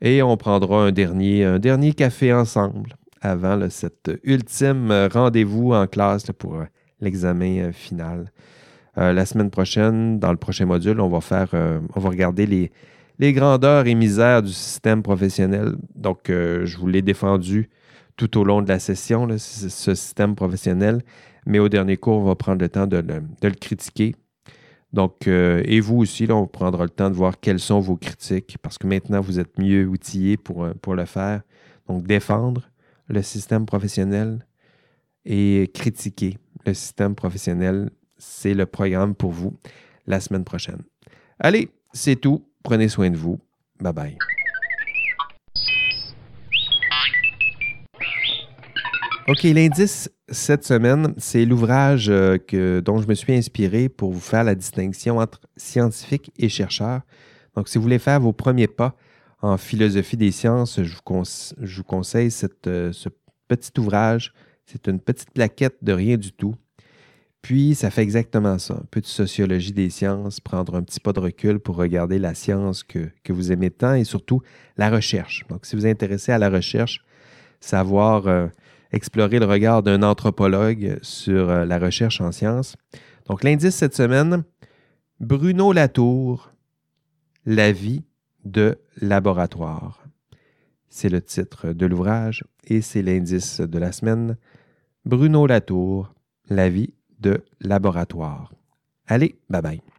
Et 0.00 0.22
on 0.22 0.36
prendra 0.36 0.86
un 0.86 0.90
dernier 0.90 1.94
café 1.96 2.32
ensemble 2.32 2.96
avant 3.24 3.58
cet 3.70 4.10
ultime 4.22 5.08
rendez-vous 5.10 5.72
en 5.72 5.86
classe 5.86 6.26
pour 6.38 6.56
euh, 6.56 6.64
l'examen 7.00 7.58
euh, 7.58 7.72
final. 7.72 8.30
Euh, 8.98 9.12
la 9.12 9.26
semaine 9.26 9.50
prochaine, 9.50 10.20
dans 10.20 10.30
le 10.30 10.36
prochain 10.36 10.66
module, 10.66 11.00
on 11.00 11.08
va 11.08 11.20
faire, 11.20 11.48
on 11.96 12.00
va 12.00 12.08
regarder 12.08 12.46
les, 12.46 12.70
les, 13.18 13.32
grandeurs 13.32 13.86
et 13.86 13.94
misères 13.94 14.42
du 14.42 14.52
système 14.52 15.02
professionnel. 15.02 15.74
Donc, 15.96 16.26
je 16.28 16.76
vous 16.76 16.86
l'ai 16.86 17.02
défendu 17.02 17.70
tout 18.16 18.38
au 18.38 18.44
long 18.44 18.62
de 18.62 18.68
la 18.68 18.78
session, 18.78 19.26
ce 19.36 19.94
système 19.96 20.36
professionnel. 20.36 21.02
Mais 21.44 21.58
au 21.58 21.68
dernier 21.68 21.96
cours, 21.96 22.18
on 22.18 22.24
va 22.24 22.36
prendre 22.36 22.60
le 22.60 22.68
temps 22.68 22.86
de 22.86 22.98
le, 22.98 23.50
critiquer. 23.50 24.14
Donc, 24.92 25.26
et 25.26 25.80
vous 25.80 25.96
aussi, 25.96 26.28
là, 26.28 26.36
on 26.36 26.46
prendra 26.46 26.84
le 26.84 26.90
temps 26.90 27.10
de 27.10 27.16
voir 27.16 27.40
quelles 27.40 27.58
sont 27.58 27.80
vos 27.80 27.96
critiques, 27.96 28.58
parce 28.62 28.78
que 28.78 28.86
maintenant, 28.86 29.20
vous 29.20 29.40
êtes 29.40 29.58
mieux 29.58 29.88
outillés 29.88 30.36
pour, 30.36 30.68
pour 30.80 30.94
le 30.94 31.04
faire. 31.04 31.40
Donc, 31.88 32.06
défendre, 32.06 32.62
le 33.08 33.22
système 33.22 33.66
professionnel 33.66 34.46
et 35.24 35.70
critiquer 35.74 36.38
le 36.66 36.74
système 36.74 37.14
professionnel. 37.14 37.90
C'est 38.18 38.54
le 38.54 38.66
programme 38.66 39.14
pour 39.14 39.30
vous 39.32 39.56
la 40.06 40.20
semaine 40.20 40.44
prochaine. 40.44 40.82
Allez, 41.38 41.70
c'est 41.92 42.16
tout. 42.16 42.46
Prenez 42.62 42.88
soin 42.88 43.10
de 43.10 43.16
vous. 43.16 43.38
Bye 43.80 43.92
bye. 43.92 44.18
OK, 49.26 49.42
l'indice 49.44 50.10
cette 50.28 50.64
semaine, 50.64 51.14
c'est 51.18 51.44
l'ouvrage 51.44 52.08
euh, 52.08 52.38
dont 52.80 52.98
je 52.98 53.06
me 53.06 53.14
suis 53.14 53.34
inspiré 53.34 53.88
pour 53.88 54.12
vous 54.12 54.20
faire 54.20 54.44
la 54.44 54.54
distinction 54.54 55.18
entre 55.18 55.40
scientifique 55.56 56.30
et 56.38 56.48
chercheur. 56.48 57.00
Donc, 57.54 57.68
si 57.68 57.78
vous 57.78 57.82
voulez 57.82 57.98
faire 57.98 58.20
vos 58.20 58.32
premiers 58.32 58.66
pas 58.66 58.96
en 59.42 59.56
philosophie 59.56 60.16
des 60.16 60.32
sciences, 60.32 60.82
je 60.82 60.94
vous, 60.94 61.84
conseille 61.84 62.30
euh, 62.66 62.92
ce 62.92 63.08
petit 63.48 63.78
ouvrage. 63.78 64.32
C'est 64.66 64.88
une 64.88 65.00
petite 65.00 65.30
plaquette 65.30 65.76
de 65.82 65.92
rien 65.92 66.16
du 66.16 66.32
tout. 66.32 66.54
Puis, 67.42 67.74
ça 67.74 67.90
fait 67.90 68.02
exactement 68.02 68.58
ça. 68.58 68.72
Un 68.72 68.86
peu 68.90 69.02
de 69.02 69.06
sociologie 69.06 69.72
des 69.72 69.90
sciences, 69.90 70.40
prendre 70.40 70.76
un 70.76 70.82
petit 70.82 70.98
pas 70.98 71.12
de 71.12 71.20
recul 71.20 71.58
pour 71.58 71.76
regarder 71.76 72.18
la 72.18 72.34
science 72.34 72.82
que, 72.82 73.10
vous 73.28 73.52
aimez 73.52 73.70
tant 73.70 73.92
et 73.92 74.04
surtout 74.04 74.40
la 74.78 74.88
recherche. 74.88 75.44
Donc, 75.50 75.66
si 75.66 75.76
vous 75.76 75.84
êtes 75.84 75.92
intéressé 75.92 76.32
à 76.32 76.38
la 76.38 76.48
recherche, 76.48 77.04
savoir 77.60 78.26
euh, 78.28 78.46
explorer 78.92 79.40
le 79.40 79.44
regard 79.44 79.82
d'un 79.82 80.02
anthropologue 80.02 80.98
sur 81.02 81.50
euh, 81.50 81.66
la 81.66 81.78
recherche 81.78 82.22
en 82.22 82.32
sciences. 82.32 82.76
Donc, 83.28 83.44
l'indice 83.44 83.74
cette 83.74 83.94
semaine, 83.94 84.42
Bruno 85.20 85.72
Latour, 85.74 86.50
La 87.44 87.72
vie 87.72 88.04
de 88.44 88.78
laboratoire. 89.00 90.04
C'est 90.88 91.08
le 91.08 91.20
titre 91.20 91.72
de 91.72 91.86
l'ouvrage 91.86 92.44
et 92.66 92.80
c'est 92.80 93.02
l'indice 93.02 93.60
de 93.60 93.78
la 93.78 93.92
semaine. 93.92 94.36
Bruno 95.04 95.46
Latour, 95.46 96.14
La 96.48 96.68
vie 96.68 96.94
de 97.20 97.42
laboratoire. 97.60 98.52
Allez, 99.06 99.38
bye 99.48 99.62
bye. 99.62 99.93